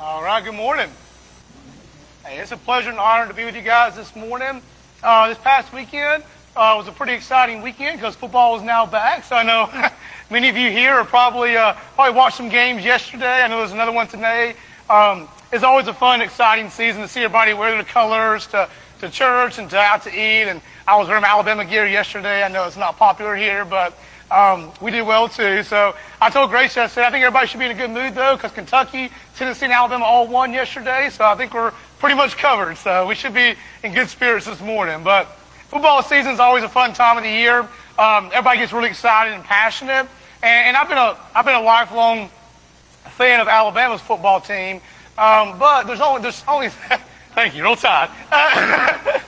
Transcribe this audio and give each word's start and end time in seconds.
All 0.00 0.22
right, 0.22 0.44
good 0.44 0.54
morning. 0.54 0.88
Hey, 2.24 2.38
it's 2.38 2.52
a 2.52 2.56
pleasure 2.56 2.88
and 2.88 3.00
honor 3.00 3.26
to 3.26 3.34
be 3.34 3.44
with 3.44 3.56
you 3.56 3.62
guys 3.62 3.96
this 3.96 4.14
morning. 4.14 4.62
Uh, 5.02 5.28
this 5.28 5.38
past 5.38 5.72
weekend 5.72 6.22
uh, 6.54 6.74
was 6.78 6.86
a 6.86 6.92
pretty 6.92 7.14
exciting 7.14 7.62
weekend 7.62 7.98
because 7.98 8.14
football 8.14 8.56
is 8.56 8.62
now 8.62 8.86
back. 8.86 9.24
So 9.24 9.34
I 9.34 9.42
know 9.42 9.68
many 10.30 10.48
of 10.48 10.56
you 10.56 10.70
here 10.70 10.92
are 10.92 11.04
probably 11.04 11.56
uh, 11.56 11.72
probably 11.96 12.16
watched 12.16 12.36
some 12.36 12.48
games 12.48 12.84
yesterday. 12.84 13.42
I 13.42 13.48
know 13.48 13.58
there's 13.58 13.72
another 13.72 13.90
one 13.90 14.06
today. 14.06 14.54
Um, 14.88 15.26
it's 15.52 15.64
always 15.64 15.88
a 15.88 15.94
fun, 15.94 16.20
exciting 16.20 16.70
season 16.70 17.02
to 17.02 17.08
see 17.08 17.24
everybody 17.24 17.52
wear 17.52 17.72
their 17.72 17.82
colors 17.82 18.46
to, 18.48 18.68
to 19.00 19.10
church 19.10 19.58
and 19.58 19.68
to 19.70 19.78
out 19.78 20.04
to 20.04 20.10
eat. 20.10 20.44
And 20.44 20.60
I 20.86 20.96
was 20.96 21.08
wearing 21.08 21.24
Alabama 21.24 21.64
gear 21.64 21.88
yesterday. 21.88 22.44
I 22.44 22.48
know 22.48 22.68
it's 22.68 22.76
not 22.76 22.98
popular 22.98 23.34
here, 23.34 23.64
but 23.64 23.98
um, 24.30 24.70
we 24.80 24.90
did 24.90 25.06
well 25.06 25.28
too. 25.28 25.62
So 25.62 25.94
I 26.20 26.30
told 26.30 26.50
Grace, 26.50 26.72
said, 26.72 26.88
I 26.88 27.10
think 27.10 27.24
everybody 27.24 27.46
should 27.46 27.60
be 27.60 27.66
in 27.66 27.72
a 27.72 27.74
good 27.74 27.90
mood 27.90 28.14
though, 28.14 28.36
because 28.36 28.52
Kentucky, 28.52 29.10
Tennessee, 29.36 29.64
and 29.66 29.72
Alabama 29.72 30.04
all 30.04 30.26
won 30.26 30.52
yesterday. 30.52 31.08
So 31.10 31.24
I 31.24 31.34
think 31.34 31.54
we're 31.54 31.72
pretty 31.98 32.14
much 32.14 32.36
covered. 32.36 32.76
So 32.76 33.06
we 33.06 33.14
should 33.14 33.34
be 33.34 33.54
in 33.82 33.94
good 33.94 34.08
spirits 34.08 34.46
this 34.46 34.60
morning. 34.60 35.02
But 35.02 35.26
football 35.68 36.02
season 36.02 36.32
is 36.32 36.40
always 36.40 36.62
a 36.62 36.68
fun 36.68 36.92
time 36.92 37.16
of 37.16 37.22
the 37.22 37.30
year. 37.30 37.60
Um, 37.98 38.26
everybody 38.32 38.58
gets 38.58 38.72
really 38.72 38.88
excited 38.88 39.32
and 39.32 39.42
passionate. 39.42 40.06
And, 40.42 40.68
and, 40.68 40.76
I've 40.76 40.88
been 40.88 40.98
a 40.98 41.16
I've 41.34 41.44
been 41.44 41.56
a 41.56 41.62
lifelong 41.62 42.30
fan 43.10 43.40
of 43.40 43.48
Alabama's 43.48 44.00
football 44.00 44.40
team. 44.40 44.80
Um, 45.16 45.58
but 45.58 45.84
there's 45.84 46.00
only 46.00 46.22
there's 46.22 46.44
only 46.46 46.68
thank 47.34 47.56
you, 47.56 47.64
roll 47.64 47.76
tide. 47.76 48.10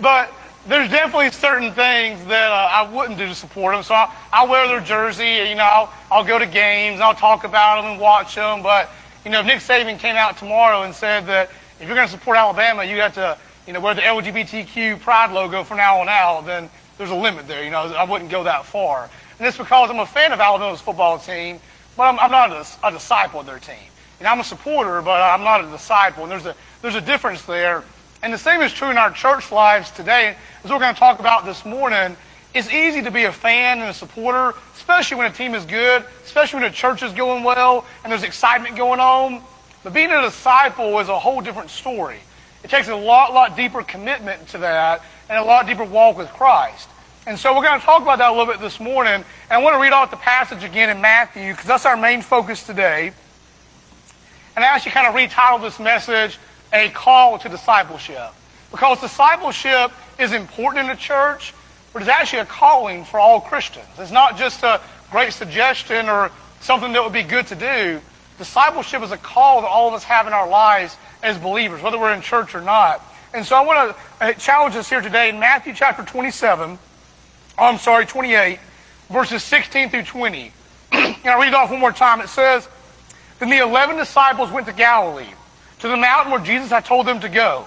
but 0.00 0.30
there's 0.66 0.90
definitely 0.90 1.30
certain 1.30 1.72
things 1.72 2.24
that 2.26 2.50
uh, 2.52 2.68
I 2.70 2.88
wouldn't 2.88 3.18
do 3.18 3.26
to 3.26 3.34
support 3.34 3.74
them. 3.74 3.82
So 3.82 3.94
I'll, 3.94 4.14
I'll 4.32 4.48
wear 4.48 4.68
their 4.68 4.80
jersey. 4.80 5.48
You 5.48 5.56
know, 5.56 5.64
I'll, 5.64 5.92
I'll 6.10 6.24
go 6.24 6.38
to 6.38 6.46
games. 6.46 7.00
I'll 7.00 7.14
talk 7.14 7.44
about 7.44 7.82
them 7.82 7.92
and 7.92 8.00
watch 8.00 8.36
them. 8.36 8.62
But 8.62 8.90
you 9.24 9.30
know, 9.30 9.40
if 9.40 9.46
Nick 9.46 9.58
Saban 9.58 9.98
came 9.98 10.16
out 10.16 10.36
tomorrow 10.36 10.82
and 10.82 10.94
said 10.94 11.26
that 11.26 11.50
if 11.80 11.86
you're 11.86 11.96
going 11.96 12.06
to 12.06 12.12
support 12.12 12.36
Alabama, 12.36 12.84
you 12.84 12.96
have 13.00 13.14
to 13.14 13.36
you 13.66 13.72
know 13.72 13.80
wear 13.80 13.94
the 13.94 14.02
LGBTQ 14.02 15.00
pride 15.00 15.32
logo 15.32 15.64
from 15.64 15.78
now 15.78 16.00
on 16.00 16.08
out, 16.08 16.46
then 16.46 16.70
there's 16.96 17.10
a 17.10 17.14
limit 17.14 17.48
there. 17.48 17.64
You 17.64 17.70
know, 17.70 17.80
I 17.80 18.04
wouldn't 18.04 18.30
go 18.30 18.44
that 18.44 18.64
far. 18.64 19.10
And 19.38 19.48
it's 19.48 19.58
because 19.58 19.90
I'm 19.90 19.98
a 19.98 20.06
fan 20.06 20.32
of 20.32 20.38
Alabama's 20.38 20.80
football 20.80 21.18
team, 21.18 21.58
but 21.96 22.04
I'm, 22.04 22.18
I'm 22.20 22.30
not 22.30 22.52
a, 22.52 22.86
a 22.86 22.92
disciple 22.92 23.40
of 23.40 23.46
their 23.46 23.58
team. 23.58 23.74
And 24.20 24.28
I'm 24.28 24.38
a 24.38 24.44
supporter, 24.44 25.02
but 25.02 25.20
I'm 25.20 25.42
not 25.42 25.64
a 25.64 25.68
disciple. 25.68 26.22
And 26.22 26.30
there's 26.30 26.46
a 26.46 26.54
there's 26.80 26.94
a 26.94 27.00
difference 27.00 27.42
there. 27.42 27.82
And 28.22 28.32
the 28.32 28.38
same 28.38 28.60
is 28.60 28.72
true 28.72 28.88
in 28.88 28.98
our 28.98 29.10
church 29.10 29.50
lives 29.50 29.90
today. 29.90 30.36
As 30.62 30.70
we're 30.70 30.78
going 30.78 30.94
to 30.94 30.98
talk 30.98 31.18
about 31.18 31.44
this 31.44 31.64
morning, 31.64 32.16
it's 32.54 32.70
easy 32.70 33.02
to 33.02 33.10
be 33.10 33.24
a 33.24 33.32
fan 33.32 33.80
and 33.80 33.90
a 33.90 33.94
supporter, 33.94 34.56
especially 34.76 35.16
when 35.16 35.28
a 35.28 35.34
team 35.34 35.56
is 35.56 35.64
good, 35.64 36.04
especially 36.24 36.60
when 36.60 36.70
a 36.70 36.72
church 36.72 37.02
is 37.02 37.12
going 37.12 37.42
well 37.42 37.84
and 38.04 38.12
there's 38.12 38.22
excitement 38.22 38.76
going 38.76 39.00
on. 39.00 39.42
But 39.82 39.92
being 39.92 40.12
a 40.12 40.20
disciple 40.20 41.00
is 41.00 41.08
a 41.08 41.18
whole 41.18 41.40
different 41.40 41.70
story. 41.70 42.20
It 42.62 42.70
takes 42.70 42.86
a 42.86 42.94
lot, 42.94 43.34
lot 43.34 43.56
deeper 43.56 43.82
commitment 43.82 44.46
to 44.48 44.58
that 44.58 45.02
and 45.28 45.36
a 45.36 45.42
lot 45.42 45.66
deeper 45.66 45.84
walk 45.84 46.16
with 46.16 46.28
Christ. 46.28 46.88
And 47.26 47.36
so 47.36 47.56
we're 47.56 47.64
going 47.64 47.80
to 47.80 47.84
talk 47.84 48.02
about 48.02 48.18
that 48.18 48.30
a 48.30 48.32
little 48.36 48.46
bit 48.46 48.60
this 48.60 48.78
morning. 48.78 49.14
And 49.14 49.24
I 49.50 49.58
want 49.58 49.74
to 49.74 49.80
read 49.80 49.92
off 49.92 50.12
the 50.12 50.16
passage 50.16 50.62
again 50.62 50.90
in 50.90 51.00
Matthew 51.00 51.52
because 51.52 51.66
that's 51.66 51.86
our 51.86 51.96
main 51.96 52.22
focus 52.22 52.64
today. 52.64 53.12
And 54.54 54.64
I 54.64 54.68
actually 54.68 54.92
kind 54.92 55.08
of 55.08 55.14
retitled 55.14 55.62
this 55.62 55.80
message, 55.80 56.38
A 56.72 56.88
Call 56.90 57.38
to 57.38 57.48
Discipleship. 57.48 58.30
Because 58.70 59.00
discipleship 59.00 59.92
is 60.18 60.32
important 60.32 60.82
in 60.84 60.88
the 60.88 61.00
church, 61.00 61.52
but 61.92 62.00
it's 62.00 62.10
actually 62.10 62.40
a 62.40 62.46
calling 62.46 63.04
for 63.04 63.20
all 63.20 63.40
Christians. 63.40 63.86
It's 63.98 64.10
not 64.10 64.38
just 64.38 64.62
a 64.62 64.80
great 65.10 65.32
suggestion 65.32 66.08
or 66.08 66.30
something 66.60 66.92
that 66.94 67.02
would 67.02 67.12
be 67.12 67.22
good 67.22 67.46
to 67.48 67.54
do. 67.54 68.00
Discipleship 68.38 69.02
is 69.02 69.10
a 69.10 69.18
call 69.18 69.60
that 69.60 69.68
all 69.68 69.88
of 69.88 69.94
us 69.94 70.04
have 70.04 70.26
in 70.26 70.32
our 70.32 70.48
lives 70.48 70.96
as 71.22 71.36
believers, 71.38 71.82
whether 71.82 71.98
we're 71.98 72.14
in 72.14 72.22
church 72.22 72.54
or 72.54 72.62
not. 72.62 73.04
And 73.34 73.44
so 73.44 73.56
I 73.56 73.60
want 73.60 73.96
to 73.96 74.24
uh, 74.24 74.32
challenge 74.34 74.74
us 74.74 74.88
here 74.88 75.00
today 75.00 75.28
in 75.28 75.38
Matthew 75.38 75.74
chapter 75.74 76.02
27, 76.02 76.78
oh, 77.58 77.64
I'm 77.64 77.78
sorry, 77.78 78.06
28, 78.06 78.58
verses 79.10 79.42
16 79.42 79.90
through 79.90 80.02
20. 80.04 80.52
and 80.92 81.26
I'll 81.26 81.38
read 81.38 81.48
it 81.48 81.54
off 81.54 81.70
one 81.70 81.80
more 81.80 81.92
time. 81.92 82.20
It 82.20 82.28
says, 82.28 82.68
Then 83.38 83.50
the 83.50 83.58
eleven 83.58 83.96
disciples 83.96 84.50
went 84.50 84.66
to 84.66 84.72
Galilee, 84.72 85.32
to 85.82 85.88
the 85.88 85.96
mountain 85.96 86.30
where 86.30 86.40
Jesus 86.40 86.70
had 86.70 86.84
told 86.84 87.06
them 87.06 87.20
to 87.20 87.28
go. 87.28 87.66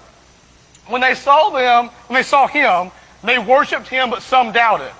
When 0.88 1.02
they 1.02 1.16
saw 1.16 1.50
them, 1.50 1.90
when 2.08 2.18
they 2.18 2.24
saw 2.24 2.48
him, 2.48 2.92
they 3.24 3.38
worshipped 3.38 3.90
him, 3.90 4.10
but 4.10 4.22
some 4.22 4.54
doubted. 4.54 4.92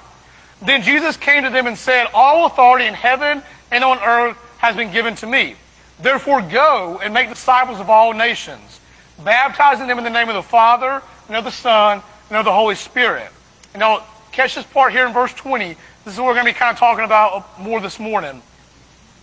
Then 0.62 0.82
Jesus 0.82 1.16
came 1.16 1.44
to 1.44 1.50
them 1.50 1.66
and 1.66 1.78
said, 1.78 2.08
All 2.14 2.46
authority 2.46 2.86
in 2.86 2.94
heaven 2.94 3.42
and 3.72 3.84
on 3.86 4.00
earth 4.00 4.36
has 4.58 4.76
been 4.76 4.92
given 4.92 5.16
to 5.16 5.28
me. 5.28 5.56
Therefore 6.02 6.42
go 6.42 7.00
and 7.02 7.14
make 7.14 7.30
disciples 7.30 7.80
of 7.80 7.90
all 7.90 8.14
nations, 8.14 8.82
baptizing 9.24 9.88
them 9.88 9.98
in 9.98 10.04
the 10.04 10.10
name 10.10 10.28
of 10.28 10.36
the 10.36 10.44
Father, 10.44 11.02
and 11.28 11.38
of 11.38 11.46
the 11.46 11.52
Son, 11.52 12.02
and 12.30 12.38
of 12.38 12.44
the 12.44 12.52
Holy 12.52 12.76
Spirit. 12.76 13.30
And 13.74 13.80
now, 13.80 14.04
catch 14.34 14.56
this 14.56 14.66
part 14.66 14.92
here 14.92 15.08
in 15.08 15.14
verse 15.14 15.34
20. 15.34 15.78
This 16.04 16.14
is 16.14 16.20
what 16.20 16.28
we're 16.28 16.34
going 16.34 16.48
to 16.48 16.52
be 16.52 16.58
kind 16.58 16.74
of 16.74 16.80
talking 16.80 17.06
about 17.06 17.62
more 17.62 17.80
this 17.80 17.98
morning. 17.98 18.42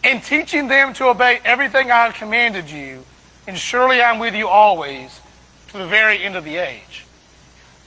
And 0.02 0.22
teaching 0.22 0.68
them 0.68 0.94
to 0.94 1.08
obey 1.08 1.40
everything 1.44 1.90
I 1.90 2.04
have 2.04 2.14
commanded 2.14 2.70
you, 2.70 3.04
and 3.46 3.58
surely 3.58 4.00
I 4.00 4.10
am 4.10 4.18
with 4.18 4.34
you 4.34 4.48
always 4.48 5.20
to 5.68 5.78
the 5.78 5.86
very 5.86 6.22
end 6.22 6.36
of 6.36 6.44
the 6.44 6.56
age. 6.56 7.06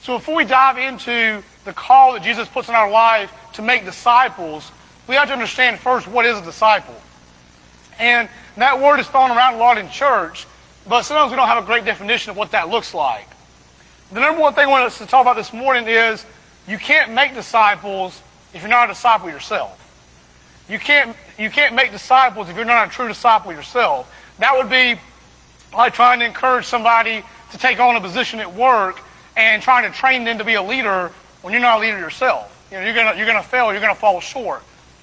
So 0.02 0.18
before 0.18 0.36
we 0.36 0.44
dive 0.44 0.78
into 0.78 1.42
the 1.64 1.72
call 1.72 2.12
that 2.12 2.22
Jesus 2.22 2.48
puts 2.48 2.68
in 2.68 2.74
our 2.74 2.90
life 2.90 3.32
to 3.54 3.62
make 3.62 3.84
disciples, 3.84 4.70
we 5.08 5.14
have 5.14 5.28
to 5.28 5.32
understand 5.32 5.78
first 5.78 6.06
what 6.06 6.26
is 6.26 6.38
a 6.38 6.42
disciple. 6.42 6.94
And 7.98 8.28
that 8.56 8.80
word 8.80 9.00
is 9.00 9.06
thrown 9.06 9.30
around 9.30 9.54
a 9.54 9.56
lot 9.58 9.78
in 9.78 9.88
church, 9.88 10.46
but 10.88 11.02
sometimes 11.02 11.30
we 11.30 11.36
don't 11.36 11.48
have 11.48 11.62
a 11.62 11.66
great 11.66 11.84
definition 11.84 12.30
of 12.30 12.36
what 12.36 12.52
that 12.52 12.68
looks 12.68 12.94
like. 12.94 13.28
The 14.12 14.20
number 14.20 14.40
one 14.40 14.54
thing 14.54 14.66
I 14.66 14.70
want 14.70 14.84
us 14.84 14.98
to 14.98 15.06
talk 15.06 15.22
about 15.22 15.36
this 15.36 15.52
morning 15.52 15.88
is 15.88 16.24
you 16.68 16.78
can't 16.78 17.12
make 17.12 17.34
disciples 17.34 18.20
if 18.54 18.60
you're 18.60 18.70
not 18.70 18.88
a 18.88 18.92
disciple 18.92 19.28
yourself. 19.28 19.82
You 20.68 20.78
can't, 20.78 21.16
you 21.38 21.50
can't 21.50 21.74
make 21.74 21.92
disciples 21.92 22.48
if 22.48 22.56
you're 22.56 22.64
not 22.64 22.88
a 22.88 22.90
true 22.90 23.08
disciple 23.08 23.52
yourself. 23.52 24.12
That 24.38 24.56
would 24.56 24.70
be 24.70 25.00
like 25.76 25.94
trying 25.94 26.18
to 26.20 26.24
encourage 26.24 26.64
somebody 26.64 27.22
to 27.52 27.58
take 27.58 27.78
on 27.78 27.96
a 27.96 28.00
position 28.00 28.40
at 28.40 28.52
work 28.52 29.00
and 29.36 29.62
trying 29.62 29.90
to 29.90 29.96
train 29.96 30.24
them 30.24 30.38
to 30.38 30.44
be 30.44 30.54
a 30.54 30.62
leader 30.62 31.12
when 31.42 31.52
you're 31.52 31.62
not 31.62 31.78
a 31.78 31.80
leader 31.80 31.98
yourself. 31.98 32.52
You 32.70 32.78
know, 32.78 32.84
you're 32.84 32.94
gonna 32.94 33.16
you're 33.16 33.26
gonna 33.26 33.42
fail. 33.42 33.72
You're 33.72 33.80
gonna 33.80 33.94
fall 33.94 34.20
short. 34.20 34.62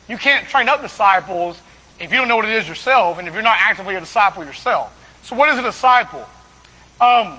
You 0.10 0.18
can't 0.18 0.48
train 0.48 0.68
up 0.68 0.82
disciples 0.82 1.62
if 2.00 2.12
you 2.12 2.18
don't 2.18 2.28
know 2.28 2.36
what 2.36 2.46
it 2.46 2.52
is 2.52 2.68
yourself, 2.68 3.20
and 3.20 3.28
if 3.28 3.34
you're 3.34 3.44
not 3.44 3.58
actively 3.60 3.96
a 3.96 4.00
disciple 4.00 4.44
yourself. 4.44 4.92
So, 5.24 5.36
what 5.36 5.50
is 5.50 5.60
a 5.60 5.62
disciple? 5.62 6.28
Um, 7.00 7.38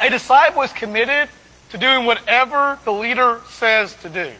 a 0.00 0.08
disciple 0.08 0.62
is 0.62 0.72
committed 0.72 1.28
to 1.70 1.78
doing 1.78 2.06
whatever 2.06 2.78
the 2.84 2.92
leader 2.92 3.40
says 3.50 3.94
to 3.96 4.08
do. 4.08 4.32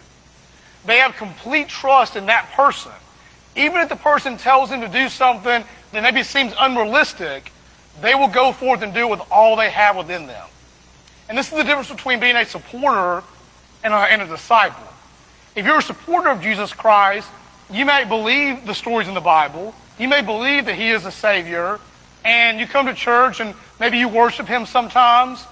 They 0.87 0.99
have 0.99 1.17
complete 1.17 1.69
trust 1.69 2.17
in 2.17 2.27
that 2.27 2.51
person. 2.53 2.93
Even 3.57 3.81
if 3.81 3.89
the 3.89 3.97
person 3.97 4.37
tells 4.37 4.71
them 4.71 4.81
to 4.81 4.89
do 4.89 5.09
something 5.09 5.65
that 5.93 6.03
maybe 6.03 6.23
seems 6.23 6.53
unrealistic, 6.59 7.53
they 8.01 8.15
will 8.15 8.29
go 8.29 8.53
forth 8.53 8.83
and 8.83 8.93
do 8.93 9.09
with 9.09 9.21
all 9.31 9.57
they 9.57 9.71
have 9.71 9.97
within 9.97 10.27
them. 10.27 10.47
And 11.29 11.39
this 11.39 11.51
is 11.51 11.57
the 11.57 11.65
difference 11.65 11.91
between 11.91 12.21
being 12.21 12.37
a 12.37 12.45
supporter 12.45 13.23
and 13.83 13.95
a, 13.95 13.97
and 13.97 14.23
a 14.23 14.27
disciple. 14.27 14.87
If 15.55 15.65
you're 15.65 15.79
a 15.79 15.83
supporter 15.83 16.31
of 16.31 16.41
Jesus 16.41 16.73
Christ, 16.73 17.29
you 17.71 17.87
may 17.87 18.05
believe 18.05 18.67
the 18.67 18.75
stories 18.75 19.09
in 19.09 19.15
the 19.15 19.21
Bible. 19.21 19.75
You 19.99 20.09
may 20.09 20.23
believe 20.23 20.67
that 20.67 20.75
He 20.75 20.91
is 20.91 21.07
a 21.07 21.11
Savior. 21.11 21.81
And 22.25 22.59
you 22.59 22.67
come 22.67 22.87
to 22.87 22.95
church 22.95 23.41
and 23.41 23.55
maybe 23.79 23.99
you 23.99 24.09
worship 24.09 24.47
Him 24.47 24.67
sometimes. 24.67 25.45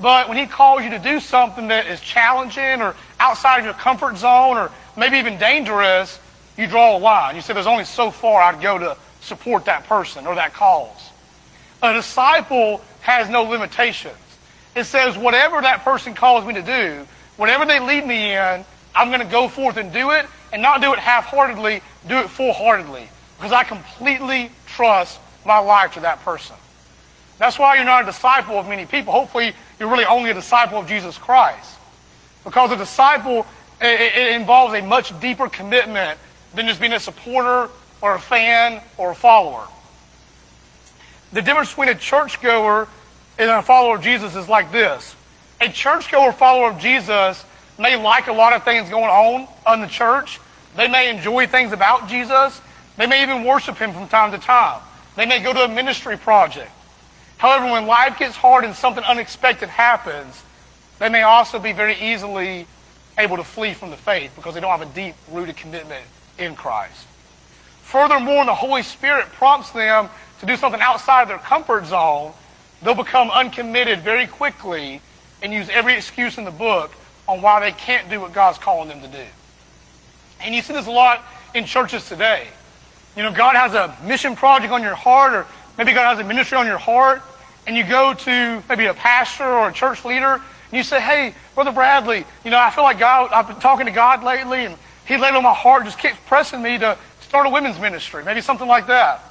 But 0.00 0.28
when 0.28 0.38
He 0.38 0.46
calls 0.46 0.82
you 0.82 0.90
to 0.90 0.98
do 0.98 1.20
something 1.20 1.68
that 1.68 1.86
is 1.86 2.00
challenging 2.00 2.80
or 2.80 2.96
outside 3.20 3.58
of 3.58 3.64
your 3.64 3.74
comfort 3.74 4.16
zone 4.16 4.56
or 4.56 4.70
maybe 4.96 5.18
even 5.18 5.38
dangerous, 5.38 6.18
you 6.56 6.66
draw 6.66 6.96
a 6.96 6.98
line. 6.98 7.36
You 7.36 7.42
say, 7.42 7.52
there's 7.52 7.66
only 7.66 7.84
so 7.84 8.10
far 8.10 8.42
I'd 8.42 8.60
go 8.60 8.78
to 8.78 8.96
support 9.20 9.64
that 9.66 9.86
person 9.86 10.26
or 10.26 10.34
that 10.36 10.54
cause. 10.54 11.10
A 11.84 11.92
disciple 11.92 12.80
has 13.02 13.28
no 13.28 13.42
limitations. 13.42 14.16
It 14.74 14.84
says, 14.84 15.18
whatever 15.18 15.60
that 15.60 15.84
person 15.84 16.14
calls 16.14 16.46
me 16.46 16.54
to 16.54 16.62
do, 16.62 17.06
whatever 17.36 17.66
they 17.66 17.78
lead 17.78 18.06
me 18.06 18.32
in, 18.32 18.64
I'm 18.94 19.08
going 19.08 19.20
to 19.20 19.26
go 19.26 19.48
forth 19.48 19.76
and 19.76 19.92
do 19.92 20.12
it, 20.12 20.24
and 20.50 20.62
not 20.62 20.80
do 20.80 20.94
it 20.94 20.98
half 20.98 21.26
heartedly, 21.26 21.82
do 22.08 22.16
it 22.16 22.30
full 22.30 22.54
heartedly. 22.54 23.06
Because 23.36 23.52
I 23.52 23.64
completely 23.64 24.50
trust 24.66 25.20
my 25.44 25.58
life 25.58 25.92
to 25.94 26.00
that 26.00 26.22
person. 26.22 26.56
That's 27.38 27.58
why 27.58 27.74
you're 27.74 27.84
not 27.84 28.04
a 28.04 28.06
disciple 28.06 28.58
of 28.58 28.66
many 28.66 28.86
people. 28.86 29.12
Hopefully, 29.12 29.52
you're 29.78 29.90
really 29.90 30.06
only 30.06 30.30
a 30.30 30.34
disciple 30.34 30.78
of 30.78 30.88
Jesus 30.88 31.18
Christ. 31.18 31.76
Because 32.44 32.72
a 32.72 32.76
disciple, 32.76 33.44
it, 33.78 34.16
it 34.16 34.40
involves 34.40 34.72
a 34.72 34.80
much 34.80 35.18
deeper 35.20 35.50
commitment 35.50 36.18
than 36.54 36.66
just 36.66 36.80
being 36.80 36.94
a 36.94 37.00
supporter 37.00 37.68
or 38.00 38.14
a 38.14 38.20
fan 38.20 38.80
or 38.96 39.10
a 39.10 39.14
follower 39.14 39.66
the 41.34 41.42
difference 41.42 41.70
between 41.70 41.88
a 41.88 41.94
churchgoer 41.96 42.88
and 43.38 43.50
a 43.50 43.60
follower 43.60 43.96
of 43.96 44.02
Jesus 44.02 44.36
is 44.36 44.48
like 44.48 44.70
this. 44.70 45.16
A 45.60 45.68
churchgoer 45.68 46.32
follower 46.32 46.70
of 46.70 46.78
Jesus 46.78 47.44
may 47.78 47.96
like 47.96 48.28
a 48.28 48.32
lot 48.32 48.52
of 48.52 48.62
things 48.62 48.88
going 48.88 49.04
on 49.04 49.48
in 49.74 49.80
the 49.80 49.88
church. 49.88 50.40
They 50.76 50.86
may 50.86 51.10
enjoy 51.10 51.48
things 51.48 51.72
about 51.72 52.08
Jesus. 52.08 52.60
They 52.96 53.06
may 53.06 53.22
even 53.24 53.44
worship 53.44 53.76
him 53.76 53.92
from 53.92 54.06
time 54.06 54.30
to 54.30 54.38
time. 54.38 54.80
They 55.16 55.26
may 55.26 55.42
go 55.42 55.52
to 55.52 55.64
a 55.64 55.68
ministry 55.68 56.16
project. 56.16 56.70
However, 57.38 57.66
when 57.66 57.86
life 57.86 58.16
gets 58.18 58.36
hard 58.36 58.64
and 58.64 58.74
something 58.74 59.02
unexpected 59.02 59.68
happens, 59.68 60.40
they 61.00 61.08
may 61.08 61.22
also 61.22 61.58
be 61.58 61.72
very 61.72 61.96
easily 62.00 62.66
able 63.18 63.36
to 63.36 63.44
flee 63.44 63.74
from 63.74 63.90
the 63.90 63.96
faith 63.96 64.32
because 64.36 64.54
they 64.54 64.60
don't 64.60 64.70
have 64.70 64.88
a 64.88 64.94
deep 64.94 65.16
rooted 65.32 65.56
commitment 65.56 66.04
in 66.38 66.54
Christ. 66.54 67.06
Furthermore, 67.82 68.44
the 68.44 68.54
Holy 68.54 68.82
Spirit 68.82 69.26
prompts 69.26 69.70
them 69.70 70.08
to 70.44 70.52
do 70.52 70.56
something 70.56 70.80
outside 70.80 71.22
of 71.22 71.28
their 71.28 71.38
comfort 71.38 71.86
zone. 71.86 72.32
They'll 72.82 72.94
become 72.94 73.30
uncommitted 73.30 74.00
very 74.00 74.26
quickly 74.26 75.00
and 75.42 75.52
use 75.52 75.68
every 75.70 75.94
excuse 75.94 76.38
in 76.38 76.44
the 76.44 76.50
book 76.50 76.92
on 77.26 77.40
why 77.40 77.60
they 77.60 77.72
can't 77.72 78.10
do 78.10 78.20
what 78.20 78.32
God's 78.32 78.58
calling 78.58 78.88
them 78.88 79.00
to 79.00 79.08
do. 79.08 79.24
And 80.40 80.54
you 80.54 80.62
see 80.62 80.74
this 80.74 80.86
a 80.86 80.90
lot 80.90 81.22
in 81.54 81.64
churches 81.64 82.08
today. 82.08 82.48
You 83.16 83.22
know, 83.22 83.32
God 83.32 83.56
has 83.56 83.74
a 83.74 83.96
mission 84.06 84.36
project 84.36 84.72
on 84.72 84.82
your 84.82 84.94
heart, 84.94 85.32
or 85.32 85.46
maybe 85.78 85.92
God 85.92 86.14
has 86.14 86.24
a 86.24 86.28
ministry 86.28 86.58
on 86.58 86.66
your 86.66 86.78
heart, 86.78 87.22
and 87.66 87.76
you 87.76 87.84
go 87.84 88.12
to 88.12 88.62
maybe 88.68 88.86
a 88.86 88.94
pastor 88.94 89.44
or 89.44 89.68
a 89.68 89.72
church 89.72 90.04
leader, 90.04 90.34
and 90.34 90.72
you 90.72 90.82
say, 90.82 91.00
Hey, 91.00 91.34
Brother 91.54 91.72
Bradley, 91.72 92.24
you 92.44 92.50
know, 92.50 92.58
I 92.58 92.70
feel 92.70 92.84
like 92.84 92.98
God, 92.98 93.30
I've 93.32 93.46
been 93.46 93.60
talking 93.60 93.86
to 93.86 93.92
God 93.92 94.22
lately, 94.22 94.66
and 94.66 94.76
He 95.06 95.16
laid 95.16 95.34
on 95.34 95.42
my 95.42 95.54
heart, 95.54 95.84
just 95.84 95.98
keeps 95.98 96.16
pressing 96.26 96.60
me 96.60 96.76
to 96.78 96.98
start 97.20 97.46
a 97.46 97.50
women's 97.50 97.78
ministry, 97.78 98.24
maybe 98.24 98.42
something 98.42 98.68
like 98.68 98.88
that. 98.88 99.22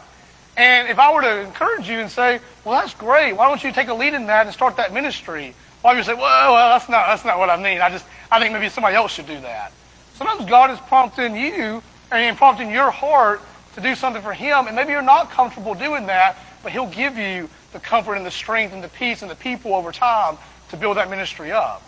And 0.55 0.87
if 0.87 0.99
I 0.99 1.13
were 1.13 1.21
to 1.21 1.41
encourage 1.41 1.89
you 1.89 1.99
and 1.99 2.09
say, 2.09 2.39
Well, 2.63 2.79
that's 2.79 2.93
great, 2.93 3.33
why 3.33 3.47
don't 3.47 3.63
you 3.63 3.71
take 3.71 3.87
a 3.87 3.93
lead 3.93 4.13
in 4.13 4.27
that 4.27 4.45
and 4.45 4.53
start 4.53 4.77
that 4.77 4.93
ministry? 4.93 5.55
Why 5.81 5.91
would 5.91 5.97
you 5.97 6.03
say, 6.03 6.13
Well, 6.13 6.53
well 6.53 6.69
that's, 6.69 6.89
not, 6.89 7.07
that's 7.07 7.25
not 7.25 7.39
what 7.39 7.49
I 7.49 7.57
mean. 7.57 7.81
I 7.81 7.89
just, 7.89 8.05
I 8.31 8.39
think 8.39 8.53
maybe 8.53 8.69
somebody 8.69 8.95
else 8.95 9.11
should 9.11 9.27
do 9.27 9.39
that. 9.41 9.71
Sometimes 10.15 10.47
God 10.47 10.69
is 10.71 10.79
prompting 10.81 11.35
you 11.35 11.81
and 12.11 12.37
prompting 12.37 12.71
your 12.71 12.91
heart 12.91 13.41
to 13.75 13.81
do 13.81 13.95
something 13.95 14.21
for 14.21 14.33
Him, 14.33 14.67
and 14.67 14.75
maybe 14.75 14.91
you're 14.91 15.01
not 15.01 15.31
comfortable 15.31 15.73
doing 15.73 16.05
that, 16.05 16.37
but 16.61 16.71
He'll 16.71 16.87
give 16.87 17.17
you 17.17 17.49
the 17.71 17.79
comfort 17.79 18.15
and 18.15 18.25
the 18.25 18.31
strength 18.31 18.73
and 18.73 18.83
the 18.83 18.89
peace 18.89 19.23
and 19.23 19.31
the 19.31 19.35
people 19.35 19.73
over 19.73 19.91
time 19.91 20.37
to 20.69 20.77
build 20.77 20.97
that 20.97 21.09
ministry 21.09 21.51
up. 21.51 21.81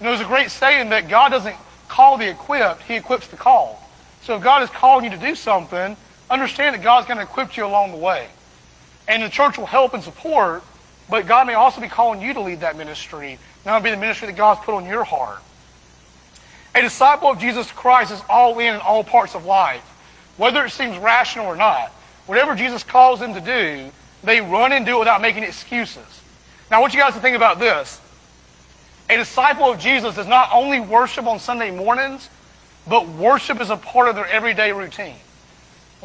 You 0.00 0.04
know, 0.04 0.10
there's 0.10 0.24
a 0.24 0.28
great 0.28 0.50
saying 0.50 0.88
that 0.90 1.08
God 1.08 1.30
doesn't 1.30 1.56
call 1.88 2.16
the 2.16 2.28
equipped, 2.28 2.82
He 2.82 2.94
equips 2.94 3.28
the 3.28 3.36
called. 3.36 3.76
So 4.22 4.36
if 4.36 4.42
God 4.42 4.62
is 4.62 4.70
calling 4.70 5.04
you 5.04 5.10
to 5.10 5.18
do 5.18 5.34
something, 5.34 5.96
understand 6.30 6.74
that 6.74 6.82
God's 6.82 7.06
going 7.06 7.18
to 7.18 7.24
equip 7.24 7.56
you 7.56 7.64
along 7.64 7.92
the 7.92 7.98
way. 7.98 8.28
And 9.08 9.22
the 9.22 9.28
church 9.28 9.58
will 9.58 9.66
help 9.66 9.94
and 9.94 10.02
support, 10.02 10.62
but 11.08 11.26
God 11.26 11.46
may 11.46 11.54
also 11.54 11.80
be 11.80 11.88
calling 11.88 12.20
you 12.20 12.34
to 12.34 12.40
lead 12.40 12.60
that 12.60 12.76
ministry. 12.76 13.38
That 13.64 13.82
be 13.82 13.90
the 13.90 13.96
ministry 13.96 14.26
that 14.26 14.36
God's 14.36 14.60
put 14.60 14.74
on 14.74 14.84
your 14.84 15.04
heart. 15.04 15.38
A 16.74 16.82
disciple 16.82 17.30
of 17.30 17.38
Jesus 17.38 17.70
Christ 17.72 18.12
is 18.12 18.22
all 18.28 18.58
in 18.58 18.74
in 18.74 18.80
all 18.80 19.02
parts 19.02 19.34
of 19.34 19.44
life 19.44 19.92
whether 20.36 20.64
it 20.64 20.70
seems 20.70 20.98
rational 20.98 21.46
or 21.46 21.56
not. 21.56 21.90
Whatever 22.26 22.54
Jesus 22.54 22.82
calls 22.82 23.20
them 23.20 23.34
to 23.34 23.40
do, 23.40 23.90
they 24.22 24.40
run 24.40 24.72
and 24.72 24.84
do 24.84 24.96
it 24.96 24.98
without 25.00 25.20
making 25.20 25.44
excuses. 25.44 26.22
Now, 26.70 26.78
I 26.78 26.80
want 26.80 26.94
you 26.94 27.00
guys 27.00 27.14
to 27.14 27.20
think 27.20 27.36
about 27.36 27.58
this. 27.58 28.00
A 29.08 29.16
disciple 29.16 29.70
of 29.70 29.78
Jesus 29.78 30.16
does 30.16 30.26
not 30.26 30.50
only 30.52 30.80
worship 30.80 31.26
on 31.26 31.38
Sunday 31.38 31.70
mornings, 31.70 32.28
but 32.88 33.08
worship 33.08 33.60
is 33.60 33.70
a 33.70 33.76
part 33.76 34.08
of 34.08 34.16
their 34.16 34.26
everyday 34.26 34.72
routine. 34.72 35.16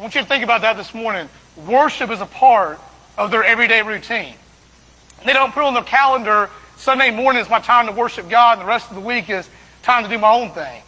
I 0.02 0.04
want 0.04 0.16
you 0.16 0.22
to 0.22 0.26
think 0.26 0.42
about 0.42 0.62
that 0.62 0.76
this 0.76 0.92
morning. 0.94 1.28
Worship 1.64 2.10
is 2.10 2.20
a 2.20 2.26
part 2.26 2.80
of 3.16 3.30
their 3.30 3.44
everyday 3.44 3.82
routine. 3.82 4.34
They 5.24 5.32
don't 5.32 5.54
put 5.54 5.62
on 5.62 5.74
their 5.74 5.84
calendar, 5.84 6.50
Sunday 6.76 7.12
morning 7.12 7.40
is 7.40 7.48
my 7.48 7.60
time 7.60 7.86
to 7.86 7.92
worship 7.92 8.28
God, 8.28 8.58
and 8.58 8.62
the 8.62 8.66
rest 8.66 8.88
of 8.88 8.96
the 8.96 9.00
week 9.00 9.30
is 9.30 9.48
time 9.84 10.02
to 10.02 10.10
do 10.10 10.18
my 10.18 10.32
own 10.32 10.50
thing. 10.50 10.82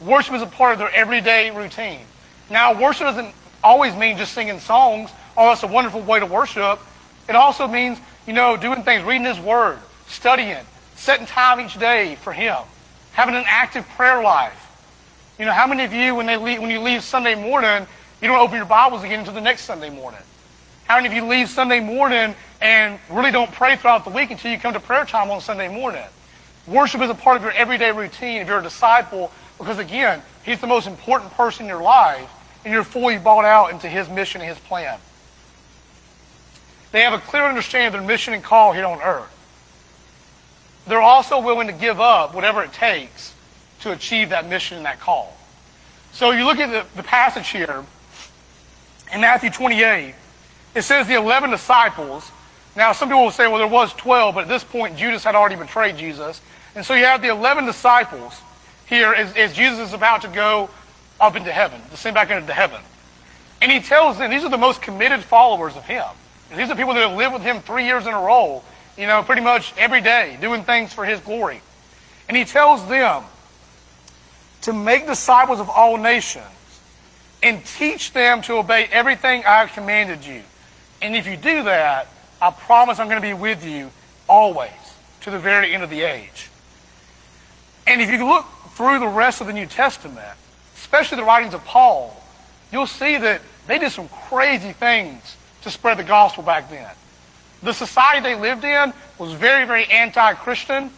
Worship 0.00 0.34
is 0.34 0.42
a 0.42 0.46
part 0.46 0.74
of 0.74 0.78
their 0.78 0.94
everyday 0.94 1.50
routine. 1.50 2.02
Now, 2.48 2.80
worship 2.80 3.08
doesn't 3.08 3.34
always 3.64 3.96
mean 3.96 4.16
just 4.16 4.34
singing 4.34 4.60
songs, 4.60 5.10
Oh, 5.36 5.48
that's 5.48 5.64
a 5.64 5.66
wonderful 5.66 6.02
way 6.02 6.20
to 6.20 6.26
worship. 6.26 6.78
It 7.28 7.34
also 7.34 7.66
means, 7.66 7.98
you 8.24 8.34
know, 8.34 8.56
doing 8.56 8.84
things, 8.84 9.02
reading 9.02 9.26
His 9.26 9.40
Word, 9.40 9.80
studying, 10.06 10.64
setting 10.94 11.26
time 11.26 11.58
each 11.58 11.76
day 11.76 12.14
for 12.22 12.32
Him, 12.32 12.58
having 13.14 13.34
an 13.34 13.44
active 13.48 13.84
prayer 13.96 14.22
life. 14.22 14.68
You 15.40 15.46
know, 15.46 15.52
how 15.52 15.66
many 15.66 15.82
of 15.82 15.92
you, 15.92 16.14
when, 16.14 16.26
they 16.26 16.36
leave, 16.36 16.60
when 16.60 16.70
you 16.70 16.78
leave 16.78 17.02
Sunday 17.02 17.34
morning, 17.34 17.88
you 18.20 18.28
don't 18.28 18.38
open 18.38 18.56
your 18.56 18.66
Bibles 18.66 19.02
again 19.02 19.20
until 19.20 19.34
the 19.34 19.40
next 19.40 19.64
Sunday 19.64 19.90
morning? 19.90 20.20
How 20.84 20.96
many 20.96 21.08
of 21.08 21.14
you 21.14 21.26
leave 21.26 21.48
Sunday 21.48 21.80
morning 21.80 22.34
and 22.60 22.98
really 23.08 23.30
don't 23.30 23.50
pray 23.52 23.76
throughout 23.76 24.04
the 24.04 24.10
week 24.10 24.30
until 24.30 24.50
you 24.50 24.58
come 24.58 24.74
to 24.74 24.80
prayer 24.80 25.04
time 25.04 25.30
on 25.30 25.40
Sunday 25.40 25.68
morning? 25.68 26.04
Worship 26.66 27.00
is 27.00 27.10
a 27.10 27.14
part 27.14 27.36
of 27.36 27.42
your 27.42 27.52
everyday 27.52 27.92
routine 27.92 28.42
if 28.42 28.48
you're 28.48 28.58
a 28.58 28.62
disciple 28.62 29.32
because, 29.58 29.78
again, 29.78 30.22
He's 30.42 30.60
the 30.60 30.66
most 30.66 30.86
important 30.86 31.32
person 31.32 31.64
in 31.64 31.68
your 31.68 31.82
life 31.82 32.30
and 32.64 32.72
you're 32.72 32.84
fully 32.84 33.18
bought 33.18 33.44
out 33.44 33.70
into 33.70 33.88
his 33.88 34.08
mission 34.08 34.40
and 34.40 34.48
his 34.48 34.58
plan. 34.58 34.98
They 36.92 37.02
have 37.02 37.12
a 37.12 37.18
clear 37.18 37.44
understanding 37.44 37.88
of 37.88 37.92
their 37.92 38.02
mission 38.02 38.34
and 38.34 38.42
call 38.42 38.72
here 38.72 38.84
on 38.84 39.00
earth. 39.00 39.36
They're 40.86 41.00
also 41.00 41.40
willing 41.40 41.68
to 41.68 41.72
give 41.72 42.00
up 42.00 42.34
whatever 42.34 42.62
it 42.62 42.72
takes 42.72 43.34
to 43.80 43.92
achieve 43.92 44.30
that 44.30 44.48
mission 44.48 44.76
and 44.76 44.86
that 44.86 44.98
call. 44.98 45.36
So 46.12 46.32
you 46.32 46.44
look 46.44 46.58
at 46.58 46.70
the, 46.70 46.84
the 46.96 47.06
passage 47.06 47.48
here 47.48 47.84
in 49.12 49.20
Matthew 49.20 49.50
28, 49.50 50.14
it 50.74 50.82
says 50.82 51.06
the 51.06 51.14
11 51.14 51.50
disciples. 51.50 52.30
Now, 52.76 52.92
some 52.92 53.08
people 53.08 53.24
will 53.24 53.30
say, 53.30 53.48
well, 53.48 53.58
there 53.58 53.66
was 53.66 53.92
12, 53.94 54.34
but 54.34 54.42
at 54.42 54.48
this 54.48 54.64
point, 54.64 54.96
Judas 54.96 55.24
had 55.24 55.34
already 55.34 55.56
betrayed 55.56 55.96
Jesus. 55.96 56.40
And 56.74 56.84
so 56.84 56.94
you 56.94 57.04
have 57.04 57.22
the 57.22 57.28
11 57.28 57.66
disciples 57.66 58.40
here 58.86 59.12
as, 59.12 59.34
as 59.36 59.52
Jesus 59.52 59.88
is 59.88 59.94
about 59.94 60.22
to 60.22 60.28
go 60.28 60.70
up 61.20 61.36
into 61.36 61.52
heaven, 61.52 61.80
to 61.90 61.96
send 61.96 62.14
back 62.14 62.30
into 62.30 62.52
heaven. 62.52 62.80
And 63.60 63.70
he 63.70 63.80
tells 63.80 64.18
them 64.18 64.30
these 64.30 64.44
are 64.44 64.50
the 64.50 64.56
most 64.56 64.80
committed 64.80 65.20
followers 65.22 65.76
of 65.76 65.84
him. 65.84 66.04
And 66.50 66.58
these 66.58 66.70
are 66.70 66.76
people 66.76 66.94
that 66.94 67.08
have 67.08 67.16
lived 67.16 67.34
with 67.34 67.42
him 67.42 67.60
three 67.60 67.84
years 67.84 68.06
in 68.06 68.14
a 68.14 68.20
row, 68.20 68.62
you 68.96 69.06
know, 69.06 69.22
pretty 69.22 69.42
much 69.42 69.74
every 69.76 70.00
day, 70.00 70.38
doing 70.40 70.62
things 70.64 70.92
for 70.92 71.04
his 71.04 71.20
glory. 71.20 71.60
And 72.28 72.36
he 72.36 72.44
tells 72.44 72.86
them 72.88 73.24
to 74.62 74.72
make 74.72 75.06
disciples 75.06 75.60
of 75.60 75.68
all 75.68 75.96
nations 75.96 76.44
and 77.42 77.64
teach 77.64 78.12
them 78.12 78.42
to 78.42 78.54
obey 78.54 78.88
everything 78.92 79.44
I 79.44 79.60
have 79.60 79.72
commanded 79.72 80.24
you. 80.24 80.42
And 81.02 81.16
if 81.16 81.26
you 81.26 81.36
do 81.36 81.62
that, 81.64 82.08
I 82.42 82.50
promise 82.50 82.98
I'm 82.98 83.08
going 83.08 83.20
to 83.20 83.26
be 83.26 83.34
with 83.34 83.64
you 83.64 83.90
always 84.28 84.70
to 85.22 85.30
the 85.30 85.38
very 85.38 85.74
end 85.74 85.82
of 85.82 85.90
the 85.90 86.02
age. 86.02 86.50
And 87.86 88.00
if 88.00 88.10
you 88.10 88.24
look 88.24 88.46
through 88.74 88.98
the 88.98 89.08
rest 89.08 89.40
of 89.40 89.46
the 89.46 89.52
New 89.52 89.66
Testament, 89.66 90.36
especially 90.76 91.16
the 91.16 91.24
writings 91.24 91.54
of 91.54 91.64
Paul, 91.64 92.16
you'll 92.72 92.86
see 92.86 93.16
that 93.16 93.40
they 93.66 93.78
did 93.78 93.92
some 93.92 94.08
crazy 94.08 94.72
things 94.72 95.36
to 95.62 95.70
spread 95.70 95.98
the 95.98 96.04
gospel 96.04 96.42
back 96.42 96.70
then. 96.70 96.88
The 97.62 97.72
society 97.72 98.20
they 98.22 98.34
lived 98.34 98.64
in 98.64 98.92
was 99.18 99.32
very, 99.32 99.66
very 99.66 99.84
anti-Christian. 99.86 100.90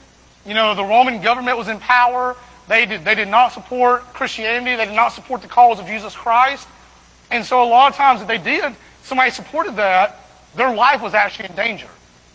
You 0.47 0.55
know, 0.55 0.75
the 0.75 0.85
Roman 0.85 1.21
government 1.23 1.59
was 1.59 1.69
in 1.69 1.79
power. 1.81 2.37
They 2.73 2.87
did, 2.87 3.05
they 3.05 3.15
did 3.15 3.29
not 3.29 3.53
support 3.53 4.01
Christianity. 4.15 4.77
They 4.77 4.87
did 4.87 4.95
not 4.95 5.11
support 5.11 5.43
the 5.43 5.47
cause 5.47 5.79
of 5.79 5.85
Jesus 5.85 6.15
Christ. 6.15 6.67
And 7.31 7.45
so 7.45 7.63
a 7.63 7.69
lot 7.69 7.91
of 7.91 7.99
times 7.99 8.23
if 8.23 8.27
they 8.27 8.39
did, 8.39 8.75
somebody 9.03 9.31
supported 9.31 9.77
that, 9.77 10.19
their 10.57 10.75
life 10.75 11.03
was 11.03 11.13
actually 11.13 11.51
in 11.51 11.55
danger. 11.55 11.89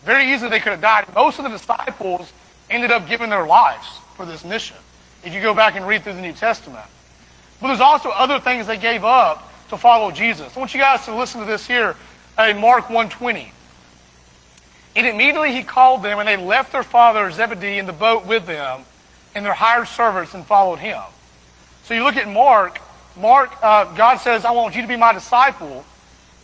Very 0.04 0.32
easily 0.32 0.52
they 0.52 0.60
could 0.60 0.74
have 0.74 0.82
died. 0.82 1.12
Most 1.16 1.40
of 1.40 1.44
the 1.44 1.50
disciples 1.50 2.32
ended 2.70 2.92
up 2.92 3.08
giving 3.08 3.32
their 3.32 3.48
lives 3.48 3.88
for 4.14 4.28
this 4.28 4.46
mission. 4.46 4.78
If 5.24 5.34
you 5.34 5.42
go 5.42 5.56
back 5.56 5.76
and 5.76 5.88
read 5.88 6.04
through 6.04 6.14
the 6.14 6.22
New 6.22 6.34
Testament. 6.34 6.86
But 7.60 7.70
there's 7.70 7.80
also 7.80 8.10
other 8.10 8.40
things 8.40 8.68
they 8.68 8.78
gave 8.78 9.04
up 9.04 9.52
to 9.70 9.78
follow 9.78 10.12
Jesus. 10.12 10.56
I 10.56 10.60
want 10.60 10.72
you 10.72 10.80
guys 10.80 11.04
to 11.06 11.16
listen 11.16 11.42
to 11.42 11.48
this 11.48 11.66
here 11.66 11.96
uh, 12.38 12.44
in 12.44 12.62
Mark 12.62 12.86
1.20. 12.90 13.50
And 14.98 15.08
immediately 15.08 15.54
he 15.54 15.64
called 15.64 16.04
them, 16.04 16.20
and 16.20 16.28
they 16.28 16.38
left 16.38 16.74
their 16.74 16.84
father 16.84 17.32
Zebedee 17.32 17.80
in 17.80 17.88
the 17.88 17.92
boat 17.92 18.28
with 18.28 18.46
them 18.46 18.86
and 19.36 19.46
their 19.46 19.54
hired 19.54 19.88
servants 19.88 20.34
and 20.34 20.46
followed 20.46 20.80
him. 20.80 21.02
So 21.84 21.94
you 21.94 22.04
look 22.04 22.18
at 22.18 22.28
Mark. 22.28 22.80
Mark, 23.16 23.52
uh, 23.64 23.86
God 23.96 24.18
says, 24.18 24.46
I 24.46 24.52
want 24.52 24.76
you 24.76 24.82
to 24.82 24.88
be 24.88 24.98
my 24.98 25.14
disciple. 25.14 25.86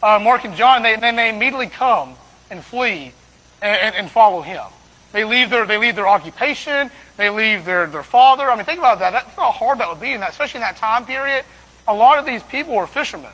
Uh, 0.02 0.20
Mark 0.20 0.44
and 0.44 0.56
John, 0.56 0.84
they, 0.84 0.96
then 0.96 1.16
they 1.16 1.30
immediately 1.30 1.68
come 1.68 2.16
and 2.50 2.64
flee 2.64 3.14
and, 3.62 3.80
and, 3.82 3.96
and 3.96 4.12
follow 4.12 4.42
him. 4.42 4.64
They 5.12 5.24
leave 5.24 5.50
their, 5.50 5.66
they 5.66 5.78
leave 5.78 5.96
their 5.96 6.08
occupation. 6.08 6.90
They 7.18 7.30
leave 7.30 7.66
their, 7.66 7.86
their 7.86 8.04
father. 8.04 8.50
I 8.50 8.56
mean, 8.56 8.66
think 8.66 8.80
about 8.80 9.00
that. 9.00 9.14
That's 9.14 9.30
how 9.36 9.52
hard 9.52 9.78
that 9.80 9.88
would 9.88 10.02
be, 10.02 10.14
in 10.14 10.22
that, 10.22 10.32
especially 10.32 10.58
in 10.60 10.64
that 10.64 10.78
time 10.78 11.06
period. 11.06 11.46
A 11.88 11.94
lot 11.94 12.18
of 12.18 12.26
these 12.26 12.42
people 12.44 12.74
were 12.74 12.88
fishermen. 12.88 13.32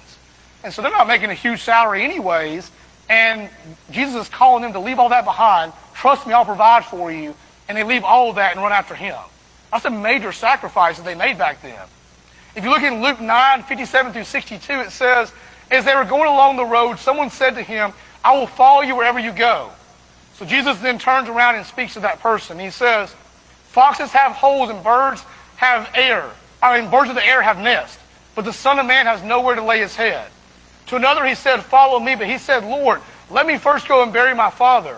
And 0.63 0.73
so 0.73 0.81
they're 0.81 0.91
not 0.91 1.07
making 1.07 1.29
a 1.29 1.33
huge 1.35 1.61
salary 1.61 2.03
anyways. 2.03 2.69
And 3.09 3.49
Jesus 3.91 4.23
is 4.23 4.29
calling 4.29 4.61
them 4.61 4.73
to 4.73 4.79
leave 4.79 4.99
all 4.99 5.09
that 5.09 5.23
behind. 5.23 5.71
Trust 5.93 6.27
me, 6.27 6.33
I'll 6.33 6.45
provide 6.45 6.83
for 6.83 7.11
you. 7.11 7.33
And 7.67 7.77
they 7.77 7.83
leave 7.83 8.03
all 8.03 8.29
of 8.29 8.35
that 8.35 8.51
and 8.51 8.61
run 8.61 8.73
after 8.73 8.95
him. 8.95 9.15
That's 9.71 9.85
a 9.85 9.89
major 9.89 10.31
sacrifice 10.31 10.97
that 10.97 11.05
they 11.05 11.15
made 11.15 11.37
back 11.37 11.61
then. 11.61 11.79
If 12.55 12.63
you 12.63 12.69
look 12.69 12.81
in 12.81 13.01
Luke 13.01 13.21
9, 13.21 13.63
57 13.63 14.13
through 14.13 14.23
62, 14.23 14.73
it 14.73 14.91
says, 14.91 15.31
As 15.69 15.85
they 15.85 15.95
were 15.95 16.05
going 16.05 16.27
along 16.27 16.57
the 16.57 16.65
road, 16.65 16.97
someone 16.97 17.29
said 17.29 17.55
to 17.55 17.61
him, 17.61 17.93
I 18.23 18.37
will 18.37 18.47
follow 18.47 18.81
you 18.81 18.95
wherever 18.95 19.19
you 19.19 19.31
go. 19.31 19.71
So 20.33 20.45
Jesus 20.45 20.79
then 20.79 20.97
turns 20.97 21.29
around 21.29 21.55
and 21.55 21.65
speaks 21.65 21.93
to 21.93 21.99
that 22.01 22.19
person. 22.21 22.59
He 22.59 22.69
says, 22.69 23.13
Foxes 23.67 24.11
have 24.11 24.31
holes 24.31 24.69
and 24.69 24.83
birds 24.83 25.23
have 25.57 25.89
air. 25.93 26.29
I 26.61 26.79
mean, 26.79 26.89
birds 26.89 27.09
of 27.09 27.15
the 27.15 27.25
air 27.25 27.41
have 27.41 27.59
nests, 27.59 27.99
but 28.35 28.45
the 28.45 28.53
Son 28.53 28.79
of 28.79 28.85
Man 28.85 29.05
has 29.05 29.21
nowhere 29.21 29.55
to 29.55 29.63
lay 29.63 29.79
his 29.79 29.95
head. 29.95 30.29
To 30.87 30.95
another 30.95 31.25
he 31.25 31.35
said, 31.35 31.61
Follow 31.61 31.99
me. 31.99 32.15
But 32.15 32.27
he 32.27 32.37
said, 32.39 32.65
Lord, 32.65 33.01
let 33.29 33.45
me 33.45 33.57
first 33.57 33.87
go 33.87 34.01
and 34.01 34.11
bury 34.11 34.33
my 34.33 34.49
father. 34.49 34.97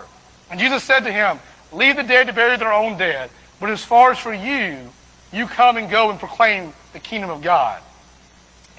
And 0.50 0.58
Jesus 0.58 0.82
said 0.82 1.00
to 1.00 1.12
him, 1.12 1.38
Leave 1.70 1.96
the 1.96 2.02
dead 2.02 2.26
to 2.28 2.32
bury 2.32 2.56
their 2.56 2.72
own 2.72 2.96
dead. 2.96 3.30
But 3.62 3.70
as 3.70 3.84
far 3.84 4.10
as 4.10 4.18
for 4.18 4.34
you, 4.34 4.90
you 5.32 5.46
come 5.46 5.76
and 5.76 5.88
go 5.88 6.10
and 6.10 6.18
proclaim 6.18 6.72
the 6.92 6.98
kingdom 6.98 7.30
of 7.30 7.42
God. 7.42 7.80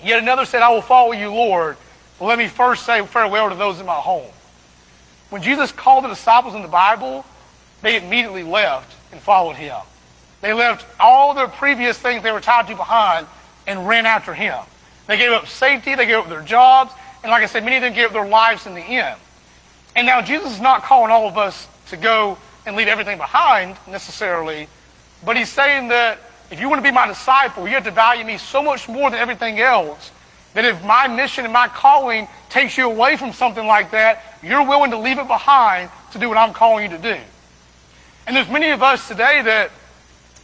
Yet 0.03 0.21
another 0.21 0.43
said, 0.43 0.61
I 0.61 0.71
will 0.71 0.81
follow 0.81 1.13
you, 1.13 1.29
Lord. 1.29 1.77
But 2.19 2.25
let 2.25 2.37
me 2.37 2.49
first 2.49 2.85
say 2.85 3.01
farewell 3.05 3.49
to 3.49 3.55
those 3.55 3.79
in 3.79 3.85
my 3.85 3.95
home. 3.95 4.29
When 5.29 5.41
Jesus 5.41 5.71
called 5.71 6.03
the 6.03 6.09
disciples 6.09 6.53
in 6.53 6.63
the 6.63 6.67
Bible, 6.67 7.23
they 7.81 7.95
immediately 7.95 8.43
left 8.43 8.93
and 9.13 9.21
followed 9.21 9.55
him. 9.55 9.77
They 10.41 10.51
left 10.51 10.85
all 10.99 11.33
their 11.33 11.47
previous 11.47 11.97
things 11.97 12.21
they 12.21 12.33
were 12.33 12.41
tied 12.41 12.67
to 12.67 12.75
behind 12.75 13.25
and 13.65 13.87
ran 13.87 14.05
after 14.05 14.33
him. 14.33 14.59
They 15.07 15.17
gave 15.17 15.31
up 15.31 15.47
safety, 15.47 15.95
they 15.95 16.07
gave 16.07 16.17
up 16.17 16.27
their 16.27 16.41
jobs, 16.41 16.91
and 17.23 17.31
like 17.31 17.41
I 17.41 17.45
said, 17.45 17.63
many 17.63 17.77
of 17.77 17.83
them 17.83 17.93
gave 17.93 18.07
up 18.07 18.11
their 18.11 18.27
lives 18.27 18.65
in 18.65 18.73
the 18.73 18.81
end. 18.81 19.17
And 19.95 20.05
now 20.05 20.21
Jesus 20.21 20.51
is 20.51 20.59
not 20.59 20.83
calling 20.83 21.09
all 21.09 21.29
of 21.29 21.37
us 21.37 21.69
to 21.87 21.95
go 21.95 22.37
and 22.65 22.75
leave 22.75 22.87
everything 22.87 23.17
behind 23.17 23.77
necessarily, 23.87 24.67
but 25.25 25.37
he's 25.37 25.49
saying 25.49 25.89
that 25.89 26.19
if 26.51 26.59
you 26.59 26.69
want 26.69 26.79
to 26.79 26.83
be 26.83 26.93
my 26.93 27.07
disciple, 27.07 27.67
you 27.67 27.73
have 27.73 27.83
to 27.85 27.91
value 27.91 28.23
me 28.23 28.37
so 28.37 28.61
much 28.61 28.87
more 28.87 29.09
than 29.09 29.19
everything 29.19 29.59
else 29.59 30.11
that 30.53 30.65
if 30.65 30.83
my 30.83 31.07
mission 31.07 31.45
and 31.45 31.53
my 31.53 31.67
calling 31.67 32.27
takes 32.49 32.77
you 32.77 32.89
away 32.89 33.17
from 33.17 33.33
something 33.33 33.65
like 33.65 33.91
that, 33.91 34.23
you're 34.43 34.67
willing 34.67 34.91
to 34.91 34.97
leave 34.97 35.17
it 35.17 35.27
behind 35.27 35.89
to 36.11 36.19
do 36.19 36.29
what 36.29 36.37
I'm 36.37 36.53
calling 36.53 36.91
you 36.91 36.97
to 36.97 37.01
do. 37.01 37.17
And 38.27 38.35
there's 38.35 38.49
many 38.49 38.69
of 38.69 38.83
us 38.83 39.07
today 39.07 39.41
that, 39.41 39.71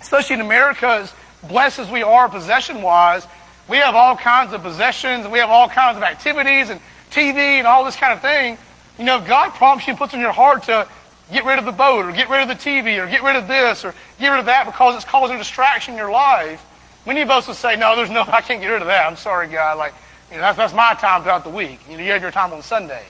especially 0.02 0.36
in 0.36 0.42
America, 0.42 0.88
as 0.88 1.14
blessed 1.48 1.80
as 1.80 1.92
we 1.92 2.02
are 2.02 2.28
possession-wise, 2.28 3.28
we 3.68 3.78
have 3.78 3.94
all 3.96 4.18
kinds 4.18 4.52
of 4.52 4.64
possessions 4.64 5.26
and 5.26 5.32
we 5.32 5.40
have 5.40 5.50
all 5.52 5.70
kinds 5.70 5.96
of 5.96 6.04
activities 6.04 6.72
and 6.72 6.82
TV 7.12 7.38
and 7.38 7.68
all 7.68 7.86
this 7.86 7.96
kind 7.96 8.14
of 8.14 8.22
thing. 8.22 8.58
You 8.98 9.06
know, 9.06 9.22
God 9.22 9.52
prompts 9.54 9.86
you 9.86 9.92
and 9.92 9.98
puts 9.98 10.14
in 10.14 10.20
your 10.20 10.32
heart 10.32 10.64
to 10.64 10.88
get 11.32 11.46
rid 11.46 11.60
of 11.60 11.66
the 11.66 11.72
boat 11.72 12.06
or 12.06 12.12
get 12.12 12.30
rid 12.30 12.42
of 12.42 12.48
the 12.48 12.56
TV 12.56 13.02
or 13.02 13.08
get 13.08 13.24
rid 13.24 13.36
of 13.36 13.48
this 13.48 13.86
or 13.86 13.94
get 14.20 14.30
rid 14.30 14.40
of 14.40 14.46
that 14.48 14.66
because 14.66 14.96
it's 14.96 15.06
causing 15.06 15.38
distraction 15.38 15.94
in 15.94 15.98
your 15.98 16.12
life, 16.12 16.66
many 17.06 17.22
of 17.22 17.30
us 17.30 17.48
would 17.48 17.58
say, 17.58 17.76
no, 17.76 17.96
there's 17.96 18.10
no, 18.10 18.22
I 18.28 18.42
can't 18.42 18.62
get 18.62 18.68
rid 18.68 18.82
of 18.82 18.88
that. 18.88 19.08
I'm 19.08 19.18
sorry, 19.18 19.48
God. 19.48 19.78
Like, 19.78 19.94
you 20.30 20.36
know, 20.36 20.42
that's, 20.42 20.58
that's 20.58 20.74
my 20.74 20.94
time 20.94 21.24
throughout 21.24 21.44
the 21.44 21.50
week. 21.50 21.80
You 21.90 21.98
know, 21.98 22.04
you 22.04 22.12
have 22.12 22.22
your 22.22 22.32
time 22.32 22.54
on 22.54 22.62
Sunday. 22.62 23.04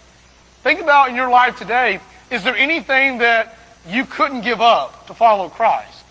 Think 0.63 0.79
about 0.81 1.09
in 1.09 1.15
your 1.15 1.29
life 1.29 1.57
today, 1.57 1.99
is 2.29 2.43
there 2.43 2.55
anything 2.55 3.19
that 3.19 3.57
you 3.87 4.05
couldn't 4.05 4.41
give 4.41 4.61
up 4.61 5.07
to 5.07 5.13
follow 5.13 5.49
Christ? 5.49 6.03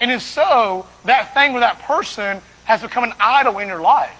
And 0.00 0.10
if 0.10 0.22
so, 0.22 0.86
that 1.04 1.34
thing 1.34 1.54
or 1.54 1.60
that 1.60 1.80
person 1.80 2.40
has 2.64 2.80
become 2.80 3.04
an 3.04 3.12
idol 3.20 3.58
in 3.58 3.68
your 3.68 3.80
life. 3.80 4.16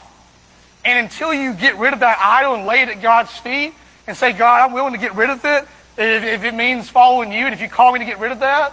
And 0.85 0.99
until 0.99 1.33
you 1.33 1.55
get 1.55 1.77
rid 1.79 1.93
of 1.93 2.01
that 2.01 2.19
idol 2.19 2.55
and 2.55 2.67
lay 2.67 2.83
it 2.83 2.89
at 2.89 3.03
God's 3.03 3.37
feet 3.37 3.75
and 4.07 4.17
say, 4.17 4.33
God, 4.33 4.63
I'm 4.63 4.73
willing 4.73 4.93
to 4.93 4.99
get 4.99 5.15
rid 5.15 5.31
of 5.31 5.45
it, 5.45 5.67
if, 6.09 6.25
if 6.25 6.45
it 6.45 6.55
means 6.55 6.89
following 6.89 7.33
you, 7.33 7.45
and 7.45 7.55
if 7.55 7.61
you 7.61 7.69
call 7.69 7.93
me 7.93 7.99
to 7.99 8.05
get 8.05 8.19
rid 8.19 8.33
of 8.33 8.41
that, 8.41 8.73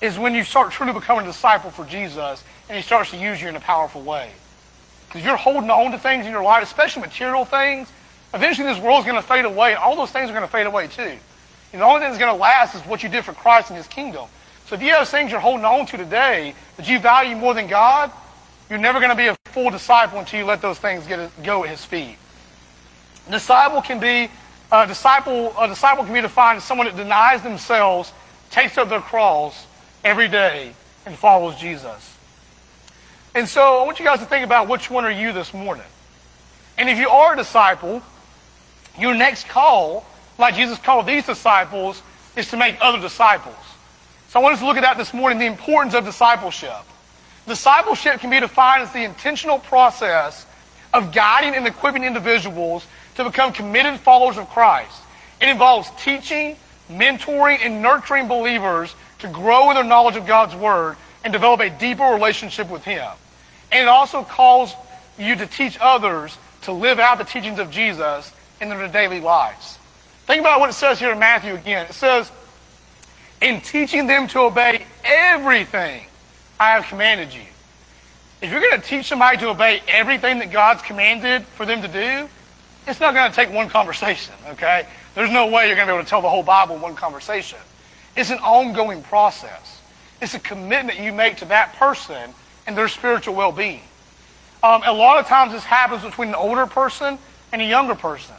is 0.00 0.18
when 0.18 0.34
you 0.34 0.44
start 0.44 0.72
truly 0.72 0.92
becoming 0.92 1.24
a 1.24 1.28
disciple 1.28 1.70
for 1.70 1.84
Jesus 1.84 2.44
and 2.68 2.76
he 2.76 2.82
starts 2.82 3.10
to 3.10 3.16
use 3.16 3.40
you 3.40 3.48
in 3.48 3.56
a 3.56 3.60
powerful 3.60 4.02
way. 4.02 4.30
Because 5.08 5.24
you're 5.24 5.36
holding 5.36 5.70
on 5.70 5.92
to 5.92 5.98
things 5.98 6.26
in 6.26 6.32
your 6.32 6.42
life, 6.42 6.62
especially 6.62 7.02
material 7.02 7.44
things, 7.44 7.90
eventually 8.34 8.66
this 8.66 8.78
world's 8.78 9.06
going 9.06 9.20
to 9.20 9.26
fade 9.26 9.44
away, 9.44 9.70
and 9.70 9.78
all 9.78 9.96
those 9.96 10.10
things 10.10 10.28
are 10.28 10.34
going 10.34 10.44
to 10.44 10.50
fade 10.50 10.66
away 10.66 10.88
too. 10.88 11.16
And 11.72 11.80
the 11.80 11.84
only 11.84 12.00
thing 12.00 12.10
that's 12.10 12.18
going 12.18 12.34
to 12.34 12.40
last 12.40 12.74
is 12.74 12.82
what 12.82 13.02
you 13.02 13.08
did 13.08 13.24
for 13.24 13.32
Christ 13.32 13.70
and 13.70 13.76
his 13.76 13.86
kingdom. 13.86 14.26
So 14.66 14.74
if 14.74 14.82
you 14.82 14.92
have 14.92 15.08
things 15.08 15.30
you're 15.30 15.40
holding 15.40 15.64
on 15.64 15.86
to 15.86 15.96
today 15.96 16.54
that 16.76 16.88
you 16.88 16.98
value 16.98 17.36
more 17.36 17.54
than 17.54 17.66
God, 17.66 18.10
you're 18.68 18.78
never 18.78 18.98
going 18.98 19.10
to 19.10 19.16
be 19.16 19.28
a 19.28 19.36
full 19.46 19.70
disciple 19.70 20.18
until 20.18 20.40
you 20.40 20.44
let 20.44 20.60
those 20.60 20.78
things 20.78 21.06
get 21.06 21.30
go 21.44 21.64
at 21.64 21.70
his 21.70 21.84
feet. 21.84 22.18
Disciple 23.30 23.80
can 23.80 24.00
be 24.00 24.30
a 24.84 24.86
disciple. 24.86 25.54
A 25.58 25.68
disciple 25.68 26.04
can 26.04 26.12
be 26.12 26.20
defined 26.20 26.58
as 26.58 26.64
someone 26.64 26.86
that 26.86 26.96
denies 26.96 27.42
themselves, 27.42 28.12
takes 28.50 28.76
up 28.78 28.88
their 28.88 29.00
cross 29.00 29.66
every 30.04 30.28
day, 30.28 30.72
and 31.04 31.16
follows 31.16 31.56
Jesus. 31.56 32.16
And 33.34 33.48
so 33.48 33.82
I 33.82 33.84
want 33.84 33.98
you 33.98 34.04
guys 34.04 34.20
to 34.20 34.24
think 34.24 34.44
about 34.44 34.68
which 34.68 34.90
one 34.90 35.04
are 35.04 35.10
you 35.10 35.32
this 35.32 35.52
morning. 35.52 35.84
And 36.78 36.88
if 36.88 36.98
you 36.98 37.08
are 37.08 37.34
a 37.34 37.36
disciple, 37.36 38.02
your 38.98 39.14
next 39.14 39.48
call, 39.48 40.06
like 40.38 40.54
Jesus 40.54 40.78
called 40.78 41.06
these 41.06 41.26
disciples, 41.26 42.02
is 42.34 42.48
to 42.48 42.56
make 42.56 42.76
other 42.80 43.00
disciples. 43.00 43.56
So 44.28 44.40
I 44.40 44.42
want 44.42 44.54
us 44.54 44.60
to 44.60 44.66
look 44.66 44.76
at 44.76 44.82
that 44.82 44.98
this 44.98 45.14
morning, 45.14 45.38
the 45.38 45.46
importance 45.46 45.94
of 45.94 46.04
discipleship. 46.04 46.82
Discipleship 47.46 48.20
can 48.20 48.30
be 48.30 48.40
defined 48.40 48.82
as 48.82 48.92
the 48.92 49.04
intentional 49.04 49.58
process 49.58 50.46
of 50.92 51.12
guiding 51.12 51.54
and 51.54 51.66
equipping 51.66 52.04
individuals 52.04 52.86
to 53.16 53.24
become 53.24 53.52
committed 53.52 53.98
followers 54.00 54.38
of 54.38 54.48
Christ. 54.50 55.02
It 55.40 55.48
involves 55.48 55.90
teaching, 56.02 56.56
mentoring, 56.90 57.58
and 57.60 57.82
nurturing 57.82 58.28
believers 58.28 58.94
to 59.18 59.28
grow 59.28 59.70
in 59.70 59.74
their 59.74 59.84
knowledge 59.84 60.16
of 60.16 60.26
God's 60.26 60.54
Word 60.54 60.96
and 61.24 61.32
develop 61.32 61.60
a 61.60 61.70
deeper 61.70 62.04
relationship 62.04 62.70
with 62.70 62.84
Him. 62.84 63.06
And 63.72 63.82
it 63.82 63.88
also 63.88 64.22
calls 64.22 64.74
you 65.18 65.34
to 65.36 65.46
teach 65.46 65.78
others 65.80 66.36
to 66.62 66.72
live 66.72 66.98
out 66.98 67.18
the 67.18 67.24
teachings 67.24 67.58
of 67.58 67.70
Jesus 67.70 68.32
in 68.60 68.68
their 68.68 68.88
daily 68.88 69.20
lives. 69.20 69.78
Think 70.26 70.40
about 70.40 70.60
what 70.60 70.70
it 70.70 70.74
says 70.74 70.98
here 70.98 71.12
in 71.12 71.18
Matthew 71.18 71.54
again. 71.54 71.86
It 71.86 71.94
says, 71.94 72.30
in 73.40 73.60
teaching 73.60 74.06
them 74.06 74.28
to 74.28 74.40
obey 74.40 74.84
everything 75.04 76.06
I 76.58 76.70
have 76.70 76.86
commanded 76.86 77.34
you. 77.34 77.42
If 78.42 78.50
you're 78.50 78.60
going 78.60 78.80
to 78.80 78.86
teach 78.86 79.06
somebody 79.06 79.38
to 79.38 79.48
obey 79.48 79.82
everything 79.88 80.38
that 80.40 80.50
God's 80.50 80.82
commanded 80.82 81.44
for 81.44 81.66
them 81.66 81.82
to 81.82 81.88
do, 81.88 82.28
it's 82.86 83.00
not 83.00 83.14
going 83.14 83.30
to 83.30 83.34
take 83.34 83.52
one 83.52 83.68
conversation, 83.68 84.34
okay? 84.50 84.86
There's 85.14 85.30
no 85.30 85.46
way 85.46 85.66
you're 85.66 85.76
going 85.76 85.88
to 85.88 85.92
be 85.92 85.96
able 85.96 86.04
to 86.04 86.10
tell 86.10 86.22
the 86.22 86.28
whole 86.28 86.42
Bible 86.42 86.76
in 86.76 86.82
one 86.82 86.94
conversation. 86.94 87.58
It's 88.16 88.30
an 88.30 88.38
ongoing 88.38 89.02
process. 89.02 89.80
It's 90.22 90.34
a 90.34 90.40
commitment 90.40 90.98
you 90.98 91.12
make 91.12 91.36
to 91.38 91.44
that 91.46 91.74
person 91.76 92.32
and 92.66 92.76
their 92.76 92.88
spiritual 92.88 93.34
well-being. 93.34 93.82
Um, 94.62 94.82
a 94.84 94.92
lot 94.92 95.18
of 95.18 95.26
times 95.26 95.52
this 95.52 95.64
happens 95.64 96.02
between 96.02 96.30
an 96.30 96.34
older 96.34 96.66
person 96.66 97.18
and 97.52 97.60
a 97.60 97.64
younger 97.64 97.94
person. 97.94 98.34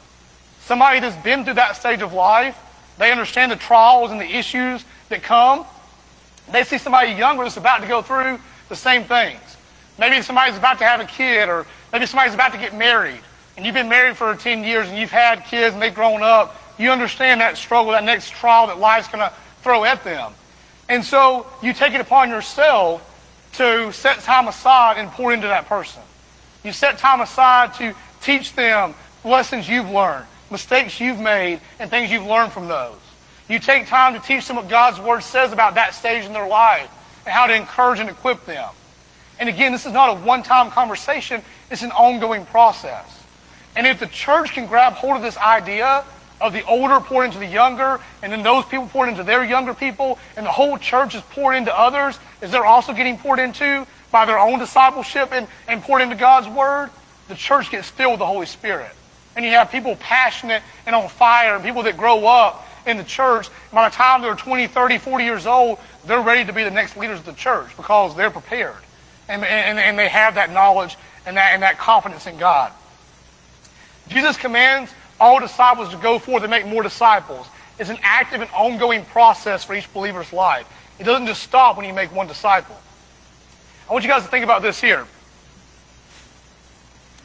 Somebody 0.61 0.99
that's 0.99 1.21
been 1.23 1.45
through 1.45 1.53
that 1.55 1.75
stage 1.75 2.01
of 2.01 2.13
life, 2.13 2.57
they 2.97 3.11
understand 3.11 3.51
the 3.51 3.55
trials 3.55 4.11
and 4.11 4.19
the 4.19 4.25
issues 4.25 4.83
that 5.09 5.23
come, 5.23 5.65
they 6.51 6.63
see 6.63 6.77
somebody 6.77 7.11
younger 7.11 7.43
that's 7.43 7.57
about 7.57 7.81
to 7.81 7.87
go 7.87 8.01
through 8.01 8.39
the 8.69 8.75
same 8.75 9.03
things. 9.03 9.39
Maybe 9.99 10.21
somebody's 10.21 10.57
about 10.57 10.79
to 10.79 10.85
have 10.85 10.99
a 10.99 11.05
kid, 11.05 11.49
or 11.49 11.65
maybe 11.91 12.05
somebody's 12.05 12.33
about 12.33 12.51
to 12.53 12.57
get 12.57 12.75
married, 12.75 13.19
and 13.57 13.65
you've 13.65 13.75
been 13.75 13.89
married 13.89 14.15
for 14.15 14.35
10 14.35 14.63
years 14.63 14.87
and 14.87 14.97
you've 14.97 15.11
had 15.11 15.43
kids 15.45 15.73
and 15.73 15.81
they've 15.81 15.93
grown 15.93 16.21
up. 16.21 16.55
You 16.77 16.91
understand 16.91 17.41
that 17.41 17.57
struggle, 17.57 17.91
that 17.93 18.03
next 18.03 18.29
trial 18.29 18.67
that 18.67 18.77
life's 18.77 19.07
going 19.07 19.27
to 19.27 19.33
throw 19.63 19.83
at 19.83 20.03
them. 20.03 20.31
And 20.87 21.03
so 21.03 21.47
you 21.63 21.73
take 21.73 21.93
it 21.93 21.99
upon 21.99 22.29
yourself 22.29 23.03
to 23.53 23.91
set 23.91 24.19
time 24.19 24.47
aside 24.47 24.97
and 24.97 25.09
pour 25.09 25.33
into 25.33 25.47
that 25.47 25.65
person. 25.65 26.03
You 26.63 26.71
set 26.71 26.99
time 26.99 27.19
aside 27.19 27.73
to 27.75 27.95
teach 28.21 28.53
them 28.53 28.93
lessons 29.25 29.67
you've 29.67 29.89
learned, 29.89 30.25
mistakes 30.51 30.99
you've 30.99 31.19
made, 31.19 31.59
and 31.79 31.89
things 31.89 32.11
you've 32.11 32.25
learned 32.25 32.51
from 32.51 32.67
those. 32.67 32.95
You 33.49 33.57
take 33.57 33.87
time 33.87 34.13
to 34.13 34.19
teach 34.19 34.47
them 34.47 34.57
what 34.57 34.69
God's 34.69 34.99
Word 34.99 35.23
says 35.23 35.51
about 35.51 35.75
that 35.75 35.95
stage 35.95 36.25
in 36.25 36.33
their 36.33 36.47
life 36.47 36.89
and 37.25 37.33
how 37.33 37.47
to 37.47 37.55
encourage 37.55 37.99
and 37.99 38.09
equip 38.09 38.45
them. 38.45 38.69
And 39.39 39.49
again, 39.49 39.71
this 39.71 39.85
is 39.85 39.93
not 39.93 40.15
a 40.15 40.19
one-time 40.21 40.69
conversation. 40.69 41.41
It's 41.71 41.81
an 41.81 41.91
ongoing 41.91 42.45
process. 42.45 43.16
And 43.77 43.85
if 43.85 43.99
the 43.99 44.07
church 44.07 44.53
can 44.53 44.65
grab 44.65 44.93
hold 44.93 45.17
of 45.17 45.21
this 45.21 45.37
idea 45.37 46.03
of 46.41 46.51
the 46.51 46.65
older 46.65 46.99
pouring 46.99 47.27
into 47.31 47.37
the 47.37 47.45
younger, 47.45 47.99
and 48.23 48.31
then 48.31 48.41
those 48.41 48.65
people 48.65 48.87
pouring 48.87 49.11
into 49.11 49.23
their 49.23 49.45
younger 49.45 49.75
people, 49.75 50.17
and 50.35 50.47
the 50.47 50.51
whole 50.51 50.79
church 50.79 51.13
is 51.13 51.21
poured 51.21 51.55
into 51.55 51.77
others, 51.77 52.17
as 52.41 52.49
they're 52.49 52.65
also 52.65 52.91
getting 52.91 53.19
poured 53.19 53.37
into 53.37 53.85
by 54.11 54.25
their 54.25 54.39
own 54.39 54.57
discipleship 54.57 55.31
and, 55.31 55.47
and 55.67 55.83
poured 55.83 56.01
into 56.01 56.15
God's 56.15 56.47
Word, 56.47 56.89
the 57.27 57.35
church 57.35 57.69
gets 57.69 57.87
filled 57.87 58.13
with 58.13 58.19
the 58.19 58.25
Holy 58.25 58.47
Spirit. 58.47 58.89
And 59.35 59.45
you 59.45 59.51
have 59.51 59.69
people 59.69 59.95
passionate 59.97 60.63
and 60.87 60.95
on 60.95 61.07
fire, 61.07 61.53
and 61.53 61.63
people 61.63 61.83
that 61.83 61.97
grow 61.97 62.25
up 62.25 62.67
in 62.87 62.97
the 62.97 63.03
church, 63.03 63.47
by 63.71 63.87
the 63.87 63.95
time 63.95 64.23
they're 64.23 64.33
20, 64.33 64.65
30, 64.65 64.97
40 64.97 65.23
years 65.23 65.45
old, 65.45 65.77
they're 66.05 66.21
ready 66.21 66.43
to 66.45 66.53
be 66.53 66.63
the 66.63 66.71
next 66.71 66.97
leaders 66.97 67.19
of 67.19 67.25
the 67.25 67.33
church 67.33 67.77
because 67.77 68.15
they're 68.15 68.31
prepared. 68.31 68.77
And, 69.29 69.43
and, 69.43 69.77
and 69.77 69.99
they 69.99 70.07
have 70.07 70.33
that 70.33 70.51
knowledge 70.51 70.97
and 71.27 71.37
that, 71.37 71.53
and 71.53 71.61
that 71.61 71.77
confidence 71.77 72.25
in 72.25 72.37
God. 72.37 72.71
Jesus 74.09 74.37
commands 74.37 74.91
all 75.19 75.39
disciples 75.39 75.89
to 75.89 75.97
go 75.97 76.19
forth 76.19 76.43
and 76.43 76.51
make 76.51 76.65
more 76.65 76.83
disciples. 76.83 77.47
It's 77.79 77.89
an 77.89 77.99
active 78.01 78.41
and 78.41 78.49
ongoing 78.51 79.05
process 79.05 79.63
for 79.63 79.75
each 79.75 79.91
believer's 79.93 80.33
life. 80.33 80.67
It 80.99 81.03
doesn't 81.03 81.27
just 81.27 81.43
stop 81.43 81.77
when 81.77 81.85
you 81.85 81.93
make 81.93 82.13
one 82.13 82.27
disciple. 82.27 82.75
I 83.89 83.93
want 83.93 84.03
you 84.03 84.09
guys 84.09 84.23
to 84.23 84.29
think 84.29 84.43
about 84.43 84.61
this 84.61 84.81
here. 84.81 85.05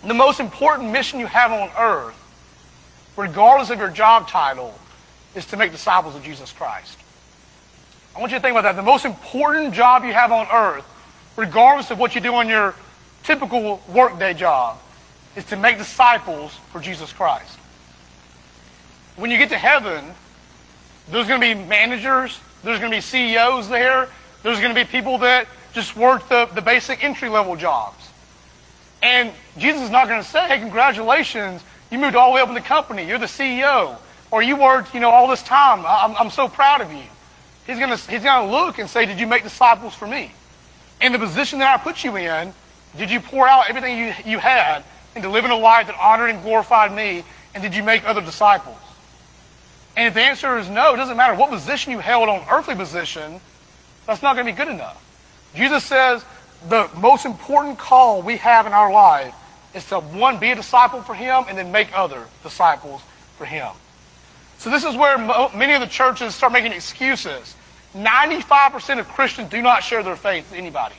The 0.04 0.14
most 0.14 0.40
important 0.40 0.90
mission 0.90 1.20
you 1.20 1.26
have 1.26 1.52
on 1.52 1.70
earth, 1.78 2.14
regardless 3.16 3.70
of 3.70 3.78
your 3.78 3.90
job 3.90 4.28
title, 4.28 4.74
is 5.34 5.46
to 5.46 5.56
make 5.56 5.72
disciples 5.72 6.14
of 6.14 6.22
Jesus 6.22 6.52
Christ. 6.52 6.98
I 8.14 8.20
want 8.20 8.32
you 8.32 8.38
to 8.38 8.42
think 8.42 8.52
about 8.52 8.62
that. 8.64 8.76
The 8.76 8.82
most 8.82 9.04
important 9.04 9.72
job 9.72 10.04
you 10.04 10.12
have 10.12 10.32
on 10.32 10.46
earth, 10.52 10.84
regardless 11.36 11.90
of 11.90 11.98
what 11.98 12.14
you 12.14 12.20
do 12.20 12.34
on 12.34 12.48
your 12.48 12.74
typical 13.22 13.80
workday 13.88 14.34
job, 14.34 14.78
is 15.36 15.44
to 15.46 15.56
make 15.56 15.78
disciples 15.78 16.52
for 16.70 16.80
Jesus 16.80 17.12
Christ. 17.12 17.58
When 19.16 19.30
you 19.30 19.38
get 19.38 19.50
to 19.50 19.58
heaven, 19.58 20.04
there's 21.10 21.28
going 21.28 21.40
to 21.40 21.54
be 21.54 21.54
managers, 21.54 22.38
there's 22.62 22.78
going 22.78 22.90
to 22.90 22.96
be 22.96 23.00
CEOs 23.00 23.68
there, 23.68 24.08
there's 24.42 24.60
going 24.60 24.74
to 24.74 24.80
be 24.80 24.84
people 24.84 25.18
that 25.18 25.46
just 25.72 25.96
work 25.96 26.28
the, 26.28 26.46
the 26.54 26.62
basic 26.62 27.02
entry 27.02 27.28
level 27.28 27.56
jobs. 27.56 28.08
And 29.02 29.32
Jesus 29.58 29.82
is 29.82 29.90
not 29.90 30.08
going 30.08 30.22
to 30.22 30.28
say, 30.28 30.46
hey, 30.46 30.58
congratulations, 30.58 31.62
you 31.90 31.98
moved 31.98 32.14
all 32.14 32.30
the 32.30 32.36
way 32.36 32.40
up 32.40 32.48
in 32.48 32.54
the 32.54 32.60
company, 32.60 33.06
you're 33.06 33.18
the 33.18 33.26
CEO, 33.26 33.96
or 34.30 34.42
you 34.42 34.56
worked, 34.56 34.94
you 34.94 35.00
know, 35.00 35.10
all 35.10 35.28
this 35.28 35.42
time, 35.42 35.84
I'm, 35.86 36.16
I'm 36.16 36.30
so 36.30 36.48
proud 36.48 36.80
of 36.80 36.92
you. 36.92 37.02
He's 37.66 37.78
going, 37.78 37.96
to, 37.96 38.10
he's 38.10 38.22
going 38.22 38.46
to 38.46 38.52
look 38.52 38.78
and 38.78 38.88
say, 38.88 39.06
did 39.06 39.20
you 39.20 39.26
make 39.26 39.42
disciples 39.42 39.94
for 39.94 40.06
me? 40.06 40.32
In 41.00 41.12
the 41.12 41.18
position 41.18 41.58
that 41.58 41.78
I 41.78 41.82
put 41.82 42.04
you 42.04 42.16
in, 42.16 42.54
did 42.96 43.10
you 43.10 43.20
pour 43.20 43.48
out 43.48 43.68
everything 43.68 43.98
you, 43.98 44.12
you 44.24 44.38
had 44.38 44.84
into 45.14 45.28
living 45.28 45.50
a 45.50 45.56
life 45.56 45.86
that 45.86 45.96
honored 45.98 46.30
and 46.30 46.42
glorified 46.42 46.92
me, 46.92 47.24
and 47.54 47.62
did 47.62 47.74
you 47.74 47.82
make 47.82 48.04
other 48.04 48.20
disciples? 48.20 48.78
And 49.96 50.08
if 50.08 50.14
the 50.14 50.22
answer 50.22 50.58
is 50.58 50.68
no, 50.68 50.94
it 50.94 50.96
doesn't 50.96 51.16
matter 51.16 51.34
what 51.34 51.50
position 51.50 51.92
you 51.92 51.98
held 51.98 52.28
on 52.28 52.44
earthly 52.50 52.74
position, 52.74 53.40
that's 54.06 54.22
not 54.22 54.34
going 54.34 54.46
to 54.46 54.52
be 54.52 54.56
good 54.56 54.68
enough. 54.72 54.98
Jesus 55.54 55.84
says 55.84 56.24
the 56.68 56.88
most 56.96 57.26
important 57.26 57.78
call 57.78 58.22
we 58.22 58.36
have 58.38 58.66
in 58.66 58.72
our 58.72 58.90
life 58.92 59.34
is 59.74 59.84
to, 59.86 60.00
one, 60.00 60.38
be 60.38 60.50
a 60.50 60.54
disciple 60.54 61.02
for 61.02 61.14
him 61.14 61.44
and 61.48 61.58
then 61.58 61.72
make 61.72 61.96
other 61.96 62.26
disciples 62.42 63.02
for 63.36 63.44
him. 63.44 63.68
So 64.58 64.70
this 64.70 64.84
is 64.84 64.96
where 64.96 65.18
many 65.54 65.74
of 65.74 65.80
the 65.80 65.86
churches 65.86 66.34
start 66.34 66.52
making 66.52 66.72
excuses. 66.72 67.54
95% 67.94 69.00
of 69.00 69.08
Christians 69.08 69.50
do 69.50 69.60
not 69.60 69.82
share 69.82 70.02
their 70.02 70.16
faith 70.16 70.50
with 70.50 70.58
anybody. 70.58 70.94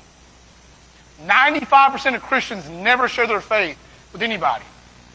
95% 1.25 2.15
of 2.15 2.21
Christians 2.21 2.69
never 2.69 3.07
share 3.07 3.25
their 3.25 3.41
faith 3.41 3.77
with 4.13 4.21
anybody. 4.21 4.63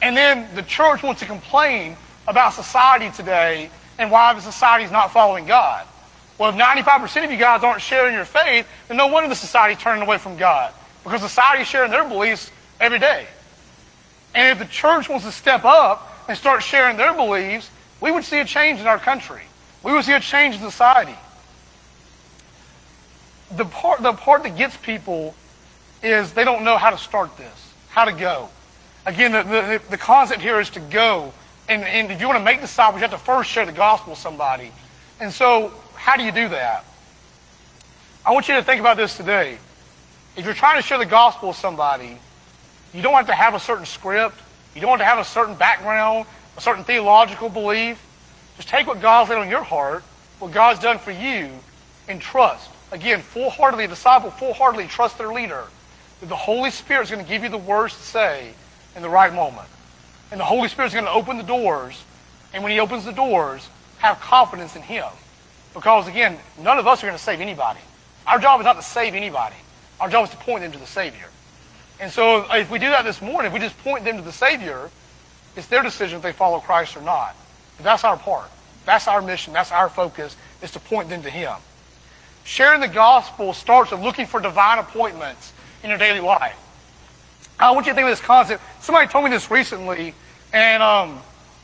And 0.02 0.16
then 0.16 0.54
the 0.54 0.62
church 0.62 1.02
wants 1.02 1.20
to 1.20 1.26
complain 1.26 1.96
about 2.26 2.52
society 2.52 3.10
today 3.10 3.70
and 3.98 4.10
why 4.10 4.34
the 4.34 4.40
society 4.40 4.84
is 4.84 4.90
not 4.90 5.12
following 5.12 5.46
God. 5.46 5.86
Well, 6.36 6.50
if 6.50 6.56
95% 6.56 7.24
of 7.24 7.30
you 7.30 7.36
guys 7.36 7.64
aren't 7.64 7.80
sharing 7.80 8.14
your 8.14 8.24
faith, 8.24 8.66
then 8.86 8.96
no 8.96 9.08
wonder 9.08 9.28
the 9.28 9.34
society 9.34 9.74
is 9.74 9.80
turning 9.80 10.02
away 10.02 10.18
from 10.18 10.36
God. 10.36 10.72
Because 11.02 11.20
society 11.20 11.62
is 11.62 11.68
sharing 11.68 11.90
their 11.90 12.06
beliefs 12.06 12.50
every 12.80 12.98
day. 12.98 13.26
And 14.34 14.52
if 14.52 14.58
the 14.64 14.72
church 14.72 15.08
wants 15.08 15.24
to 15.24 15.32
step 15.32 15.64
up 15.64 16.12
and 16.28 16.36
start 16.36 16.62
sharing 16.62 16.96
their 16.96 17.12
beliefs, 17.12 17.70
we 18.00 18.12
would 18.12 18.24
see 18.24 18.38
a 18.38 18.44
change 18.44 18.78
in 18.78 18.86
our 18.86 18.98
country. 18.98 19.42
We 19.82 19.92
would 19.92 20.04
see 20.04 20.12
a 20.12 20.20
change 20.20 20.54
in 20.54 20.60
society. 20.60 21.16
The 23.56 23.64
part, 23.64 24.02
the 24.02 24.12
part 24.12 24.42
that 24.44 24.56
gets 24.56 24.76
people 24.76 25.34
is 26.02 26.32
they 26.34 26.44
don't 26.44 26.62
know 26.62 26.76
how 26.76 26.90
to 26.90 26.98
start 26.98 27.36
this, 27.36 27.72
how 27.88 28.04
to 28.04 28.12
go. 28.12 28.50
Again, 29.08 29.32
the, 29.32 29.42
the, 29.42 29.82
the 29.88 29.96
concept 29.96 30.42
here 30.42 30.60
is 30.60 30.68
to 30.70 30.80
go. 30.80 31.32
And, 31.66 31.82
and 31.82 32.12
if 32.12 32.20
you 32.20 32.26
want 32.26 32.38
to 32.38 32.44
make 32.44 32.60
disciples, 32.60 33.00
you 33.00 33.08
have 33.08 33.18
to 33.18 33.24
first 33.24 33.48
share 33.48 33.64
the 33.64 33.72
gospel 33.72 34.10
with 34.10 34.18
somebody. 34.18 34.70
And 35.18 35.32
so, 35.32 35.72
how 35.94 36.18
do 36.18 36.24
you 36.24 36.30
do 36.30 36.50
that? 36.50 36.84
I 38.26 38.32
want 38.32 38.48
you 38.48 38.54
to 38.56 38.62
think 38.62 38.80
about 38.80 38.98
this 38.98 39.16
today. 39.16 39.56
If 40.36 40.44
you're 40.44 40.52
trying 40.52 40.76
to 40.76 40.86
share 40.86 40.98
the 40.98 41.06
gospel 41.06 41.48
with 41.48 41.56
somebody, 41.56 42.18
you 42.92 43.00
don't 43.00 43.14
have 43.14 43.28
to 43.28 43.32
have 43.32 43.54
a 43.54 43.60
certain 43.60 43.86
script. 43.86 44.36
You 44.74 44.82
don't 44.82 44.90
have 44.90 44.98
to 44.98 45.04
have 45.06 45.18
a 45.18 45.24
certain 45.24 45.54
background, 45.54 46.26
a 46.58 46.60
certain 46.60 46.84
theological 46.84 47.48
belief. 47.48 48.04
Just 48.56 48.68
take 48.68 48.86
what 48.86 49.00
God's 49.00 49.30
laid 49.30 49.38
on 49.38 49.48
your 49.48 49.62
heart, 49.62 50.02
what 50.38 50.52
God's 50.52 50.80
done 50.80 50.98
for 50.98 51.12
you, 51.12 51.48
and 52.08 52.20
trust. 52.20 52.68
Again, 52.92 53.22
full-heartedly, 53.22 53.86
a 53.86 53.88
disciple 53.88 54.30
full-heartedly 54.30 54.86
trust 54.88 55.16
their 55.16 55.32
leader 55.32 55.64
that 56.20 56.28
the 56.28 56.36
Holy 56.36 56.70
Spirit 56.70 57.04
is 57.04 57.10
going 57.10 57.24
to 57.24 57.28
give 57.28 57.42
you 57.42 57.48
the 57.48 57.56
words 57.56 57.94
to 57.94 58.02
say 58.02 58.52
in 58.98 59.02
the 59.02 59.08
right 59.08 59.32
moment. 59.32 59.68
And 60.30 60.38
the 60.38 60.44
Holy 60.44 60.68
Spirit 60.68 60.88
is 60.88 60.92
going 60.92 61.06
to 61.06 61.12
open 61.12 61.38
the 61.38 61.44
doors. 61.44 62.04
And 62.52 62.62
when 62.62 62.72
He 62.72 62.80
opens 62.80 63.04
the 63.04 63.12
doors, 63.12 63.68
have 63.98 64.20
confidence 64.20 64.76
in 64.76 64.82
Him. 64.82 65.06
Because, 65.72 66.08
again, 66.08 66.36
none 66.60 66.78
of 66.78 66.86
us 66.86 67.02
are 67.02 67.06
going 67.06 67.16
to 67.16 67.22
save 67.22 67.40
anybody. 67.40 67.80
Our 68.26 68.38
job 68.38 68.60
is 68.60 68.64
not 68.64 68.74
to 68.74 68.82
save 68.82 69.14
anybody. 69.14 69.54
Our 70.00 70.10
job 70.10 70.24
is 70.24 70.30
to 70.30 70.36
point 70.36 70.62
them 70.62 70.72
to 70.72 70.78
the 70.78 70.86
Savior. 70.86 71.28
And 72.00 72.10
so 72.10 72.44
if 72.52 72.70
we 72.70 72.78
do 72.78 72.90
that 72.90 73.04
this 73.04 73.22
morning, 73.22 73.46
if 73.46 73.52
we 73.52 73.60
just 73.60 73.78
point 73.78 74.04
them 74.04 74.16
to 74.16 74.22
the 74.22 74.32
Savior, 74.32 74.90
it's 75.56 75.68
their 75.68 75.82
decision 75.82 76.16
if 76.16 76.22
they 76.22 76.32
follow 76.32 76.58
Christ 76.58 76.96
or 76.96 77.02
not. 77.02 77.36
But 77.76 77.84
that's 77.84 78.04
our 78.04 78.16
part. 78.16 78.50
That's 78.84 79.06
our 79.06 79.22
mission. 79.22 79.52
That's 79.52 79.72
our 79.72 79.88
focus, 79.88 80.36
is 80.60 80.72
to 80.72 80.80
point 80.80 81.08
them 81.08 81.22
to 81.22 81.30
Him. 81.30 81.54
Sharing 82.44 82.80
the 82.80 82.88
gospel 82.88 83.52
starts 83.52 83.92
with 83.92 84.00
looking 84.00 84.26
for 84.26 84.40
divine 84.40 84.78
appointments 84.78 85.52
in 85.84 85.90
your 85.90 85.98
daily 85.98 86.20
life. 86.20 86.56
I 87.60 87.72
want 87.72 87.86
you 87.86 87.92
to 87.92 87.96
think 87.96 88.06
of 88.06 88.12
this 88.12 88.20
concept. 88.20 88.62
Somebody 88.80 89.08
told 89.08 89.24
me 89.24 89.30
this 89.30 89.50
recently, 89.50 90.14
and 90.52 90.82
um, 90.82 91.18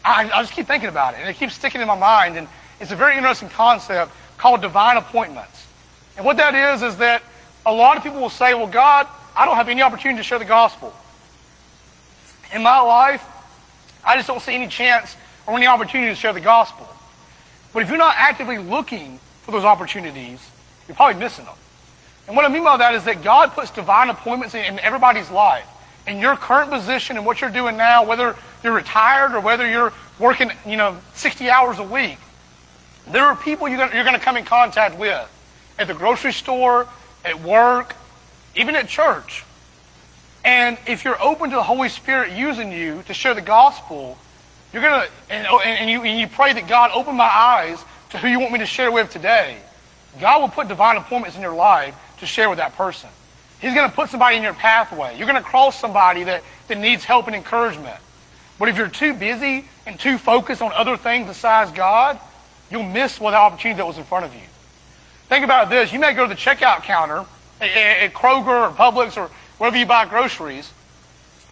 I, 0.04 0.30
I 0.32 0.42
just 0.42 0.52
keep 0.52 0.66
thinking 0.66 0.88
about 0.88 1.14
it, 1.14 1.20
and 1.20 1.28
it 1.28 1.36
keeps 1.36 1.54
sticking 1.54 1.80
in 1.80 1.86
my 1.86 1.98
mind. 1.98 2.36
And 2.36 2.48
it's 2.80 2.90
a 2.90 2.96
very 2.96 3.16
interesting 3.16 3.48
concept 3.48 4.12
called 4.36 4.60
divine 4.60 4.96
appointments. 4.96 5.66
And 6.16 6.26
what 6.26 6.36
that 6.38 6.54
is, 6.74 6.82
is 6.82 6.96
that 6.96 7.22
a 7.64 7.72
lot 7.72 7.96
of 7.96 8.02
people 8.02 8.20
will 8.20 8.30
say, 8.30 8.54
well, 8.54 8.66
God, 8.66 9.06
I 9.36 9.46
don't 9.46 9.56
have 9.56 9.68
any 9.68 9.82
opportunity 9.82 10.18
to 10.18 10.24
share 10.24 10.38
the 10.38 10.44
gospel. 10.44 10.92
In 12.52 12.62
my 12.62 12.80
life, 12.80 13.24
I 14.04 14.16
just 14.16 14.26
don't 14.26 14.42
see 14.42 14.54
any 14.54 14.68
chance 14.68 15.16
or 15.46 15.56
any 15.56 15.66
opportunity 15.66 16.10
to 16.10 16.16
share 16.16 16.32
the 16.32 16.40
gospel. 16.40 16.88
But 17.72 17.82
if 17.82 17.88
you're 17.88 17.98
not 17.98 18.14
actively 18.16 18.58
looking 18.58 19.18
for 19.42 19.52
those 19.52 19.64
opportunities, 19.64 20.40
you're 20.86 20.94
probably 20.94 21.20
missing 21.20 21.44
them. 21.44 21.54
And 22.26 22.36
what 22.36 22.44
I 22.44 22.48
mean 22.48 22.64
by 22.64 22.76
that 22.76 22.94
is 22.94 23.04
that 23.04 23.22
God 23.22 23.52
puts 23.52 23.70
divine 23.70 24.08
appointments 24.08 24.54
in 24.54 24.78
everybody's 24.78 25.30
life. 25.30 25.66
In 26.06 26.18
your 26.18 26.36
current 26.36 26.70
position 26.70 27.16
and 27.16 27.24
what 27.24 27.40
you're 27.40 27.50
doing 27.50 27.76
now, 27.76 28.04
whether 28.04 28.36
you're 28.62 28.74
retired 28.74 29.34
or 29.34 29.40
whether 29.40 29.68
you're 29.68 29.92
working, 30.18 30.50
you 30.66 30.76
know, 30.76 30.98
60 31.14 31.48
hours 31.50 31.78
a 31.78 31.82
week, 31.82 32.18
there 33.08 33.24
are 33.24 33.36
people 33.36 33.68
you're 33.68 33.78
going 33.78 34.14
to 34.14 34.20
come 34.20 34.36
in 34.36 34.44
contact 34.44 34.98
with 34.98 35.30
at 35.78 35.86
the 35.86 35.94
grocery 35.94 36.32
store, 36.32 36.86
at 37.24 37.40
work, 37.40 37.94
even 38.54 38.74
at 38.76 38.88
church. 38.88 39.44
And 40.44 40.76
if 40.86 41.04
you're 41.04 41.20
open 41.22 41.50
to 41.50 41.56
the 41.56 41.62
Holy 41.62 41.88
Spirit 41.88 42.32
using 42.32 42.70
you 42.70 43.02
to 43.06 43.14
share 43.14 43.34
the 43.34 43.40
gospel, 43.40 44.18
you're 44.72 44.82
going 44.82 45.02
to, 45.02 45.48
oh, 45.48 45.60
and, 45.60 45.78
and, 45.78 45.90
you, 45.90 46.02
and 46.02 46.18
you 46.18 46.26
pray 46.26 46.52
that 46.52 46.68
God 46.68 46.90
open 46.94 47.16
my 47.16 47.24
eyes 47.24 47.82
to 48.10 48.18
who 48.18 48.28
you 48.28 48.40
want 48.40 48.52
me 48.52 48.58
to 48.58 48.66
share 48.66 48.92
with 48.92 49.10
today. 49.10 49.56
God 50.20 50.40
will 50.40 50.48
put 50.48 50.68
divine 50.68 50.96
appointments 50.96 51.36
in 51.36 51.42
your 51.42 51.54
life 51.54 51.94
to 52.20 52.26
share 52.26 52.48
with 52.48 52.58
that 52.58 52.76
person. 52.76 53.08
He's 53.64 53.72
going 53.72 53.88
to 53.88 53.96
put 53.96 54.10
somebody 54.10 54.36
in 54.36 54.42
your 54.42 54.52
pathway. 54.52 55.16
You're 55.16 55.26
going 55.26 55.42
to 55.42 55.48
cross 55.48 55.80
somebody 55.80 56.24
that, 56.24 56.42
that 56.68 56.76
needs 56.76 57.02
help 57.02 57.28
and 57.28 57.34
encouragement. 57.34 57.96
But 58.58 58.68
if 58.68 58.76
you're 58.76 58.88
too 58.88 59.14
busy 59.14 59.64
and 59.86 59.98
too 59.98 60.18
focused 60.18 60.60
on 60.60 60.70
other 60.74 60.98
things 60.98 61.28
besides 61.28 61.72
God, 61.72 62.20
you'll 62.70 62.82
miss 62.82 63.18
what 63.18 63.30
the 63.30 63.38
opportunity 63.38 63.78
that 63.78 63.86
was 63.86 63.96
in 63.96 64.04
front 64.04 64.26
of 64.26 64.34
you. 64.34 64.42
Think 65.30 65.46
about 65.46 65.70
this. 65.70 65.94
You 65.94 65.98
may 65.98 66.12
go 66.12 66.28
to 66.28 66.28
the 66.28 66.38
checkout 66.38 66.82
counter 66.82 67.24
at, 67.58 67.70
at 67.70 68.12
Kroger 68.12 68.68
or 68.68 68.70
Publix 68.70 69.16
or 69.16 69.30
wherever 69.56 69.78
you 69.78 69.86
buy 69.86 70.04
groceries, 70.04 70.70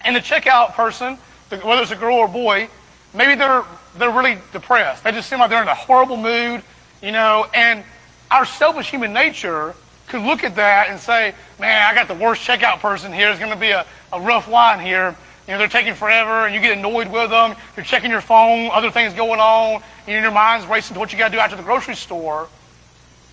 and 0.02 0.14
the 0.14 0.20
checkout 0.20 0.74
person, 0.74 1.16
whether 1.48 1.80
it's 1.80 1.92
a 1.92 1.96
girl 1.96 2.16
or 2.16 2.26
a 2.26 2.28
boy, 2.28 2.68
maybe 3.14 3.36
they're, 3.36 3.64
they're 3.96 4.10
really 4.10 4.36
depressed. 4.52 5.02
They 5.02 5.12
just 5.12 5.30
seem 5.30 5.38
like 5.38 5.48
they're 5.48 5.62
in 5.62 5.68
a 5.68 5.74
horrible 5.74 6.18
mood, 6.18 6.62
you 7.00 7.10
know, 7.10 7.46
and 7.54 7.84
our 8.30 8.44
selfish 8.44 8.90
human 8.90 9.14
nature 9.14 9.74
could 10.12 10.22
look 10.22 10.44
at 10.44 10.54
that 10.56 10.90
and 10.90 11.00
say, 11.00 11.34
man, 11.58 11.90
I 11.90 11.94
got 11.94 12.06
the 12.06 12.14
worst 12.14 12.46
checkout 12.46 12.80
person 12.80 13.14
here. 13.14 13.30
It's 13.30 13.38
going 13.38 13.50
to 13.50 13.58
be 13.58 13.70
a, 13.70 13.86
a 14.12 14.20
rough 14.20 14.46
line 14.46 14.78
here. 14.78 15.16
You 15.48 15.54
know, 15.54 15.58
they're 15.58 15.68
taking 15.68 15.94
forever, 15.94 16.46
and 16.46 16.54
you 16.54 16.60
get 16.60 16.76
annoyed 16.76 17.10
with 17.10 17.30
them. 17.30 17.56
You're 17.76 17.84
checking 17.84 18.10
your 18.10 18.20
phone, 18.20 18.70
other 18.72 18.90
things 18.90 19.14
going 19.14 19.40
on, 19.40 19.82
and 20.06 20.22
your 20.22 20.30
mind's 20.30 20.66
racing 20.66 20.94
to 20.94 21.00
what 21.00 21.12
you 21.12 21.18
got 21.18 21.28
to 21.28 21.34
do 21.34 21.40
after 21.40 21.56
the 21.56 21.62
grocery 21.62 21.96
store, 21.96 22.48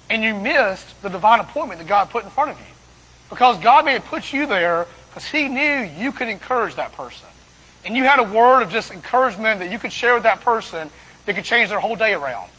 and 0.09 0.23
you 0.23 0.33
missed 0.33 0.99
the 1.01 1.09
divine 1.09 1.41
appointment 1.41 1.79
that 1.79 1.87
God 1.87 2.09
put 2.09 2.23
in 2.23 2.29
front 2.29 2.51
of 2.51 2.57
you. 2.57 2.65
Because 3.29 3.59
God 3.59 3.83
may 3.83 3.93
have 3.93 4.05
put 4.05 4.31
you 4.31 4.47
there 4.47 4.87
because 5.09 5.25
He 5.25 5.49
knew 5.49 5.81
you 5.81 6.13
could 6.13 6.29
encourage 6.29 6.75
that 6.75 6.93
person. 6.93 7.27
And 7.83 7.95
you 7.95 8.05
had 8.05 8.19
a 8.19 8.23
word 8.23 8.61
of 8.61 8.71
just 8.71 8.89
encouragement 8.89 9.59
that 9.59 9.69
you 9.69 9.79
could 9.79 9.91
share 9.91 10.13
with 10.13 10.23
that 10.23 10.41
person 10.41 10.89
that 11.25 11.35
could 11.35 11.45
change 11.45 11.69
their 11.69 11.79
whole 11.79 11.97
day 11.97 12.13
around. 12.13 12.49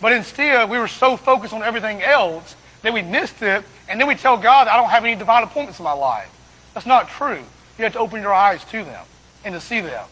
But 0.00 0.12
instead, 0.12 0.68
we 0.70 0.78
were 0.78 0.88
so 0.88 1.16
focused 1.16 1.52
on 1.52 1.62
everything 1.62 2.02
else 2.02 2.56
that 2.84 2.92
we 2.92 3.02
missed 3.02 3.42
it, 3.42 3.64
and 3.88 3.98
then 3.98 4.06
we 4.06 4.14
tell 4.14 4.36
God, 4.36 4.68
I 4.68 4.76
don't 4.76 4.90
have 4.90 5.04
any 5.04 5.16
divine 5.16 5.42
appointments 5.42 5.80
in 5.80 5.84
my 5.84 5.94
life. 5.94 6.30
That's 6.74 6.86
not 6.86 7.08
true. 7.08 7.42
You 7.78 7.84
have 7.84 7.94
to 7.94 7.98
open 7.98 8.20
your 8.20 8.32
eyes 8.32 8.62
to 8.66 8.84
them 8.84 9.04
and 9.44 9.54
to 9.54 9.60
see 9.60 9.80
them. 9.80 10.06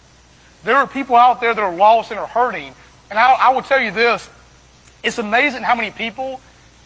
There 0.64 0.76
are 0.76 0.87
people 0.87 1.14
out 1.14 1.40
there 1.40 1.54
that 1.54 1.62
are 1.62 1.74
lost 1.74 2.11
and 2.11 2.18
are 2.18 2.26
hurting. 2.26 2.74
And 3.11 3.18
I, 3.18 3.32
I 3.32 3.52
will 3.52 3.62
tell 3.62 3.80
you 3.80 3.90
this 3.90 4.28
it's 5.02 5.18
amazing 5.18 5.62
how 5.62 5.74
many 5.74 5.90
people, 5.90 6.40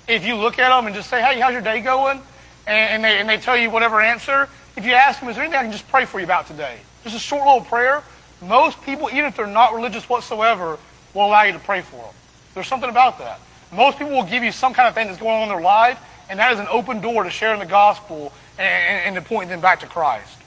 if 0.08 0.26
you 0.26 0.34
look 0.34 0.58
at 0.58 0.74
them 0.76 0.86
and 0.86 0.94
just 0.94 1.08
say, 1.08 1.22
hey, 1.22 1.38
how's 1.38 1.52
your 1.52 1.62
day 1.62 1.80
going? 1.80 2.20
And, 2.66 2.90
and, 2.90 3.04
they, 3.04 3.18
and 3.20 3.28
they 3.28 3.36
tell 3.36 3.56
you 3.56 3.70
whatever 3.70 4.00
answer, 4.00 4.48
if 4.76 4.84
you 4.84 4.92
ask 4.92 5.20
them, 5.20 5.28
is 5.28 5.36
there 5.36 5.44
anything 5.44 5.60
I 5.60 5.62
can 5.62 5.72
just 5.72 5.86
pray 5.88 6.04
for 6.04 6.18
you 6.18 6.24
about 6.24 6.48
today? 6.48 6.78
Just 7.04 7.14
a 7.14 7.20
short 7.20 7.46
little 7.46 7.60
prayer. 7.60 8.02
Most 8.42 8.82
people, 8.82 9.08
even 9.10 9.26
if 9.26 9.36
they're 9.36 9.46
not 9.46 9.72
religious 9.72 10.08
whatsoever, 10.08 10.78
will 11.14 11.26
allow 11.26 11.44
you 11.44 11.52
to 11.52 11.60
pray 11.60 11.80
for 11.80 11.96
them. 11.96 12.14
There's 12.54 12.66
something 12.66 12.90
about 12.90 13.18
that. 13.18 13.38
Most 13.72 13.98
people 13.98 14.12
will 14.12 14.24
give 14.24 14.42
you 14.42 14.52
some 14.52 14.72
kind 14.72 14.88
of 14.88 14.94
thing 14.94 15.08
that's 15.08 15.18
going 15.18 15.34
on 15.34 15.42
in 15.44 15.48
their 15.48 15.60
life, 15.60 16.00
and 16.28 16.38
that 16.38 16.52
is 16.52 16.60
an 16.60 16.66
open 16.70 17.00
door 17.00 17.24
to 17.24 17.30
sharing 17.30 17.60
the 17.60 17.66
gospel 17.66 18.32
and, 18.58 18.66
and, 18.66 19.16
and 19.16 19.24
to 19.24 19.28
point 19.28 19.48
them 19.48 19.60
back 19.60 19.80
to 19.80 19.86
Christ. 19.86 20.38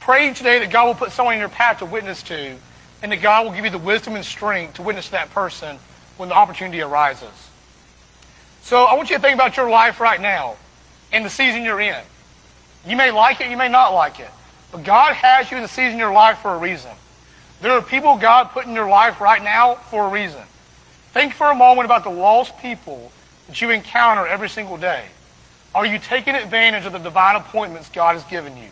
Pray 0.00 0.32
today 0.32 0.58
that 0.60 0.70
God 0.70 0.86
will 0.86 0.94
put 0.94 1.12
someone 1.12 1.34
in 1.34 1.40
your 1.40 1.48
path 1.48 1.78
to 1.80 1.86
witness 1.86 2.22
to, 2.24 2.56
and 3.02 3.12
that 3.12 3.22
God 3.22 3.44
will 3.44 3.52
give 3.52 3.64
you 3.64 3.70
the 3.70 3.78
wisdom 3.78 4.14
and 4.14 4.24
strength 4.24 4.74
to 4.74 4.82
witness 4.82 5.06
to 5.06 5.12
that 5.12 5.30
person 5.30 5.78
when 6.16 6.28
the 6.28 6.34
opportunity 6.34 6.80
arises. 6.80 7.50
So 8.62 8.84
I 8.84 8.94
want 8.94 9.10
you 9.10 9.16
to 9.16 9.22
think 9.22 9.34
about 9.34 9.56
your 9.56 9.70
life 9.70 10.00
right 10.00 10.20
now 10.20 10.56
and 11.12 11.24
the 11.24 11.30
season 11.30 11.62
you're 11.62 11.80
in. 11.80 12.02
You 12.86 12.96
may 12.96 13.10
like 13.10 13.40
it, 13.40 13.50
you 13.50 13.56
may 13.56 13.68
not 13.68 13.90
like 13.90 14.20
it, 14.20 14.30
but 14.72 14.84
God 14.84 15.14
has 15.14 15.50
you 15.50 15.56
in 15.56 15.62
the 15.62 15.68
season 15.68 15.94
of 15.94 15.98
your 15.98 16.12
life 16.12 16.38
for 16.38 16.54
a 16.54 16.58
reason. 16.58 16.90
There 17.60 17.72
are 17.72 17.82
people 17.82 18.16
God 18.16 18.50
put 18.50 18.66
in 18.66 18.74
your 18.74 18.88
life 18.88 19.20
right 19.20 19.42
now 19.42 19.74
for 19.74 20.06
a 20.06 20.08
reason. 20.08 20.42
Think 21.16 21.32
for 21.32 21.50
a 21.50 21.54
moment 21.54 21.86
about 21.86 22.04
the 22.04 22.10
lost 22.10 22.58
people 22.58 23.10
that 23.46 23.58
you 23.62 23.70
encounter 23.70 24.26
every 24.26 24.50
single 24.50 24.76
day. 24.76 25.06
Are 25.74 25.86
you 25.86 25.98
taking 25.98 26.34
advantage 26.34 26.84
of 26.84 26.92
the 26.92 26.98
divine 26.98 27.36
appointments 27.36 27.88
God 27.88 28.16
has 28.16 28.24
given 28.24 28.54
you? 28.54 28.68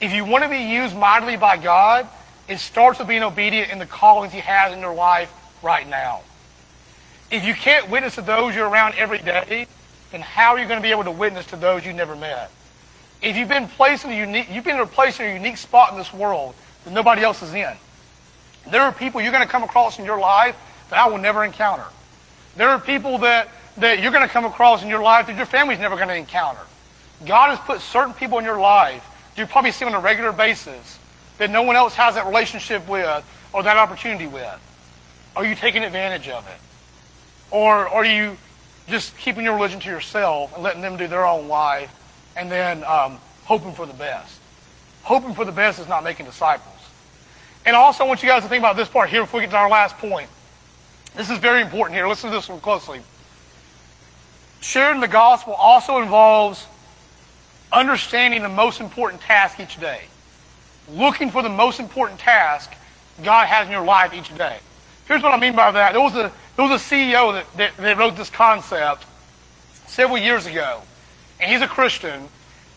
If 0.00 0.12
you 0.12 0.24
want 0.24 0.42
to 0.42 0.50
be 0.50 0.58
used 0.58 0.96
mightily 0.96 1.36
by 1.36 1.58
God, 1.58 2.08
it 2.48 2.58
starts 2.58 2.98
with 2.98 3.06
being 3.06 3.22
obedient 3.22 3.70
in 3.70 3.78
the 3.78 3.86
callings 3.86 4.32
He 4.32 4.40
has 4.40 4.72
in 4.72 4.80
your 4.80 4.94
life 4.94 5.32
right 5.62 5.88
now. 5.88 6.22
If 7.30 7.44
you 7.44 7.54
can't 7.54 7.88
witness 7.88 8.16
to 8.16 8.22
those 8.22 8.56
you're 8.56 8.68
around 8.68 8.96
every 8.96 9.18
day, 9.18 9.68
then 10.10 10.22
how 10.22 10.54
are 10.54 10.58
you 10.58 10.66
going 10.66 10.80
to 10.80 10.82
be 10.82 10.90
able 10.90 11.04
to 11.04 11.12
witness 11.12 11.46
to 11.46 11.56
those 11.56 11.86
you 11.86 11.92
never 11.92 12.16
met? 12.16 12.50
If 13.22 13.36
you've 13.36 13.48
been 13.48 13.68
placed 13.68 14.04
in 14.04 14.10
a 14.10 14.16
unique, 14.16 14.48
you've 14.50 14.64
been 14.64 14.84
placed 14.88 15.20
in 15.20 15.30
a 15.30 15.34
unique 15.34 15.58
spot 15.58 15.92
in 15.92 15.98
this 15.98 16.12
world 16.12 16.56
that 16.82 16.92
nobody 16.92 17.22
else 17.22 17.42
is 17.42 17.54
in. 17.54 17.74
There 18.72 18.80
are 18.80 18.90
people 18.90 19.20
you're 19.20 19.30
going 19.30 19.46
to 19.46 19.48
come 19.48 19.62
across 19.62 20.00
in 20.00 20.04
your 20.04 20.18
life 20.18 20.56
that 20.94 21.00
I 21.00 21.08
will 21.08 21.18
never 21.18 21.44
encounter. 21.44 21.84
There 22.56 22.68
are 22.68 22.78
people 22.78 23.18
that, 23.18 23.48
that 23.78 24.00
you're 24.00 24.12
going 24.12 24.22
to 24.22 24.32
come 24.32 24.44
across 24.44 24.84
in 24.84 24.88
your 24.88 25.02
life 25.02 25.26
that 25.26 25.36
your 25.36 25.44
family's 25.44 25.80
never 25.80 25.96
going 25.96 26.06
to 26.06 26.14
encounter. 26.14 26.60
God 27.26 27.50
has 27.50 27.58
put 27.58 27.80
certain 27.80 28.14
people 28.14 28.38
in 28.38 28.44
your 28.44 28.60
life 28.60 29.04
you 29.36 29.44
probably 29.46 29.72
see 29.72 29.84
on 29.84 29.92
a 29.92 29.98
regular 29.98 30.30
basis 30.30 31.00
that 31.38 31.50
no 31.50 31.62
one 31.62 31.74
else 31.74 31.94
has 31.94 32.14
that 32.14 32.26
relationship 32.26 32.86
with 32.88 33.24
or 33.52 33.64
that 33.64 33.76
opportunity 33.76 34.28
with. 34.28 35.32
Are 35.34 35.44
you 35.44 35.56
taking 35.56 35.82
advantage 35.82 36.28
of 36.28 36.46
it? 36.46 36.60
Or 37.50 37.88
are 37.88 38.04
you 38.04 38.36
just 38.86 39.16
keeping 39.18 39.42
your 39.42 39.54
religion 39.54 39.80
to 39.80 39.90
yourself 39.90 40.54
and 40.54 40.62
letting 40.62 40.80
them 40.80 40.96
do 40.96 41.08
their 41.08 41.26
own 41.26 41.48
life 41.48 41.92
and 42.36 42.48
then 42.52 42.84
um, 42.84 43.18
hoping 43.46 43.72
for 43.72 43.86
the 43.86 43.94
best? 43.94 44.38
Hoping 45.02 45.34
for 45.34 45.44
the 45.44 45.50
best 45.50 45.80
is 45.80 45.88
not 45.88 46.04
making 46.04 46.26
disciples. 46.26 46.72
And 47.66 47.74
also, 47.74 48.04
I 48.04 48.06
want 48.06 48.22
you 48.22 48.28
guys 48.28 48.44
to 48.44 48.48
think 48.48 48.60
about 48.60 48.76
this 48.76 48.88
part 48.88 49.10
here 49.10 49.22
before 49.22 49.40
we 49.40 49.46
get 49.46 49.50
to 49.50 49.56
our 49.56 49.68
last 49.70 49.98
point. 49.98 50.28
This 51.14 51.30
is 51.30 51.38
very 51.38 51.62
important 51.62 51.96
here. 51.96 52.08
Listen 52.08 52.30
to 52.30 52.36
this 52.36 52.48
one 52.48 52.60
closely. 52.60 53.00
Sharing 54.60 55.00
the 55.00 55.08
gospel 55.08 55.52
also 55.52 55.98
involves 55.98 56.66
understanding 57.72 58.42
the 58.42 58.48
most 58.48 58.80
important 58.80 59.22
task 59.22 59.60
each 59.60 59.78
day. 59.78 60.02
Looking 60.90 61.30
for 61.30 61.42
the 61.42 61.48
most 61.48 61.80
important 61.80 62.18
task 62.18 62.72
God 63.22 63.46
has 63.46 63.66
in 63.66 63.72
your 63.72 63.84
life 63.84 64.12
each 64.12 64.36
day. 64.36 64.58
Here's 65.06 65.22
what 65.22 65.32
I 65.32 65.38
mean 65.38 65.54
by 65.54 65.70
that. 65.70 65.92
There 65.92 66.02
was 66.02 66.14
a, 66.14 66.32
there 66.56 66.66
was 66.66 66.80
a 66.80 66.84
CEO 66.84 67.32
that, 67.32 67.56
that, 67.56 67.76
that 67.76 67.96
wrote 67.96 68.16
this 68.16 68.30
concept 68.30 69.04
several 69.86 70.18
years 70.18 70.46
ago, 70.46 70.80
and 71.40 71.50
he's 71.52 71.60
a 71.60 71.68
Christian, 71.68 72.28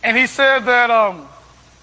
and 0.04 0.18
he 0.18 0.28
said 0.28 0.60
that 0.66 0.92
um, 0.92 1.28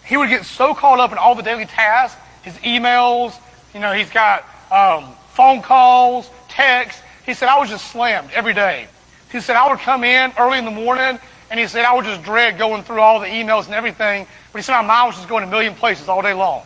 he 0.04 0.16
would 0.16 0.28
get 0.28 0.44
so 0.44 0.74
caught 0.74 1.00
up 1.00 1.12
in 1.12 1.18
all 1.18 1.34
the 1.34 1.42
daily 1.42 1.66
tasks, 1.66 2.20
his 2.42 2.54
emails, 2.58 3.34
you 3.72 3.80
know, 3.80 3.92
he's 3.92 4.10
got 4.10 4.44
um, 4.70 5.14
phone 5.32 5.62
calls, 5.62 6.30
texts. 6.54 7.02
He 7.26 7.34
said, 7.34 7.48
I 7.48 7.58
was 7.58 7.68
just 7.68 7.90
slammed 7.90 8.30
every 8.32 8.54
day. 8.54 8.88
He 9.30 9.40
said, 9.40 9.56
I 9.56 9.68
would 9.68 9.80
come 9.80 10.04
in 10.04 10.32
early 10.38 10.58
in 10.58 10.64
the 10.64 10.70
morning, 10.70 11.18
and 11.50 11.60
he 11.60 11.66
said, 11.66 11.84
I 11.84 11.94
would 11.94 12.04
just 12.04 12.22
dread 12.22 12.56
going 12.58 12.82
through 12.84 13.00
all 13.00 13.20
the 13.20 13.26
emails 13.26 13.66
and 13.66 13.74
everything. 13.74 14.26
But 14.52 14.58
he 14.58 14.62
said, 14.62 14.80
my 14.80 14.86
mind 14.86 15.08
was 15.08 15.16
just 15.16 15.28
going 15.28 15.44
a 15.44 15.48
million 15.48 15.74
places 15.74 16.08
all 16.08 16.22
day 16.22 16.34
long. 16.34 16.62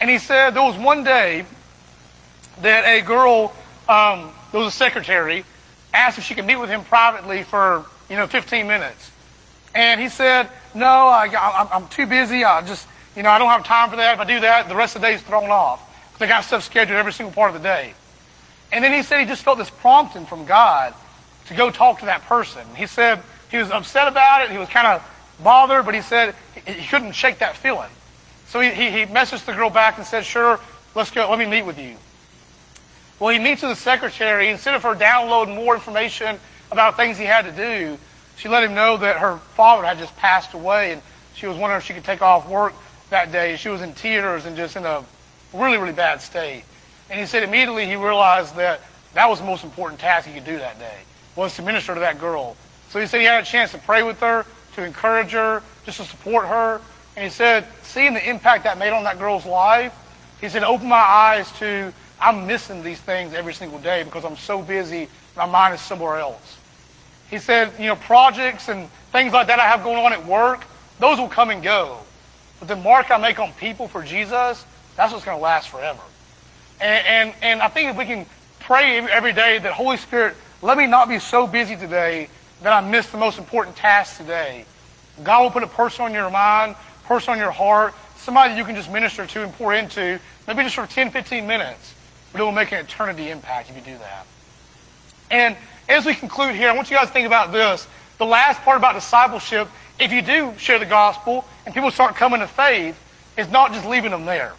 And 0.00 0.10
he 0.10 0.18
said, 0.18 0.50
there 0.50 0.62
was 0.62 0.76
one 0.76 1.04
day 1.04 1.44
that 2.62 2.84
a 2.86 3.02
girl, 3.02 3.54
um, 3.88 4.30
there 4.50 4.60
was 4.60 4.72
a 4.72 4.76
secretary, 4.76 5.44
asked 5.92 6.18
if 6.18 6.24
she 6.24 6.34
could 6.34 6.46
meet 6.46 6.56
with 6.56 6.70
him 6.70 6.84
privately 6.84 7.42
for, 7.42 7.84
you 8.08 8.16
know, 8.16 8.26
15 8.26 8.66
minutes. 8.66 9.10
And 9.74 10.00
he 10.00 10.08
said, 10.08 10.48
no, 10.74 10.86
I, 10.86 11.68
am 11.72 11.88
too 11.88 12.06
busy. 12.06 12.44
I 12.44 12.62
just, 12.62 12.86
you 13.16 13.22
know, 13.22 13.30
I 13.30 13.38
don't 13.38 13.48
have 13.48 13.64
time 13.64 13.90
for 13.90 13.96
that. 13.96 14.14
If 14.14 14.20
I 14.20 14.24
do 14.24 14.40
that, 14.40 14.68
the 14.68 14.76
rest 14.76 14.96
of 14.96 15.02
the 15.02 15.08
day 15.08 15.14
is 15.14 15.22
thrown 15.22 15.50
off. 15.50 15.80
Because 16.12 16.26
I 16.26 16.28
got 16.28 16.44
stuff 16.44 16.64
scheduled 16.64 16.96
every 16.96 17.12
single 17.12 17.34
part 17.34 17.54
of 17.54 17.60
the 17.60 17.66
day. 17.66 17.94
And 18.72 18.82
then 18.82 18.92
he 18.92 19.02
said 19.02 19.20
he 19.20 19.26
just 19.26 19.42
felt 19.42 19.58
this 19.58 19.70
prompting 19.70 20.26
from 20.26 20.44
God 20.46 20.94
to 21.46 21.54
go 21.54 21.70
talk 21.70 22.00
to 22.00 22.06
that 22.06 22.22
person. 22.22 22.62
He 22.76 22.86
said 22.86 23.22
he 23.50 23.58
was 23.58 23.70
upset 23.70 24.08
about 24.08 24.42
it. 24.42 24.50
He 24.50 24.58
was 24.58 24.68
kind 24.68 24.86
of 24.86 25.02
bothered, 25.42 25.84
but 25.84 25.94
he 25.94 26.00
said 26.00 26.34
he 26.66 26.86
couldn't 26.86 27.12
shake 27.12 27.38
that 27.38 27.56
feeling. 27.56 27.90
So 28.46 28.60
he, 28.60 28.70
he, 28.70 28.90
he 28.90 29.06
messaged 29.06 29.44
the 29.46 29.52
girl 29.52 29.70
back 29.70 29.98
and 29.98 30.06
said, 30.06 30.24
sure, 30.24 30.60
let's 30.94 31.10
go, 31.10 31.28
let 31.28 31.38
me 31.38 31.46
meet 31.46 31.62
with 31.62 31.78
you. 31.78 31.96
Well, 33.18 33.30
he 33.30 33.38
meets 33.38 33.62
with 33.62 33.70
the 33.70 33.76
secretary. 33.76 34.48
Instead 34.48 34.74
of 34.74 34.82
her 34.82 34.94
downloading 34.94 35.54
more 35.54 35.74
information 35.74 36.38
about 36.70 36.96
things 36.96 37.16
he 37.16 37.24
had 37.24 37.44
to 37.44 37.52
do, 37.52 37.98
she 38.36 38.48
let 38.48 38.64
him 38.64 38.74
know 38.74 38.96
that 38.96 39.16
her 39.16 39.38
father 39.54 39.84
had 39.84 39.98
just 39.98 40.16
passed 40.16 40.54
away 40.54 40.92
and 40.92 41.02
she 41.34 41.46
was 41.46 41.56
wondering 41.56 41.78
if 41.78 41.84
she 41.86 41.94
could 41.94 42.04
take 42.04 42.22
off 42.22 42.48
work 42.48 42.74
that 43.10 43.30
day. 43.30 43.56
She 43.56 43.68
was 43.68 43.82
in 43.82 43.94
tears 43.94 44.46
and 44.46 44.56
just 44.56 44.76
in 44.76 44.84
a 44.84 45.04
really, 45.52 45.78
really 45.78 45.92
bad 45.92 46.20
state. 46.20 46.64
And 47.10 47.20
he 47.20 47.26
said 47.26 47.42
immediately 47.42 47.86
he 47.86 47.96
realized 47.96 48.56
that 48.56 48.80
that 49.14 49.28
was 49.28 49.38
the 49.38 49.46
most 49.46 49.64
important 49.64 50.00
task 50.00 50.26
he 50.26 50.34
could 50.34 50.44
do 50.44 50.58
that 50.58 50.78
day, 50.78 50.98
was 51.36 51.54
to 51.56 51.62
minister 51.62 51.94
to 51.94 52.00
that 52.00 52.18
girl. 52.18 52.56
So 52.88 53.00
he 53.00 53.06
said 53.06 53.20
he 53.20 53.26
had 53.26 53.42
a 53.42 53.46
chance 53.46 53.72
to 53.72 53.78
pray 53.78 54.02
with 54.02 54.20
her, 54.20 54.44
to 54.74 54.84
encourage 54.84 55.32
her, 55.32 55.62
just 55.84 55.98
to 55.98 56.04
support 56.04 56.46
her. 56.46 56.80
And 57.16 57.24
he 57.24 57.30
said, 57.30 57.66
seeing 57.82 58.14
the 58.14 58.28
impact 58.28 58.64
that 58.64 58.78
made 58.78 58.92
on 58.92 59.04
that 59.04 59.18
girl's 59.18 59.46
life, 59.46 59.94
he 60.40 60.48
said, 60.48 60.64
open 60.64 60.88
my 60.88 60.96
eyes 60.96 61.50
to, 61.58 61.92
I'm 62.20 62.46
missing 62.46 62.82
these 62.82 63.00
things 63.00 63.34
every 63.34 63.54
single 63.54 63.78
day 63.78 64.02
because 64.02 64.24
I'm 64.24 64.36
so 64.36 64.62
busy, 64.62 65.08
my 65.36 65.46
mind 65.46 65.74
is 65.74 65.80
somewhere 65.80 66.18
else. 66.18 66.58
He 67.30 67.38
said, 67.38 67.72
you 67.78 67.86
know, 67.86 67.96
projects 67.96 68.68
and 68.68 68.88
things 69.12 69.32
like 69.32 69.46
that 69.46 69.60
I 69.60 69.66
have 69.66 69.82
going 69.82 70.04
on 70.04 70.12
at 70.12 70.24
work, 70.26 70.64
those 70.98 71.18
will 71.18 71.28
come 71.28 71.50
and 71.50 71.62
go. 71.62 71.98
But 72.58 72.68
the 72.68 72.76
mark 72.76 73.10
I 73.10 73.16
make 73.16 73.38
on 73.38 73.52
people 73.54 73.88
for 73.88 74.02
Jesus, 74.02 74.64
that's 74.96 75.12
what's 75.12 75.24
going 75.24 75.36
to 75.36 75.42
last 75.42 75.68
forever. 75.68 76.00
And, 76.84 77.06
and, 77.06 77.34
and 77.40 77.62
I 77.62 77.68
think 77.68 77.88
if 77.88 77.96
we 77.96 78.04
can 78.04 78.26
pray 78.60 78.98
every 78.98 79.32
day 79.32 79.58
that, 79.58 79.72
Holy 79.72 79.96
Spirit, 79.96 80.36
let 80.60 80.76
me 80.76 80.86
not 80.86 81.08
be 81.08 81.18
so 81.18 81.46
busy 81.46 81.76
today 81.76 82.28
that 82.60 82.74
I 82.74 82.86
miss 82.86 83.08
the 83.08 83.16
most 83.16 83.38
important 83.38 83.74
task 83.74 84.18
today. 84.18 84.66
God 85.22 85.42
will 85.44 85.50
put 85.50 85.62
a 85.62 85.66
person 85.66 86.04
on 86.04 86.12
your 86.12 86.28
mind, 86.28 86.76
person 87.04 87.32
on 87.32 87.38
your 87.38 87.52
heart, 87.52 87.94
somebody 88.16 88.54
you 88.54 88.66
can 88.66 88.74
just 88.74 88.92
minister 88.92 89.26
to 89.26 89.44
and 89.44 89.52
pour 89.54 89.72
into, 89.72 90.20
maybe 90.46 90.62
just 90.62 90.74
for 90.74 90.86
10, 90.86 91.10
15 91.10 91.46
minutes. 91.46 91.94
But 92.32 92.42
it 92.42 92.44
will 92.44 92.52
make 92.52 92.70
an 92.70 92.80
eternity 92.80 93.30
impact 93.30 93.70
if 93.70 93.76
you 93.76 93.82
do 93.94 93.98
that. 94.00 94.26
And 95.30 95.56
as 95.88 96.04
we 96.04 96.14
conclude 96.14 96.54
here, 96.54 96.68
I 96.68 96.72
want 96.72 96.90
you 96.90 96.98
guys 96.98 97.06
to 97.06 97.14
think 97.14 97.26
about 97.26 97.50
this. 97.50 97.88
The 98.18 98.26
last 98.26 98.60
part 98.60 98.76
about 98.76 98.94
discipleship, 98.94 99.68
if 99.98 100.12
you 100.12 100.20
do 100.20 100.52
share 100.58 100.78
the 100.78 100.84
gospel 100.84 101.46
and 101.64 101.74
people 101.74 101.90
start 101.90 102.14
coming 102.14 102.40
to 102.40 102.46
faith, 102.46 103.00
is 103.38 103.50
not 103.50 103.72
just 103.72 103.86
leaving 103.86 104.10
them 104.10 104.26
there. 104.26 104.52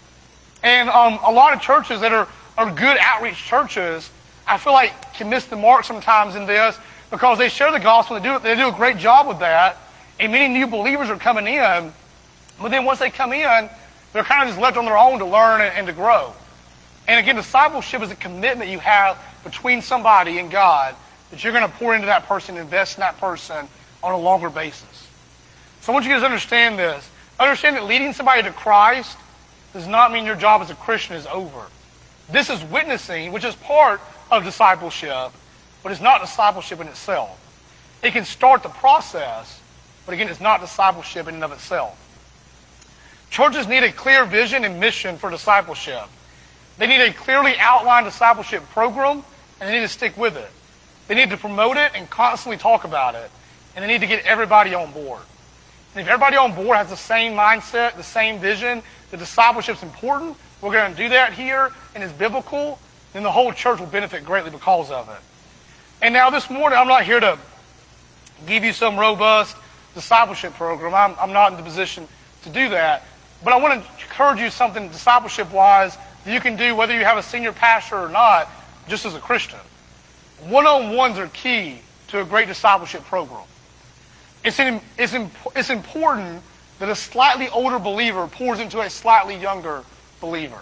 And 0.66 0.90
um, 0.90 1.20
a 1.24 1.32
lot 1.32 1.54
of 1.54 1.62
churches 1.62 2.02
that 2.02 2.12
are, 2.12 2.28
are 2.58 2.72
good 2.72 2.98
outreach 3.00 3.38
churches, 3.38 4.10
I 4.48 4.58
feel 4.58 4.74
like 4.74 5.14
can 5.14 5.30
miss 5.30 5.46
the 5.46 5.56
mark 5.56 5.86
sometimes 5.86 6.36
in 6.36 6.48
this 6.48 6.80
because 7.12 7.38
they 7.38 7.50
share 7.50 7.72
the 7.72 7.80
gospel. 7.80 8.20
They 8.20 8.24
do, 8.24 8.40
they 8.40 8.56
do 8.56 8.70
a 8.70 8.72
great 8.72 8.98
job 8.98 9.28
with 9.28 9.38
that. 9.40 9.78
And 10.20 10.32
many 10.32 10.52
new 10.52 10.66
believers 10.66 11.12
are 11.12 11.18
coming 11.18 11.46
in. 11.46 11.94
But 12.60 12.70
then 12.72 12.84
once 12.84 12.98
they 12.98 13.12
come 13.12 13.32
in, 13.32 13.70
they're 14.12 14.24
kind 14.24 14.42
of 14.42 14.50
just 14.50 14.60
left 14.60 14.76
on 14.76 14.86
their 14.86 14.98
own 14.98 15.20
to 15.20 15.26
learn 15.26 15.62
and, 15.62 15.72
and 15.76 15.86
to 15.86 15.94
grow. 15.94 16.34
And 17.08 17.20
again, 17.20 17.36
discipleship 17.36 18.02
is 18.02 18.10
a 18.10 18.16
commitment 18.16 18.72
you 18.72 18.80
have 18.80 19.22
between 19.44 19.84
somebody 19.84 20.40
and 20.40 20.50
God 20.50 20.96
that 21.30 21.44
you're 21.44 21.54
going 21.54 21.70
to 21.70 21.78
pour 21.78 21.94
into 21.94 22.08
that 22.08 22.26
person, 22.26 22.58
invest 22.58 22.98
in 22.98 23.02
that 23.02 23.20
person 23.20 23.68
on 24.02 24.14
a 24.14 24.18
longer 24.18 24.50
basis. 24.50 25.08
So 25.82 25.92
I 25.92 25.94
want 25.94 26.08
you 26.08 26.12
guys 26.12 26.22
to 26.22 26.26
understand 26.26 26.80
this. 26.80 27.08
Understand 27.40 27.76
that 27.76 27.84
leading 27.84 28.14
somebody 28.14 28.42
to 28.42 28.52
Christ 28.52 29.16
does 29.76 29.88
not 29.88 30.14
mean 30.14 30.24
your 30.24 30.38
job 30.38 30.62
as 30.62 30.70
a 30.70 30.76
Christian 30.76 31.18
is 31.18 31.28
over. 31.28 31.66
This 32.32 32.50
is 32.50 32.64
witnessing, 32.64 33.34
which 33.34 33.44
is 33.44 33.56
part 33.56 34.00
of 34.32 34.46
discipleship, 34.46 35.34
but 35.84 35.92
it's 35.92 36.00
not 36.00 36.22
discipleship 36.22 36.80
in 36.80 36.88
itself. 36.88 37.38
It 38.02 38.14
can 38.14 38.24
start 38.24 38.64
the 38.64 38.70
process, 38.70 39.60
but 40.06 40.14
again, 40.14 40.30
it's 40.30 40.40
not 40.40 40.62
discipleship 40.62 41.28
in 41.28 41.36
and 41.36 41.44
of 41.44 41.52
itself. 41.52 42.00
Churches 43.30 43.68
need 43.68 43.84
a 43.84 43.92
clear 43.92 44.24
vision 44.24 44.64
and 44.64 44.80
mission 44.80 45.18
for 45.18 45.30
discipleship. 45.30 46.06
They 46.78 46.88
need 46.88 47.02
a 47.02 47.12
clearly 47.12 47.56
outlined 47.60 48.06
discipleship 48.06 48.64
program, 48.70 49.26
and 49.60 49.70
they 49.70 49.74
need 49.74 49.82
to 49.82 49.90
stick 49.90 50.16
with 50.16 50.38
it. 50.38 50.52
They 51.10 51.16
need 51.16 51.32
to 51.32 51.38
promote 51.38 51.76
it 51.76 51.92
and 51.96 52.10
constantly 52.10 52.58
talk 52.58 52.86
about 52.86 53.14
it. 53.16 53.30
And 53.76 53.84
they 53.84 53.90
need 53.90 54.00
to 54.00 54.08
get 54.08 54.24
everybody 54.24 54.74
on 54.74 54.94
board. 54.94 55.24
And 55.96 56.02
if 56.02 56.10
everybody 56.10 56.36
on 56.36 56.54
board 56.54 56.76
has 56.76 56.90
the 56.90 56.98
same 56.98 57.34
mindset, 57.34 57.96
the 57.96 58.04
same 58.04 58.40
vision, 58.40 58.84
the 59.12 59.18
discipleship 59.18 59.78
is 59.78 59.84
important, 59.84 60.36
we're 60.62 60.74
going 60.74 60.92
to 60.92 60.98
do 60.98 61.08
that 61.10 61.32
here, 61.32 61.72
and 61.94 62.04
it's 62.04 62.12
biblical, 62.12 62.80
then 63.14 63.24
the 63.24 63.32
whole 63.32 63.54
church 63.54 63.80
will 63.80 63.88
benefit 63.88 64.26
greatly 64.26 64.52
because 64.52 64.92
of 64.92 65.08
it. 65.08 65.16
And 66.02 66.14
now 66.14 66.30
this 66.30 66.50
morning, 66.50 66.78
I'm 66.78 66.90
not 66.90 67.04
here 67.06 67.22
to 67.22 67.40
give 68.46 68.66
you 68.66 68.74
some 68.74 68.98
robust 68.98 69.56
discipleship 69.94 70.54
program. 70.56 70.94
I'm, 70.94 71.16
I'm 71.18 71.32
not 71.32 71.52
in 71.52 71.58
the 71.58 71.64
position 71.64 72.10
to 72.44 72.50
do 72.50 72.68
that. 72.70 73.06
But 73.42 73.54
I 73.54 73.58
want 73.58 73.82
to 73.82 73.90
encourage 74.04 74.40
you 74.40 74.50
something 74.50 74.90
discipleship 74.90 75.52
wise 75.54 75.98
that 76.26 76.34
you 76.34 76.42
can 76.42 76.58
do 76.58 76.76
whether 76.76 76.94
you 76.94 77.06
have 77.06 77.18
a 77.18 77.24
senior 77.24 77.54
pastor 77.54 77.96
or 77.96 78.10
not, 78.10 78.50
just 78.90 79.06
as 79.06 79.16
a 79.16 79.20
Christian. 79.20 79.60
One 80.42 80.68
on 80.68 80.94
ones 80.94 81.18
are 81.18 81.28
key 81.28 81.80
to 82.10 82.22
a 82.22 82.26
great 82.26 82.50
discipleship 82.50 83.04
program. 83.06 83.46
It's, 84.46 84.60
it's, 84.60 85.16
it's 85.56 85.70
important 85.72 86.42
that 86.80 86.88
a 86.88 86.96
slightly 86.96 87.50
older 87.50 87.80
believer 87.80 88.28
pours 88.28 88.60
into 88.60 88.80
a 88.80 88.90
slightly 88.90 89.36
younger 89.36 89.84
believer. 90.22 90.60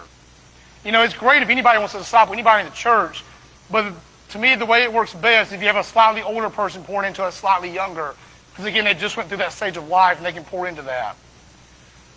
You 0.84 0.92
know, 0.92 1.02
it's 1.02 1.14
great 1.14 1.42
if 1.42 1.50
anybody 1.50 1.78
wants 1.78 1.92
to 1.92 1.98
disciple 1.98 2.32
anybody 2.32 2.64
in 2.64 2.70
the 2.70 2.74
church, 2.74 3.22
but 3.70 3.92
to 4.30 4.38
me, 4.38 4.54
the 4.54 4.66
way 4.66 4.82
it 4.82 4.92
works 4.92 5.12
best 5.12 5.52
if 5.52 5.60
you 5.60 5.66
have 5.66 5.76
a 5.76 5.84
slightly 5.84 6.22
older 6.22 6.50
person 6.50 6.82
pouring 6.82 7.08
into 7.08 7.26
a 7.26 7.30
slightly 7.30 7.70
younger, 7.70 8.14
because 8.50 8.64
again, 8.64 8.84
they 8.84 8.94
just 8.94 9.16
went 9.16 9.28
through 9.28 9.38
that 9.38 9.52
stage 9.52 9.76
of 9.76 9.86
life 9.88 10.16
and 10.16 10.26
they 10.26 10.32
can 10.32 10.44
pour 10.44 10.66
into 10.66 10.82
that. 10.82 11.16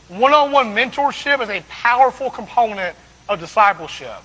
One-on-one 0.07 0.73
mentorship 0.73 1.41
is 1.41 1.49
a 1.49 1.61
powerful 1.67 2.29
component 2.29 2.95
of 3.27 3.39
discipleship. 3.39 4.21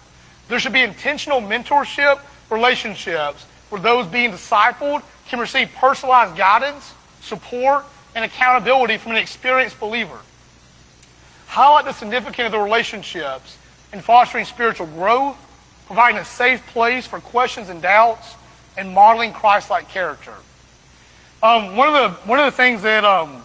There 0.49 0.61
should 0.61 0.73
be 0.73 0.83
intentional 0.83 1.41
mentorship 1.41 2.21
relationships 2.51 3.47
where 3.69 3.81
those 3.81 4.07
being 4.07 4.31
discipled 4.31 5.03
can 5.27 5.41
receive 5.41 5.73
personalized 5.75 6.37
guidance, 6.37 6.95
support, 7.23 7.85
and 8.15 8.25
accountability 8.25 8.99
from 8.99 9.13
an 9.13 9.19
experienced 9.19 9.81
believer. 9.81 10.19
Highlight 11.47 11.87
the 11.87 11.93
significance 11.93 12.47
of 12.47 12.53
the 12.53 12.59
relationships 12.59 13.57
in 13.93 14.01
fostering 14.01 14.45
spiritual 14.45 14.87
growth, 14.87 15.37
providing 15.87 16.19
a 16.19 16.25
safe 16.25 16.67
place 16.69 17.07
for 17.07 17.21
questions 17.21 17.69
and 17.69 17.81
doubts, 17.81 18.35
and 18.77 18.95
modeling 18.95 19.33
Christ-like 19.33 19.89
character. 19.89 20.35
Um, 21.43 21.77
one 21.77 21.89
of 21.89 21.95
the 21.95 22.11
one 22.29 22.39
of 22.39 22.47
the 22.47 22.57
things 22.57 22.83
that 22.83 23.05
um, 23.05 23.43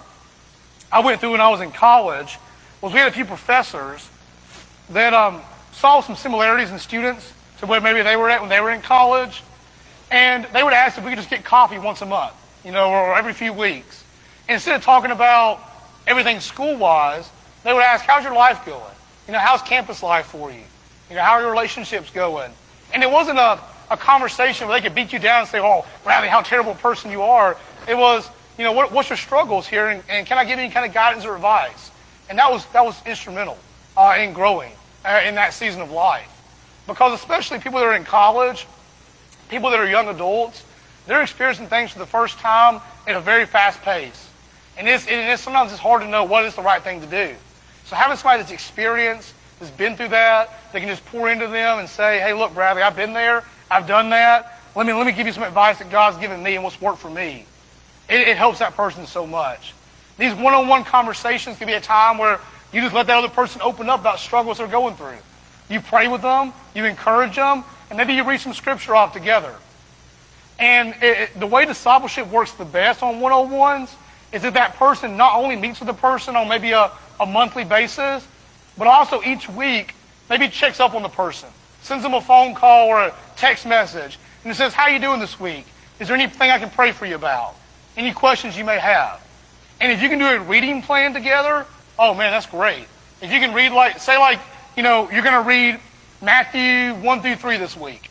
I 0.92 1.02
went 1.02 1.20
through 1.20 1.32
when 1.32 1.42
I 1.42 1.50
was 1.50 1.62
in 1.62 1.72
college 1.72 2.38
was 2.82 2.94
we 2.94 3.00
had 3.00 3.08
a 3.08 3.12
few 3.12 3.26
professors 3.26 4.10
that 4.90 5.14
um, 5.14 5.42
saw 5.72 6.02
some 6.02 6.16
similarities 6.16 6.72
in 6.72 6.80
students 6.80 7.34
to 7.60 7.66
where 7.66 7.82
maybe 7.82 8.02
they 8.04 8.16
were 8.16 8.30
at 8.30 8.40
when 8.40 8.50
they 8.50 8.62
were 8.62 8.72
in 8.72 8.82
college, 8.82 9.44
and 10.12 10.46
they 10.54 10.64
would 10.64 10.74
ask 10.74 10.98
if 10.98 11.04
we 11.04 11.12
could 11.12 11.18
just 11.18 11.30
get 11.30 11.44
coffee 11.44 11.80
once 11.80 12.02
a 12.02 12.06
month, 12.06 12.34
you 12.68 12.74
know, 12.74 12.90
or 12.90 13.18
every 13.18 13.32
few 13.32 13.54
weeks. 13.54 14.04
Instead 14.50 14.76
of 14.76 14.84
talking 14.84 15.12
about 15.12 15.62
everything 16.06 16.42
school-wise, 16.42 17.30
they 17.64 17.72
would 17.72 17.82
ask, 17.82 18.04
"How's 18.04 18.26
your 18.26 18.34
life 18.34 18.66
going? 18.66 18.94
You 19.26 19.32
know, 19.32 19.40
how's 19.40 19.62
campus 19.62 20.04
life 20.04 20.26
for 20.26 20.52
you? 20.52 20.64
You 21.10 21.16
know, 21.16 21.22
how 21.22 21.36
are 21.36 21.42
your 21.42 21.52
relationships 21.52 22.10
going?" 22.10 22.52
And 22.94 23.04
it 23.04 23.10
wasn't 23.10 23.40
a, 23.40 23.58
a 23.90 23.96
conversation 23.96 24.68
where 24.68 24.78
they 24.78 24.84
could 24.84 24.94
beat 24.94 25.14
you 25.14 25.20
down 25.20 25.40
and 25.40 25.48
say, 25.48 25.62
"Oh, 25.62 25.86
Bradley, 26.04 26.28
how 26.28 26.42
terrible 26.42 26.74
a 26.74 26.76
person 26.76 27.10
you 27.10 27.22
are." 27.22 27.56
It 27.88 27.98
was, 27.98 28.30
you 28.58 28.66
know, 28.66 28.74
what, 28.74 28.92
what's 28.92 29.10
your 29.10 29.18
struggles 29.18 29.66
here, 29.66 29.88
and, 29.88 30.04
and, 30.10 30.28
can 30.28 30.38
I 30.38 30.44
give 30.44 30.60
you 30.60 30.66
any 30.66 30.74
kind 30.74 30.86
of 30.86 30.94
guidance 30.94 31.24
or 31.24 31.36
advice? 31.36 31.92
And 32.30 32.38
that 32.38 32.52
was 32.52 32.66
that 32.74 32.84
was 32.84 33.02
instrumental 33.06 33.58
uh, 33.96 34.18
in 34.20 34.34
growing 34.34 34.74
uh, 35.06 35.22
in 35.26 35.36
that 35.36 35.54
season 35.54 35.82
of 35.82 35.92
life, 35.92 36.30
because 36.86 37.18
especially 37.18 37.60
people 37.60 37.80
that 37.80 37.86
are 37.86 37.96
in 37.96 38.04
college, 38.04 38.68
people 39.48 39.70
that 39.70 39.80
are 39.80 39.88
young 39.88 40.10
adults, 40.10 40.66
they're 41.08 41.22
experiencing 41.22 41.68
things 41.68 41.92
for 41.92 42.00
the 42.00 42.06
first 42.06 42.38
time 42.40 42.82
at 43.08 43.16
a 43.16 43.22
very 43.22 43.46
fast 43.46 43.82
pace, 43.82 44.30
and 44.78 44.88
it's, 44.88 45.08
it 45.08 45.18
is, 45.18 45.40
sometimes 45.40 45.72
it's 45.72 45.82
hard 45.82 46.02
to 46.02 46.08
know 46.08 46.24
what 46.24 46.46
is 46.46 46.56
the 46.56 46.62
right 46.62 46.82
thing 46.82 47.02
to 47.02 47.08
do. 47.08 47.34
So 47.86 47.96
having 47.96 48.18
somebody 48.18 48.42
that's 48.42 48.52
experienced, 48.52 49.34
that's 49.60 49.72
been 49.72 49.96
through 49.96 50.10
that, 50.10 50.72
they 50.72 50.80
can 50.80 50.90
just 50.90 51.06
pour 51.06 51.30
into 51.30 51.48
them 51.48 51.80
and 51.80 51.90
say, 51.90 52.20
"Hey, 52.20 52.34
look, 52.34 52.54
Bradley, 52.54 52.84
I've 52.84 52.96
been 52.96 53.14
there, 53.14 53.44
I've 53.72 53.88
done 53.88 54.10
that. 54.12 54.60
Let 54.76 54.86
me 54.86 54.94
let 54.94 55.08
me 55.08 55.14
give 55.14 55.26
you 55.26 55.34
some 55.34 55.44
advice 55.44 55.80
that 55.80 55.90
God's 55.90 56.18
given 56.18 56.44
me 56.44 56.56
and 56.56 56.64
what's 56.64 56.80
worked 56.80 57.00
for 57.00 57.10
me." 57.10 57.46
It, 58.10 58.28
it 58.28 58.38
helps 58.38 58.60
that 58.60 58.76
person 58.76 59.08
so 59.08 59.26
much. 59.26 59.74
These 60.18 60.34
one-on-one 60.34 60.84
conversations 60.84 61.58
can 61.58 61.68
be 61.68 61.74
a 61.74 61.82
time 61.82 62.18
where 62.18 62.40
you 62.72 62.82
just 62.82 62.94
let 62.94 63.08
that 63.08 63.18
other 63.18 63.30
person 63.30 63.62
open 63.62 63.90
up 63.90 64.02
about 64.02 64.20
struggles 64.20 64.58
they're 64.58 64.68
going 64.68 64.96
through. 64.96 65.18
You 65.70 65.80
pray 65.82 66.08
with 66.08 66.22
them, 66.22 66.54
you 66.76 66.86
encourage 66.86 67.36
them, 67.36 67.64
and 67.90 67.98
maybe 67.98 68.14
you 68.14 68.24
read 68.24 68.40
some 68.40 68.54
scripture 68.54 68.96
off 68.96 69.14
together. 69.14 69.56
And 70.60 70.96
it, 71.02 71.40
the 71.40 71.48
way 71.48 71.66
discipleship 71.66 72.28
works 72.30 72.52
the 72.54 72.66
best 72.66 73.04
on 73.04 73.20
one-on-ones 73.20 73.96
is 74.32 74.42
that 74.42 74.56
that 74.56 74.76
person 74.76 75.16
not 75.16 75.36
only 75.36 75.56
meets 75.56 75.80
with 75.80 75.88
the 75.88 75.94
person 75.94 76.36
on 76.36 76.48
maybe 76.48 76.72
a, 76.72 76.92
a 77.20 77.26
monthly 77.26 77.64
basis, 77.64 78.28
but 78.78 78.88
also 78.88 79.22
each 79.24 79.48
week 79.50 79.94
maybe 80.30 80.48
checks 80.50 80.80
up 80.80 80.94
on 80.94 81.04
the 81.04 81.10
person, 81.10 81.50
sends 81.82 82.04
them 82.04 82.14
a 82.14 82.22
phone 82.22 82.54
call 82.54 82.88
or 82.88 83.00
a 83.00 83.14
text 83.36 83.66
message, 83.66 84.20
and 84.44 84.56
says, 84.56 84.74
how 84.74 84.84
are 84.84 84.90
you 84.90 85.00
doing 85.00 85.20
this 85.20 85.40
week? 85.40 85.66
Is 86.00 86.08
there 86.08 86.18
anything 86.18 86.52
I 86.52 86.60
can 86.60 86.70
pray 86.70 86.92
for 86.92 87.06
you 87.06 87.16
about? 87.16 87.56
any 87.98 88.14
questions 88.14 88.58
you 88.58 88.64
may 88.64 88.78
have. 88.78 89.22
And 89.82 89.92
if 89.92 90.02
you 90.02 90.08
can 90.08 90.20
do 90.20 90.26
a 90.26 90.40
reading 90.40 90.82
plan 90.82 91.14
together, 91.14 91.66
oh 92.00 92.14
man, 92.14 92.32
that's 92.32 92.46
great. 92.46 92.86
If 93.22 93.32
you 93.32 93.40
can 93.40 93.54
read 93.54 93.72
like, 93.72 94.00
say 94.00 94.18
like, 94.18 94.40
you 94.78 94.84
know, 94.84 95.10
you're 95.12 95.24
going 95.24 95.34
to 95.34 95.48
read 95.48 95.80
Matthew 96.22 96.94
1 97.04 97.22
through 97.22 97.36
3 97.36 97.58
this 97.58 97.76
week. 97.76 98.10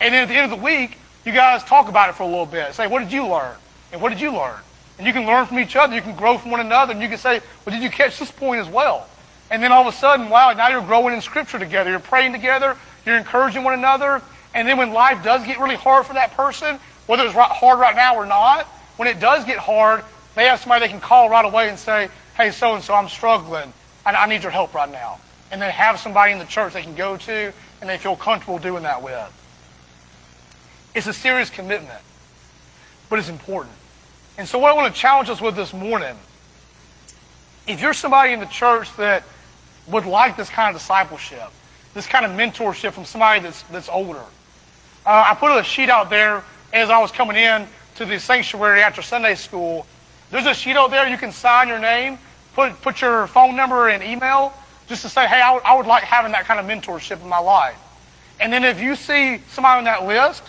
And 0.00 0.12
then 0.12 0.24
at 0.24 0.28
the 0.28 0.34
end 0.34 0.52
of 0.52 0.58
the 0.58 0.64
week, 0.64 0.98
you 1.24 1.32
guys 1.32 1.62
talk 1.64 1.88
about 1.88 2.08
it 2.08 2.14
for 2.14 2.22
a 2.22 2.26
little 2.26 2.46
bit. 2.46 2.74
Say, 2.74 2.86
what 2.86 3.00
did 3.00 3.12
you 3.12 3.26
learn? 3.26 3.54
And 3.92 4.00
what 4.00 4.10
did 4.10 4.20
you 4.20 4.32
learn? 4.32 4.56
And 4.98 5.06
you 5.06 5.12
can 5.12 5.26
learn 5.26 5.46
from 5.46 5.58
each 5.58 5.76
other. 5.76 5.94
You 5.94 6.02
can 6.02 6.16
grow 6.16 6.38
from 6.38 6.50
one 6.50 6.60
another. 6.60 6.92
And 6.92 7.02
you 7.02 7.08
can 7.08 7.18
say, 7.18 7.40
well, 7.64 7.74
did 7.74 7.82
you 7.82 7.90
catch 7.90 8.18
this 8.18 8.30
point 8.30 8.60
as 8.60 8.68
well? 8.68 9.08
And 9.50 9.62
then 9.62 9.72
all 9.72 9.86
of 9.86 9.92
a 9.92 9.96
sudden, 9.96 10.28
wow, 10.28 10.52
now 10.52 10.68
you're 10.68 10.82
growing 10.82 11.14
in 11.14 11.20
Scripture 11.20 11.58
together. 11.58 11.90
You're 11.90 12.00
praying 12.00 12.32
together. 12.32 12.76
You're 13.04 13.16
encouraging 13.16 13.64
one 13.64 13.74
another. 13.74 14.22
And 14.54 14.66
then 14.66 14.78
when 14.78 14.92
life 14.92 15.22
does 15.24 15.44
get 15.44 15.58
really 15.58 15.76
hard 15.76 16.06
for 16.06 16.14
that 16.14 16.32
person, 16.36 16.78
whether 17.06 17.24
it's 17.24 17.34
hard 17.34 17.78
right 17.78 17.96
now 17.96 18.16
or 18.16 18.26
not, 18.26 18.66
when 18.96 19.08
it 19.08 19.20
does 19.20 19.44
get 19.44 19.58
hard, 19.58 20.04
they 20.34 20.44
have 20.46 20.60
somebody 20.60 20.86
they 20.86 20.92
can 20.92 21.00
call 21.00 21.28
right 21.28 21.44
away 21.44 21.68
and 21.68 21.78
say, 21.78 22.08
hey, 22.36 22.50
so 22.50 22.74
and 22.74 22.84
so, 22.84 22.94
I'm 22.94 23.08
struggling. 23.08 23.72
I, 24.06 24.12
I 24.12 24.26
need 24.26 24.42
your 24.42 24.52
help 24.52 24.74
right 24.74 24.90
now. 24.90 25.18
And 25.50 25.60
they 25.60 25.70
have 25.70 25.98
somebody 25.98 26.32
in 26.32 26.38
the 26.38 26.44
church 26.44 26.74
they 26.74 26.82
can 26.82 26.94
go 26.94 27.16
to 27.16 27.52
and 27.80 27.90
they 27.90 27.98
feel 27.98 28.16
comfortable 28.16 28.58
doing 28.58 28.84
that 28.84 29.02
with. 29.02 29.39
It's 30.94 31.06
a 31.06 31.12
serious 31.12 31.50
commitment, 31.50 32.02
but 33.08 33.18
it's 33.18 33.28
important. 33.28 33.74
And 34.38 34.48
so, 34.48 34.58
what 34.58 34.72
I 34.72 34.74
want 34.74 34.92
to 34.92 35.00
challenge 35.00 35.28
us 35.28 35.40
with 35.40 35.56
this 35.56 35.72
morning 35.72 36.16
if 37.66 37.80
you're 37.80 37.94
somebody 37.94 38.32
in 38.32 38.40
the 38.40 38.46
church 38.46 38.94
that 38.96 39.22
would 39.86 40.06
like 40.06 40.36
this 40.36 40.48
kind 40.48 40.74
of 40.74 40.80
discipleship, 40.80 41.48
this 41.94 42.06
kind 42.06 42.24
of 42.24 42.32
mentorship 42.32 42.92
from 42.92 43.04
somebody 43.04 43.40
that's, 43.40 43.62
that's 43.64 43.88
older, 43.88 44.24
uh, 45.06 45.24
I 45.28 45.34
put 45.34 45.56
a 45.56 45.62
sheet 45.62 45.88
out 45.88 46.10
there 46.10 46.42
as 46.72 46.90
I 46.90 46.98
was 46.98 47.10
coming 47.10 47.36
in 47.36 47.66
to 47.96 48.04
the 48.04 48.18
sanctuary 48.18 48.82
after 48.82 49.02
Sunday 49.02 49.34
school, 49.34 49.86
there's 50.30 50.46
a 50.46 50.54
sheet 50.54 50.76
out 50.76 50.90
there 50.90 51.08
you 51.08 51.18
can 51.18 51.32
sign 51.32 51.68
your 51.68 51.78
name, 51.78 52.18
put, 52.54 52.80
put 52.82 53.00
your 53.00 53.26
phone 53.26 53.56
number 53.56 53.88
and 53.88 54.02
email, 54.02 54.52
just 54.86 55.02
to 55.02 55.08
say, 55.08 55.26
hey, 55.26 55.40
I, 55.40 55.52
w- 55.54 55.62
I 55.64 55.76
would 55.76 55.86
like 55.86 56.02
having 56.02 56.32
that 56.32 56.44
kind 56.44 56.60
of 56.60 56.66
mentorship 56.66 57.22
in 57.22 57.28
my 57.28 57.38
life. 57.38 57.78
And 58.40 58.52
then 58.52 58.64
if 58.64 58.80
you 58.80 58.96
see 58.96 59.40
somebody 59.48 59.78
on 59.78 59.84
that 59.84 60.06
list, 60.06 60.42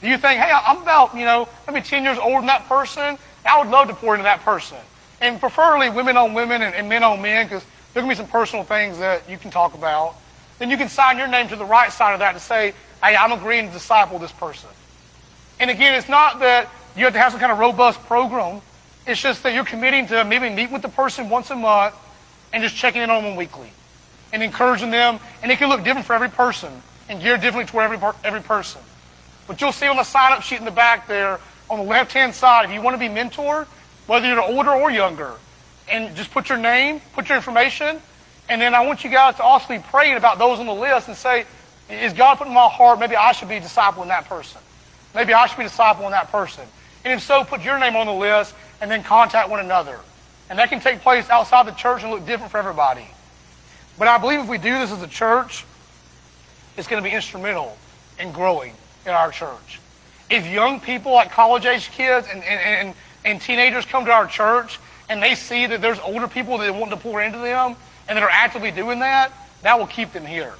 do 0.00 0.08
you 0.08 0.18
think, 0.18 0.40
hey, 0.40 0.52
I'm 0.52 0.82
about, 0.82 1.14
you 1.14 1.24
know, 1.24 1.48
maybe 1.66 1.80
10 1.80 2.04
years 2.04 2.18
older 2.18 2.38
than 2.38 2.46
that 2.46 2.68
person, 2.68 3.18
I 3.44 3.58
would 3.58 3.68
love 3.68 3.88
to 3.88 3.94
pour 3.94 4.14
into 4.14 4.24
that 4.24 4.40
person. 4.40 4.78
And 5.20 5.40
preferably 5.40 5.90
women 5.90 6.16
on 6.16 6.34
women 6.34 6.62
and, 6.62 6.74
and 6.74 6.88
men 6.88 7.02
on 7.02 7.20
men, 7.20 7.46
because 7.46 7.64
there 7.92 8.02
can 8.02 8.08
be 8.08 8.14
some 8.14 8.28
personal 8.28 8.64
things 8.64 8.98
that 8.98 9.28
you 9.28 9.38
can 9.38 9.50
talk 9.50 9.74
about. 9.74 10.14
Then 10.58 10.70
you 10.70 10.76
can 10.76 10.88
sign 10.88 11.18
your 11.18 11.26
name 11.26 11.48
to 11.48 11.56
the 11.56 11.64
right 11.64 11.92
side 11.92 12.12
of 12.12 12.20
that 12.20 12.32
to 12.32 12.40
say, 12.40 12.74
hey, 13.02 13.16
I'm 13.16 13.32
agreeing 13.32 13.68
to 13.68 13.72
disciple 13.72 14.18
this 14.18 14.32
person. 14.32 14.68
And 15.58 15.70
again, 15.70 15.94
it's 15.94 16.08
not 16.08 16.40
that 16.40 16.68
you 16.96 17.04
have 17.04 17.14
to 17.14 17.18
have 17.18 17.32
some 17.32 17.40
kind 17.40 17.50
of 17.50 17.58
robust 17.58 18.00
program. 18.06 18.60
It's 19.06 19.20
just 19.20 19.42
that 19.42 19.54
you're 19.54 19.64
committing 19.64 20.06
to 20.08 20.24
maybe 20.24 20.50
meet 20.50 20.70
with 20.70 20.82
the 20.82 20.88
person 20.88 21.28
once 21.28 21.50
a 21.50 21.56
month 21.56 21.94
and 22.52 22.62
just 22.62 22.76
checking 22.76 23.02
in 23.02 23.10
on 23.10 23.24
them 23.24 23.36
weekly 23.36 23.70
and 24.32 24.42
encouraging 24.42 24.90
them. 24.90 25.18
And 25.42 25.50
it 25.50 25.58
can 25.58 25.68
look 25.68 25.82
different 25.82 26.06
for 26.06 26.12
every 26.12 26.28
person 26.28 26.82
and 27.08 27.20
geared 27.20 27.40
differently 27.40 27.70
toward 27.70 27.90
every, 27.90 28.08
every 28.22 28.42
person. 28.42 28.80
But 29.48 29.60
you'll 29.60 29.72
see 29.72 29.86
on 29.86 29.96
the 29.96 30.04
sign-up 30.04 30.42
sheet 30.42 30.60
in 30.60 30.64
the 30.64 30.70
back 30.70 31.08
there 31.08 31.40
on 31.70 31.78
the 31.78 31.84
left-hand 31.84 32.34
side, 32.34 32.66
if 32.66 32.70
you 32.72 32.80
want 32.80 32.94
to 32.94 32.98
be 32.98 33.12
mentored, 33.12 33.66
whether 34.06 34.26
you're 34.26 34.40
older 34.40 34.70
or 34.70 34.90
younger, 34.90 35.34
and 35.90 36.14
just 36.14 36.30
put 36.30 36.48
your 36.48 36.58
name, 36.58 37.00
put 37.14 37.28
your 37.28 37.36
information, 37.36 38.00
and 38.48 38.60
then 38.60 38.74
I 38.74 38.86
want 38.86 39.04
you 39.04 39.10
guys 39.10 39.36
to 39.36 39.42
also 39.42 39.68
be 39.68 39.78
praying 39.78 40.16
about 40.16 40.38
those 40.38 40.60
on 40.60 40.66
the 40.66 40.74
list 40.74 41.08
and 41.08 41.16
say, 41.16 41.44
is 41.90 42.12
God 42.12 42.36
putting 42.36 42.52
in 42.52 42.54
my 42.54 42.68
heart, 42.68 43.00
maybe 43.00 43.16
I 43.16 43.32
should 43.32 43.48
be 43.48 43.58
discipling 43.58 44.08
that 44.08 44.26
person. 44.26 44.60
Maybe 45.14 45.32
I 45.32 45.46
should 45.46 45.58
be 45.58 45.64
discipling 45.64 46.10
that 46.10 46.30
person. 46.30 46.64
And 47.04 47.14
if 47.14 47.22
so, 47.22 47.44
put 47.44 47.62
your 47.62 47.78
name 47.78 47.96
on 47.96 48.06
the 48.06 48.12
list 48.12 48.54
and 48.80 48.90
then 48.90 49.02
contact 49.02 49.48
one 49.48 49.60
another. 49.60 49.98
And 50.50 50.58
that 50.58 50.68
can 50.68 50.80
take 50.80 51.00
place 51.00 51.28
outside 51.30 51.66
the 51.66 51.72
church 51.72 52.02
and 52.02 52.10
look 52.10 52.26
different 52.26 52.50
for 52.50 52.58
everybody. 52.58 53.06
But 53.98 54.08
I 54.08 54.18
believe 54.18 54.40
if 54.40 54.48
we 54.48 54.58
do 54.58 54.78
this 54.78 54.92
as 54.92 55.02
a 55.02 55.08
church, 55.08 55.64
it's 56.76 56.86
going 56.86 57.02
to 57.02 57.08
be 57.08 57.14
instrumental 57.14 57.76
in 58.18 58.32
growing 58.32 58.74
in 59.08 59.14
our 59.14 59.30
church. 59.30 59.80
If 60.30 60.46
young 60.46 60.80
people, 60.80 61.12
like 61.12 61.30
college 61.30 61.64
age 61.64 61.90
kids 61.90 62.28
and, 62.30 62.42
and, 62.44 62.88
and, 62.88 62.94
and 63.24 63.40
teenagers, 63.40 63.86
come 63.86 64.04
to 64.04 64.12
our 64.12 64.26
church 64.26 64.78
and 65.08 65.22
they 65.22 65.34
see 65.34 65.66
that 65.66 65.80
there's 65.80 65.98
older 66.00 66.28
people 66.28 66.58
that 66.58 66.74
want 66.74 66.90
to 66.90 66.96
pour 66.96 67.22
into 67.22 67.38
them 67.38 67.76
and 68.08 68.16
that 68.16 68.22
are 68.22 68.30
actively 68.30 68.70
doing 68.70 69.00
that, 69.00 69.32
that 69.62 69.78
will 69.78 69.86
keep 69.86 70.12
them 70.12 70.26
here. 70.26 70.54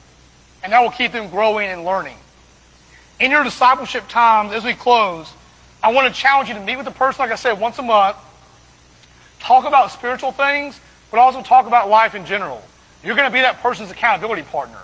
And 0.62 0.72
that 0.72 0.80
will 0.80 0.90
keep 0.90 1.12
them 1.12 1.30
growing 1.30 1.68
and 1.68 1.84
learning. 1.84 2.16
In 3.20 3.30
your 3.30 3.44
discipleship 3.44 4.08
times, 4.08 4.52
as 4.52 4.64
we 4.64 4.74
close, 4.74 5.32
I 5.82 5.92
want 5.92 6.12
to 6.12 6.20
challenge 6.20 6.48
you 6.48 6.54
to 6.54 6.60
meet 6.60 6.76
with 6.76 6.86
the 6.86 6.92
person, 6.92 7.22
like 7.22 7.30
I 7.30 7.36
said, 7.36 7.60
once 7.60 7.78
a 7.78 7.82
month. 7.82 8.16
Talk 9.38 9.64
about 9.64 9.92
spiritual 9.92 10.32
things, 10.32 10.80
but 11.10 11.20
also 11.20 11.42
talk 11.42 11.66
about 11.66 11.88
life 11.88 12.14
in 12.14 12.26
general. 12.26 12.62
You're 13.04 13.14
going 13.14 13.28
to 13.28 13.32
be 13.32 13.40
that 13.40 13.60
person's 13.60 13.90
accountability 13.90 14.42
partner. 14.42 14.78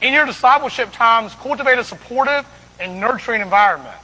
In 0.00 0.12
your 0.12 0.26
discipleship 0.26 0.92
times, 0.92 1.34
cultivate 1.34 1.78
a 1.78 1.84
supportive 1.84 2.46
and 2.80 3.00
nurturing 3.00 3.40
environment. 3.40 3.96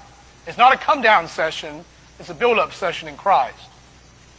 It's 0.46 0.58
not 0.58 0.72
a 0.72 0.76
come 0.76 1.02
down 1.02 1.28
session, 1.28 1.84
it's 2.18 2.30
a 2.30 2.34
build 2.34 2.58
up 2.58 2.72
session 2.72 3.08
in 3.08 3.16
Christ. 3.16 3.58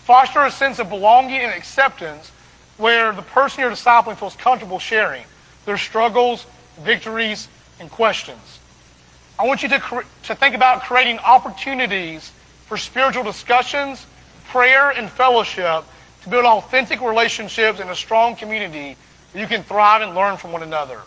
Foster 0.03 0.43
a 0.43 0.51
sense 0.51 0.79
of 0.79 0.89
belonging 0.89 1.41
and 1.41 1.53
acceptance 1.53 2.31
where 2.77 3.11
the 3.11 3.21
person 3.21 3.61
you're 3.61 3.71
discipling 3.71 4.17
feels 4.17 4.35
comfortable 4.35 4.79
sharing 4.79 5.23
their 5.65 5.77
struggles, 5.77 6.45
victories, 6.79 7.47
and 7.79 7.91
questions. 7.91 8.59
I 9.37 9.45
want 9.45 9.61
you 9.61 9.69
to, 9.69 10.03
to 10.23 10.35
think 10.35 10.55
about 10.55 10.81
creating 10.81 11.19
opportunities 11.19 12.31
for 12.65 12.77
spiritual 12.77 13.23
discussions, 13.23 14.05
prayer, 14.47 14.89
and 14.89 15.09
fellowship 15.09 15.83
to 16.23 16.29
build 16.29 16.45
authentic 16.45 17.01
relationships 17.01 17.79
in 17.79 17.89
a 17.89 17.95
strong 17.95 18.35
community 18.35 18.97
where 19.31 19.43
you 19.43 19.47
can 19.47 19.63
thrive 19.63 20.01
and 20.01 20.15
learn 20.15 20.37
from 20.37 20.51
one 20.51 20.63
another. 20.63 21.01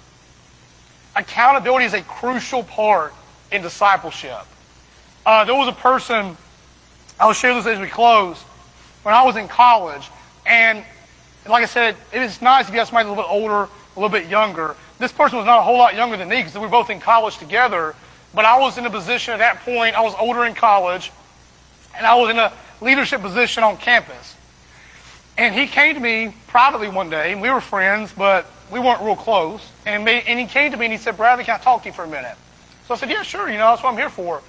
Accountability 1.15 1.85
is 1.85 1.95
a 1.95 2.03
crucial 2.03 2.63
part 2.63 3.13
in 3.51 3.63
discipleship. 3.63 4.47
Uh, 5.27 5.45
there 5.45 5.55
was 5.55 5.69
a 5.69 5.73
person, 5.73 6.37
I'll 7.21 7.33
share 7.33 7.55
this 7.55 7.67
as 7.67 7.79
we 7.79 7.87
close, 7.87 8.43
when 9.03 9.15
I 9.15 9.23
was 9.25 9.37
in 9.37 9.47
college, 9.49 10.11
and 10.47 10.85
like 11.47 11.63
I 11.63 11.67
said, 11.67 11.97
it 12.13 12.19
was 12.21 12.41
nice 12.41 12.69
if 12.69 12.75
you 12.75 12.85
somebody 12.85 13.07
a 13.07 13.11
little 13.11 13.25
bit 13.25 13.31
older, 13.31 13.65
a 13.65 14.01
little 14.01 14.09
bit 14.09 14.29
younger. 14.29 14.77
This 14.99 15.13
person 15.13 15.37
was 15.37 15.47
not 15.47 15.59
a 15.59 15.63
whole 15.63 15.77
lot 15.77 15.95
younger 15.95 16.17
than 16.17 16.29
me 16.29 16.37
because 16.37 16.55
we 16.55 16.61
were 16.61 16.69
both 16.69 16.89
in 16.89 17.01
college 17.01 17.37
together, 17.39 17.95
but 18.35 18.45
I 18.45 18.59
was 18.59 18.79
in 18.79 18.87
a 18.87 18.91
position 18.91 19.35
at 19.35 19.39
that 19.39 19.61
point, 19.61 19.97
I 19.97 20.01
was 20.01 20.15
older 20.19 20.45
in 20.45 20.55
college, 20.55 21.13
and 21.97 22.07
I 22.07 22.15
was 22.15 22.31
in 22.31 22.39
a 22.39 22.53
leadership 22.81 23.21
position 23.21 23.63
on 23.63 23.77
campus. 23.77 24.37
And 25.37 25.55
he 25.55 25.67
came 25.67 25.95
to 25.95 26.01
me 26.01 26.35
privately 26.47 26.89
one 26.89 27.11
day, 27.11 27.33
and 27.33 27.43
we 27.43 27.51
were 27.51 27.61
friends, 27.61 28.13
but 28.17 28.47
we 28.73 28.81
weren't 28.81 29.03
real 29.03 29.17
close. 29.17 29.71
And, 29.87 30.09
and 30.09 30.41
he 30.41 30.47
came 30.47 30.73
to 30.73 30.77
me 30.77 30.87
and 30.87 30.93
he 30.93 30.99
said, 30.99 31.17
Bradley, 31.17 31.45
can 31.45 31.61
I 31.61 31.63
talk 31.63 31.83
to 31.83 31.89
you 31.89 31.93
for 31.93 32.05
a 32.05 32.09
minute? 32.09 32.37
So 32.87 32.95
I 32.95 32.97
said, 32.97 33.11
yeah, 33.11 33.23
sure, 33.23 33.49
you 33.49 33.59
know, 33.59 33.69
that's 33.71 33.83
what 33.83 33.93
I'm 33.93 33.99
here 33.99 34.09
for. 34.09 34.43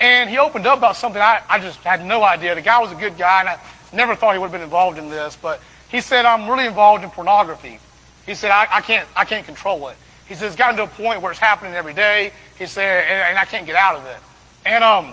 And 0.00 0.28
he 0.28 0.38
opened 0.38 0.66
up 0.66 0.78
about 0.78 0.96
something 0.96 1.20
I, 1.20 1.42
I 1.48 1.60
just 1.60 1.78
had 1.80 2.04
no 2.04 2.22
idea. 2.22 2.54
The 2.54 2.62
guy 2.62 2.80
was 2.80 2.90
a 2.90 2.94
good 2.94 3.16
guy, 3.16 3.40
and 3.40 3.48
I 3.48 3.58
never 3.92 4.16
thought 4.16 4.32
he 4.32 4.38
would 4.38 4.46
have 4.46 4.52
been 4.52 4.62
involved 4.62 4.98
in 4.98 5.08
this, 5.08 5.36
but 5.40 5.60
he 5.88 6.00
said, 6.00 6.24
I'm 6.24 6.48
really 6.48 6.66
involved 6.66 7.04
in 7.04 7.10
pornography. 7.10 7.78
He 8.26 8.34
said, 8.34 8.50
I, 8.50 8.66
I 8.70 8.80
can't, 8.80 9.08
I 9.16 9.24
can't 9.24 9.46
control 9.46 9.88
it. 9.88 9.96
He 10.26 10.34
said, 10.34 10.46
it's 10.46 10.56
gotten 10.56 10.76
to 10.76 10.84
a 10.84 10.86
point 10.86 11.20
where 11.20 11.32
it's 11.32 11.40
happening 11.40 11.74
every 11.74 11.94
day. 11.94 12.32
He 12.58 12.66
said, 12.66 13.04
and, 13.04 13.30
and 13.30 13.38
I 13.38 13.44
can't 13.44 13.66
get 13.66 13.76
out 13.76 13.96
of 13.96 14.06
it. 14.06 14.18
And, 14.64 14.84
um, 14.84 15.12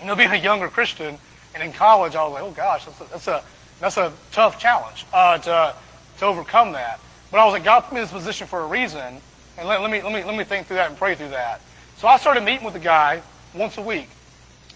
you 0.00 0.06
know, 0.06 0.16
being 0.16 0.32
a 0.32 0.36
younger 0.36 0.68
Christian 0.68 1.16
and 1.54 1.62
in 1.62 1.72
college, 1.72 2.14
I 2.14 2.24
was 2.24 2.32
like, 2.34 2.42
oh 2.42 2.50
gosh, 2.50 2.84
that's 2.84 3.00
a, 3.00 3.04
that's 3.04 3.28
a 3.28 3.44
that's 3.80 3.96
a 3.96 4.12
tough 4.32 4.58
challenge 4.58 5.04
uh, 5.12 5.38
to, 5.38 5.74
to 6.18 6.24
overcome 6.24 6.72
that. 6.72 7.00
But 7.34 7.40
I 7.40 7.46
was 7.46 7.52
like, 7.52 7.64
God 7.64 7.80
put 7.80 7.94
me 7.94 7.98
in 7.98 8.04
this 8.04 8.12
position 8.12 8.46
for 8.46 8.60
a 8.60 8.66
reason, 8.68 9.20
and 9.58 9.66
let, 9.66 9.80
let, 9.80 9.90
me, 9.90 10.00
let, 10.00 10.12
me, 10.12 10.22
let 10.22 10.36
me 10.36 10.44
think 10.44 10.68
through 10.68 10.76
that 10.76 10.90
and 10.90 10.96
pray 10.96 11.16
through 11.16 11.30
that. 11.30 11.60
So 11.96 12.06
I 12.06 12.16
started 12.16 12.44
meeting 12.44 12.64
with 12.64 12.74
the 12.74 12.78
guy 12.78 13.22
once 13.56 13.76
a 13.76 13.82
week. 13.82 14.08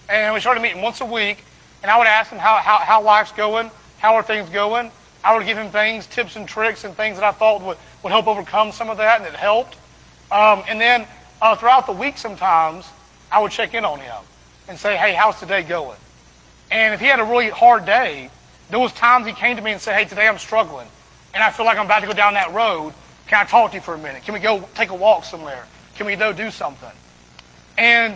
And 0.08 0.34
we 0.34 0.40
started 0.40 0.60
meeting 0.60 0.82
once 0.82 1.00
a 1.00 1.04
week, 1.04 1.44
and 1.82 1.88
I 1.88 1.96
would 1.96 2.08
ask 2.08 2.32
him 2.32 2.40
how, 2.40 2.56
how, 2.56 2.78
how 2.78 3.00
life's 3.00 3.30
going, 3.30 3.70
how 3.98 4.16
are 4.16 4.24
things 4.24 4.50
going. 4.50 4.90
I 5.22 5.36
would 5.36 5.46
give 5.46 5.56
him 5.56 5.70
things, 5.70 6.08
tips 6.08 6.34
and 6.34 6.48
tricks 6.48 6.82
and 6.82 6.96
things 6.96 7.16
that 7.18 7.24
I 7.24 7.30
thought 7.30 7.62
would, 7.62 7.76
would 8.02 8.10
help 8.10 8.26
overcome 8.26 8.72
some 8.72 8.90
of 8.90 8.96
that, 8.96 9.20
and 9.20 9.32
it 9.32 9.38
helped. 9.38 9.76
Um, 10.32 10.64
and 10.66 10.80
then 10.80 11.06
uh, 11.40 11.54
throughout 11.54 11.86
the 11.86 11.92
week 11.92 12.18
sometimes, 12.18 12.88
I 13.30 13.40
would 13.40 13.52
check 13.52 13.72
in 13.74 13.84
on 13.84 14.00
him 14.00 14.20
and 14.66 14.76
say, 14.76 14.96
hey, 14.96 15.14
how's 15.14 15.38
today 15.38 15.62
going? 15.62 15.96
And 16.72 16.92
if 16.92 16.98
he 16.98 17.06
had 17.06 17.20
a 17.20 17.24
really 17.24 17.50
hard 17.50 17.86
day, 17.86 18.30
there 18.68 18.80
was 18.80 18.92
times 18.94 19.28
he 19.28 19.32
came 19.32 19.54
to 19.54 19.62
me 19.62 19.70
and 19.70 19.80
said, 19.80 19.94
hey, 19.96 20.06
today 20.06 20.26
I'm 20.26 20.38
struggling, 20.38 20.88
and 21.34 21.42
I 21.42 21.50
feel 21.50 21.66
like 21.66 21.78
I'm 21.78 21.86
about 21.86 22.00
to 22.00 22.06
go 22.06 22.12
down 22.12 22.34
that 22.34 22.52
road. 22.52 22.94
Can 23.26 23.40
I 23.40 23.48
talk 23.48 23.70
to 23.70 23.76
you 23.76 23.82
for 23.82 23.94
a 23.94 23.98
minute? 23.98 24.24
Can 24.24 24.34
we 24.34 24.40
go 24.40 24.66
take 24.74 24.90
a 24.90 24.94
walk 24.94 25.24
somewhere? 25.24 25.66
Can 25.96 26.06
we 26.06 26.16
go 26.16 26.32
do 26.32 26.50
something? 26.50 26.90
And 27.76 28.14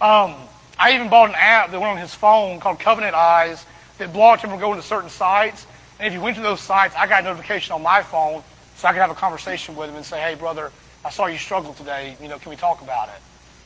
um, 0.00 0.34
I 0.78 0.94
even 0.94 1.08
bought 1.08 1.28
an 1.28 1.36
app 1.38 1.70
that 1.70 1.80
went 1.80 1.92
on 1.92 1.98
his 1.98 2.14
phone 2.14 2.60
called 2.60 2.80
Covenant 2.80 3.14
Eyes 3.14 3.64
that 3.98 4.12
blocked 4.12 4.42
him 4.42 4.50
from 4.50 4.58
going 4.58 4.80
to 4.80 4.86
certain 4.86 5.10
sites. 5.10 5.66
And 5.98 6.06
if 6.06 6.12
you 6.12 6.20
went 6.20 6.36
to 6.36 6.42
those 6.42 6.60
sites, 6.60 6.94
I 6.96 7.06
got 7.06 7.22
a 7.22 7.24
notification 7.24 7.74
on 7.74 7.82
my 7.82 8.02
phone 8.02 8.42
so 8.76 8.88
I 8.88 8.92
could 8.92 9.00
have 9.00 9.10
a 9.10 9.14
conversation 9.14 9.76
with 9.76 9.90
him 9.90 9.96
and 9.96 10.04
say, 10.04 10.20
hey, 10.20 10.34
brother, 10.34 10.72
I 11.04 11.10
saw 11.10 11.26
you 11.26 11.38
struggle 11.38 11.74
today. 11.74 12.16
You 12.20 12.28
know, 12.28 12.38
can 12.38 12.50
we 12.50 12.56
talk 12.56 12.80
about 12.82 13.08
it? 13.08 13.20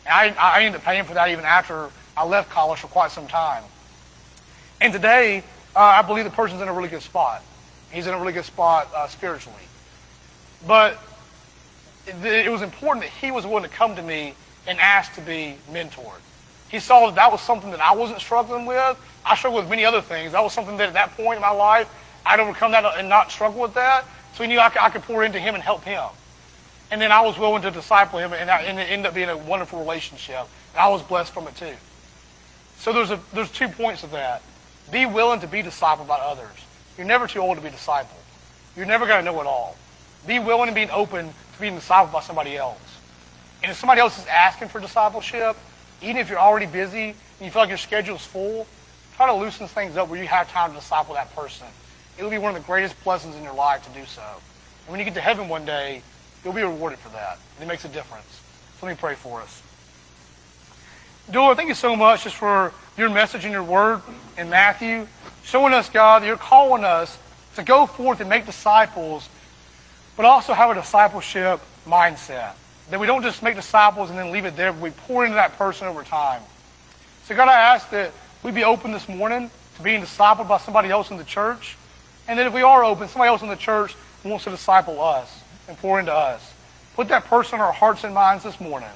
And 0.07 0.37
I, 0.37 0.59
I 0.59 0.63
ended 0.65 0.81
up 0.81 0.85
paying 0.85 1.05
for 1.05 1.15
that 1.15 1.31
even 1.31 1.45
after 1.45 1.91
I 2.17 2.25
left 2.25 2.51
college 2.51 2.81
for 2.81 2.89
quite 2.89 3.11
some 3.11 3.27
time. 3.27 3.63
And 4.81 4.93
today, 4.93 5.45
uh, 5.75 5.81
I 5.81 6.03
believe 6.03 6.25
the 6.25 6.31
person's 6.31 6.61
in 6.61 6.69
a 6.69 6.73
really 6.73 6.89
good 6.89 7.03
spot. 7.03 7.43
He's 7.95 8.07
in 8.07 8.15
a 8.15 8.19
really 8.19 8.33
good 8.33 8.45
spot 8.45 8.91
uh, 8.95 9.07
spiritually. 9.07 9.63
But 10.67 10.99
it, 12.07 12.51
was 12.51 12.63
important 12.63 13.05
that 13.05 13.13
he 13.13 13.31
was 13.31 13.47
willing 13.47 13.63
to 13.63 13.69
come 13.69 13.97
to 13.97 14.03
me 14.03 14.35
and 14.67 14.79
ask 14.79 15.15
to 15.15 15.21
be 15.21 15.57
mentored. 15.71 16.21
He 16.69 16.81
saw 16.81 17.07
that 17.07 17.15
that 17.15 17.31
was 17.31 17.41
something 17.41 17.71
that 17.71 17.81
I 17.81 17.95
wasn't 17.95 18.21
struggling 18.21 18.67
with. 18.67 18.99
I 19.25 19.37
struggled 19.37 19.63
with 19.63 19.71
many 19.71 19.85
other 19.85 20.01
things. 20.01 20.33
That 20.33 20.43
was 20.43 20.53
something 20.53 20.77
that 20.79 20.89
at 20.89 20.95
that 20.95 21.17
point 21.17 21.37
in 21.37 21.43
my 21.43 21.51
life, 21.51 21.89
I'd 22.27 22.41
overcome 22.41 22.73
that 22.73 22.85
and 22.99 23.09
not 23.09 23.31
struggle 23.31 23.61
with 23.61 23.75
that. 23.75 24.05
So 24.35 24.43
he 24.43 24.49
knew 24.49 24.59
I 24.59 24.71
could, 24.71 24.83
I 24.83 24.91
could 24.91 25.03
pour 25.03 25.23
into 25.23 25.39
him 25.39 25.55
and 25.55 25.63
help 25.63 25.85
him. 25.85 26.03
And 26.91 27.01
then 27.01 27.13
I 27.13 27.21
was 27.21 27.39
willing 27.39 27.63
to 27.63 27.71
disciple 27.71 28.19
him, 28.19 28.33
and, 28.33 28.51
I, 28.51 28.63
and 28.63 28.79
it 28.79 28.91
ended 28.91 29.07
up 29.07 29.15
being 29.15 29.29
a 29.29 29.37
wonderful 29.37 29.79
relationship. 29.79 30.49
And 30.73 30.81
I 30.81 30.89
was 30.89 31.03
blessed 31.03 31.33
from 31.33 31.47
it 31.47 31.57
too. 31.57 31.75
So 32.79 32.93
there's, 32.93 33.11
a, 33.11 33.21
there's 33.33 33.51
two 33.51 33.69
points 33.69 34.03
of 34.03 34.11
that. 34.11 34.43
Be 34.91 35.07
willing 35.07 35.41
to 35.41 35.47
be 35.47 35.63
discipled 35.63 36.07
by 36.07 36.19
others. 36.19 36.51
You're 36.97 37.07
never 37.07 37.27
too 37.27 37.41
old 37.41 37.57
to 37.57 37.63
be 37.63 37.71
discipled. 37.71 38.07
You're 38.77 38.87
never 38.87 39.07
going 39.07 39.25
to 39.25 39.31
know 39.31 39.41
it 39.41 39.47
all. 39.47 39.77
Be 40.27 40.39
willing 40.39 40.69
and 40.69 40.75
being 40.75 40.91
open 40.91 41.29
to 41.29 41.61
being 41.61 41.77
discipled 41.77 42.13
by 42.13 42.21
somebody 42.21 42.57
else. 42.57 42.79
And 43.63 43.71
if 43.71 43.79
somebody 43.79 44.01
else 44.01 44.19
is 44.19 44.27
asking 44.27 44.69
for 44.69 44.81
discipleship, 44.81 45.57
even 46.03 46.17
if 46.19 46.29
you're 46.29 46.39
already 46.39 46.67
busy 46.67 47.09
and 47.09 47.41
you 47.41 47.51
feel 47.51 47.63
like 47.63 47.69
your 47.69 47.79
schedule's 47.79 48.25
full, 48.25 48.67
try 49.17 49.27
to 49.27 49.35
loosen 49.35 49.67
things 49.69 49.97
up 49.97 50.09
where 50.09 50.21
you 50.21 50.29
have 50.29 50.51
time 50.51 50.71
to 50.71 50.77
disciple 50.77 51.15
that 51.15 51.35
person. 51.35 51.67
It 52.19 52.23
will 52.23 52.31
be 52.31 52.39
one 52.39 52.55
of 52.55 52.63
the 52.63 52.67
greatest 52.67 53.03
blessings 53.05 53.37
in 53.37 53.43
your 53.43 53.55
life 53.55 53.85
to 53.87 53.99
do 53.99 54.05
so. 54.07 54.23
And 54.23 54.91
when 54.91 54.99
you 54.99 55.05
get 55.05 55.15
to 55.15 55.21
heaven 55.21 55.49
one 55.49 55.65
day, 55.65 56.03
you'll 56.45 56.53
be 56.53 56.63
rewarded 56.63 56.99
for 56.99 57.09
that. 57.11 57.39
It 57.61 57.67
makes 57.67 57.85
a 57.85 57.89
difference. 57.89 58.41
So 58.79 58.87
let 58.87 58.93
me 58.93 58.97
pray 59.01 59.15
for 59.15 59.41
us. 59.41 59.63
Lord, 61.33 61.57
thank 61.57 61.69
you 61.69 61.75
so 61.75 61.97
much 61.97 62.25
just 62.25 62.37
for 62.37 62.73
your 62.99 63.09
message 63.09 63.45
and 63.45 63.53
your 63.53 63.63
word 63.63 64.03
in 64.37 64.51
Matthew, 64.51 65.09
showing 65.45 65.73
us, 65.73 65.89
God, 65.89 66.23
that 66.23 66.27
you're 66.27 66.37
calling 66.37 66.85
us 66.85 67.19
to 67.57 67.63
go 67.63 67.87
forth 67.87 68.21
and 68.21 68.29
make 68.29 68.47
disciples, 68.47 69.29
but 70.17 70.27
also 70.27 70.53
have 70.53 70.71
a 70.71 70.75
discipleship 70.75 71.61
mindset. 71.87 72.55
That 72.91 73.01
we 73.01 73.07
don't 73.07 73.23
just 73.23 73.43
make 73.43 73.55
disciples 73.55 74.11
and 74.11 74.19
then 74.19 74.31
leave 74.31 74.45
it 74.45 74.57
there, 74.57 74.73
but 74.73 74.83
we 74.83 74.91
pour 74.91 75.25
into 75.25 75.37
that 75.37 75.57
person 75.57 75.87
over 75.87 76.03
time. 76.03 76.43
So, 77.25 77.35
God, 77.35 77.49
I 77.49 77.75
ask 77.75 77.89
that 77.91 78.13
we 78.43 78.51
be 78.51 78.65
open 78.65 78.93
this 78.93 79.09
morning 79.09 79.51
to 79.77 79.83
being 79.83 80.03
discipled 80.03 80.49
by 80.49 80.59
somebody 80.59 80.91
else 80.91 81.11
in 81.11 81.17
the 81.17 81.25
church. 81.25 81.77
And 82.29 82.39
that 82.39 82.47
if 82.47 82.55
we 82.55 82.63
are 82.63 82.85
open, 82.85 83.09
somebody 83.09 83.29
else 83.29 83.43
in 83.43 83.49
the 83.49 83.57
church 83.57 83.95
wants 84.25 84.45
to 84.45 84.51
disciple 84.51 85.01
us 85.01 85.43
and 85.69 85.77
pour 85.79 85.99
into 86.01 86.13
us. 86.13 86.53
Put 86.95 87.09
that 87.09 87.25
person 87.25 87.57
in 87.57 87.61
our 87.61 87.73
hearts 87.73 88.05
and 88.05 88.15
minds 88.15 88.45
this 88.45 88.61
morning. 88.61 88.89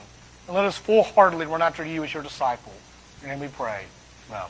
And 0.47 0.57
let 0.57 0.65
us 0.65 0.79
full-heartedly 0.79 1.47
run 1.47 1.63
after 1.63 1.85
you 1.85 2.05
as 2.05 2.13
your 2.13 2.23
disciple. 2.23 2.73
Name 3.25 3.41
we 3.41 3.49
pray. 3.49 3.85
Amen. 4.31 4.49